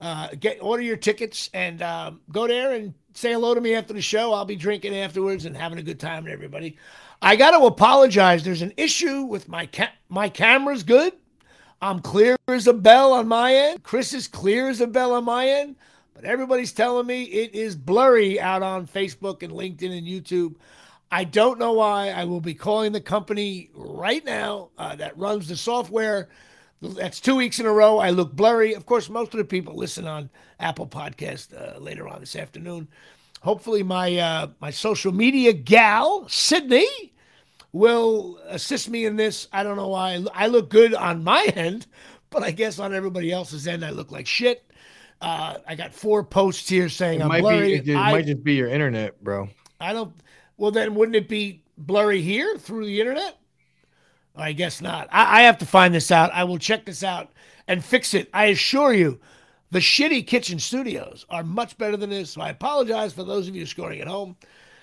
Uh, 0.00 0.28
get 0.38 0.58
order 0.62 0.82
your 0.82 0.96
tickets 0.96 1.50
and 1.52 1.82
um, 1.82 2.20
go 2.32 2.46
there 2.46 2.72
and 2.72 2.94
say 3.12 3.32
hello 3.32 3.54
to 3.54 3.60
me 3.60 3.74
after 3.74 3.92
the 3.92 4.00
show. 4.00 4.32
I'll 4.32 4.46
be 4.46 4.56
drinking 4.56 4.96
afterwards 4.96 5.44
and 5.44 5.54
having 5.54 5.78
a 5.78 5.82
good 5.82 6.00
time 6.00 6.24
with 6.24 6.32
everybody. 6.32 6.78
I 7.20 7.36
got 7.36 7.50
to 7.50 7.66
apologize. 7.66 8.42
There's 8.42 8.62
an 8.62 8.72
issue 8.78 9.22
with 9.22 9.48
my 9.48 9.66
ca- 9.66 9.92
my 10.08 10.30
camera's 10.30 10.82
good. 10.82 11.12
I'm 11.82 12.00
clear 12.00 12.36
as 12.48 12.66
a 12.66 12.72
bell 12.72 13.12
on 13.12 13.28
my 13.28 13.54
end. 13.54 13.82
Chris 13.82 14.12
is 14.12 14.28
clear 14.28 14.68
as 14.68 14.80
a 14.80 14.86
bell 14.86 15.12
on 15.12 15.24
my 15.24 15.48
end. 15.48 15.76
But 16.20 16.28
everybody's 16.28 16.72
telling 16.72 17.06
me 17.06 17.22
it 17.22 17.54
is 17.54 17.74
blurry 17.74 18.38
out 18.38 18.62
on 18.62 18.86
Facebook 18.86 19.42
and 19.42 19.54
LinkedIn 19.54 19.96
and 19.96 20.06
YouTube. 20.06 20.56
I 21.10 21.24
don't 21.24 21.58
know 21.58 21.72
why. 21.72 22.10
I 22.10 22.26
will 22.26 22.42
be 22.42 22.52
calling 22.52 22.92
the 22.92 23.00
company 23.00 23.70
right 23.72 24.22
now 24.22 24.68
uh, 24.76 24.94
that 24.96 25.16
runs 25.16 25.48
the 25.48 25.56
software 25.56 26.28
that's 26.82 27.20
two 27.20 27.36
weeks 27.36 27.58
in 27.58 27.64
a 27.64 27.72
row. 27.72 27.96
I 27.96 28.10
look 28.10 28.34
blurry. 28.34 28.74
Of 28.74 28.84
course, 28.84 29.08
most 29.08 29.32
of 29.32 29.38
the 29.38 29.46
people 29.46 29.74
listen 29.74 30.06
on 30.06 30.28
Apple 30.58 30.86
Podcast 30.86 31.54
uh, 31.56 31.78
later 31.78 32.06
on 32.06 32.20
this 32.20 32.36
afternoon. 32.36 32.86
Hopefully, 33.40 33.82
my 33.82 34.14
uh, 34.18 34.48
my 34.60 34.70
social 34.70 35.12
media 35.12 35.54
gal 35.54 36.28
Sydney 36.28 37.14
will 37.72 38.38
assist 38.46 38.90
me 38.90 39.06
in 39.06 39.16
this. 39.16 39.48
I 39.54 39.62
don't 39.62 39.76
know 39.76 39.88
why 39.88 40.22
I 40.34 40.48
look 40.48 40.68
good 40.68 40.92
on 40.92 41.24
my 41.24 41.44
end, 41.56 41.86
but 42.28 42.42
I 42.42 42.50
guess 42.50 42.78
on 42.78 42.92
everybody 42.92 43.32
else's 43.32 43.66
end, 43.66 43.86
I 43.86 43.88
look 43.88 44.12
like 44.12 44.26
shit. 44.26 44.69
Uh, 45.20 45.56
I 45.66 45.74
got 45.74 45.92
four 45.92 46.24
posts 46.24 46.68
here 46.68 46.88
saying 46.88 47.20
it 47.20 47.24
I'm 47.24 47.40
blurry. 47.40 47.80
Be, 47.80 47.92
it 47.92 47.96
I, 47.96 48.12
might 48.12 48.26
just 48.26 48.42
be 48.42 48.54
your 48.54 48.68
internet, 48.68 49.22
bro. 49.22 49.48
I 49.80 49.92
don't. 49.92 50.14
Well, 50.56 50.70
then 50.70 50.94
wouldn't 50.94 51.16
it 51.16 51.28
be 51.28 51.62
blurry 51.76 52.22
here 52.22 52.56
through 52.56 52.86
the 52.86 53.00
internet? 53.00 53.36
I 54.36 54.52
guess 54.52 54.80
not. 54.80 55.08
I, 55.10 55.40
I 55.40 55.42
have 55.42 55.58
to 55.58 55.66
find 55.66 55.94
this 55.94 56.10
out. 56.10 56.32
I 56.32 56.44
will 56.44 56.58
check 56.58 56.84
this 56.84 57.02
out 57.02 57.30
and 57.68 57.84
fix 57.84 58.14
it. 58.14 58.28
I 58.32 58.46
assure 58.46 58.92
you, 58.92 59.20
the 59.70 59.78
shitty 59.78 60.26
kitchen 60.26 60.58
studios 60.58 61.26
are 61.28 61.42
much 61.42 61.76
better 61.76 61.96
than 61.96 62.10
this. 62.10 62.30
So 62.30 62.40
I 62.40 62.50
apologize 62.50 63.12
for 63.12 63.24
those 63.24 63.48
of 63.48 63.56
you 63.56 63.66
scoring 63.66 64.00
at 64.00 64.08
home. 64.08 64.36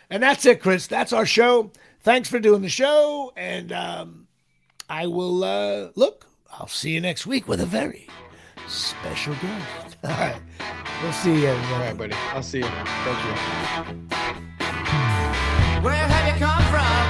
And 0.10 0.22
that's 0.24 0.46
it, 0.46 0.62
Chris. 0.62 0.88
That's 0.88 1.14
our 1.14 1.26
show. 1.26 1.72
Thanks 2.02 2.30
for 2.30 2.40
doing 2.40 2.62
the 2.62 2.70
show. 2.70 3.34
And 3.36 3.72
um, 3.72 4.28
I 4.90 5.08
will 5.08 5.44
uh, 5.44 5.90
look. 5.96 6.26
I'll 6.52 6.68
see 6.68 6.92
you 6.92 7.02
next 7.02 7.28
week 7.28 7.48
with 7.48 7.60
a 7.60 7.66
very 7.66 8.08
special 8.68 9.34
guest. 9.36 9.87
All 10.04 10.12
right. 10.12 10.36
We'll 11.02 11.12
see 11.12 11.42
you. 11.42 11.50
All 11.50 11.80
right, 11.80 11.98
buddy. 11.98 12.14
I'll 12.34 12.44
see 12.44 12.60
you. 12.60 12.66
Thank 12.66 13.20
you. 13.26 13.32
Where 15.84 15.94
have 15.96 16.28
you 16.28 16.46
come 16.46 16.64
from? 16.72 17.06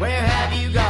Where 0.00 0.20
have 0.20 0.52
you 0.60 0.72
gone? 0.72 0.85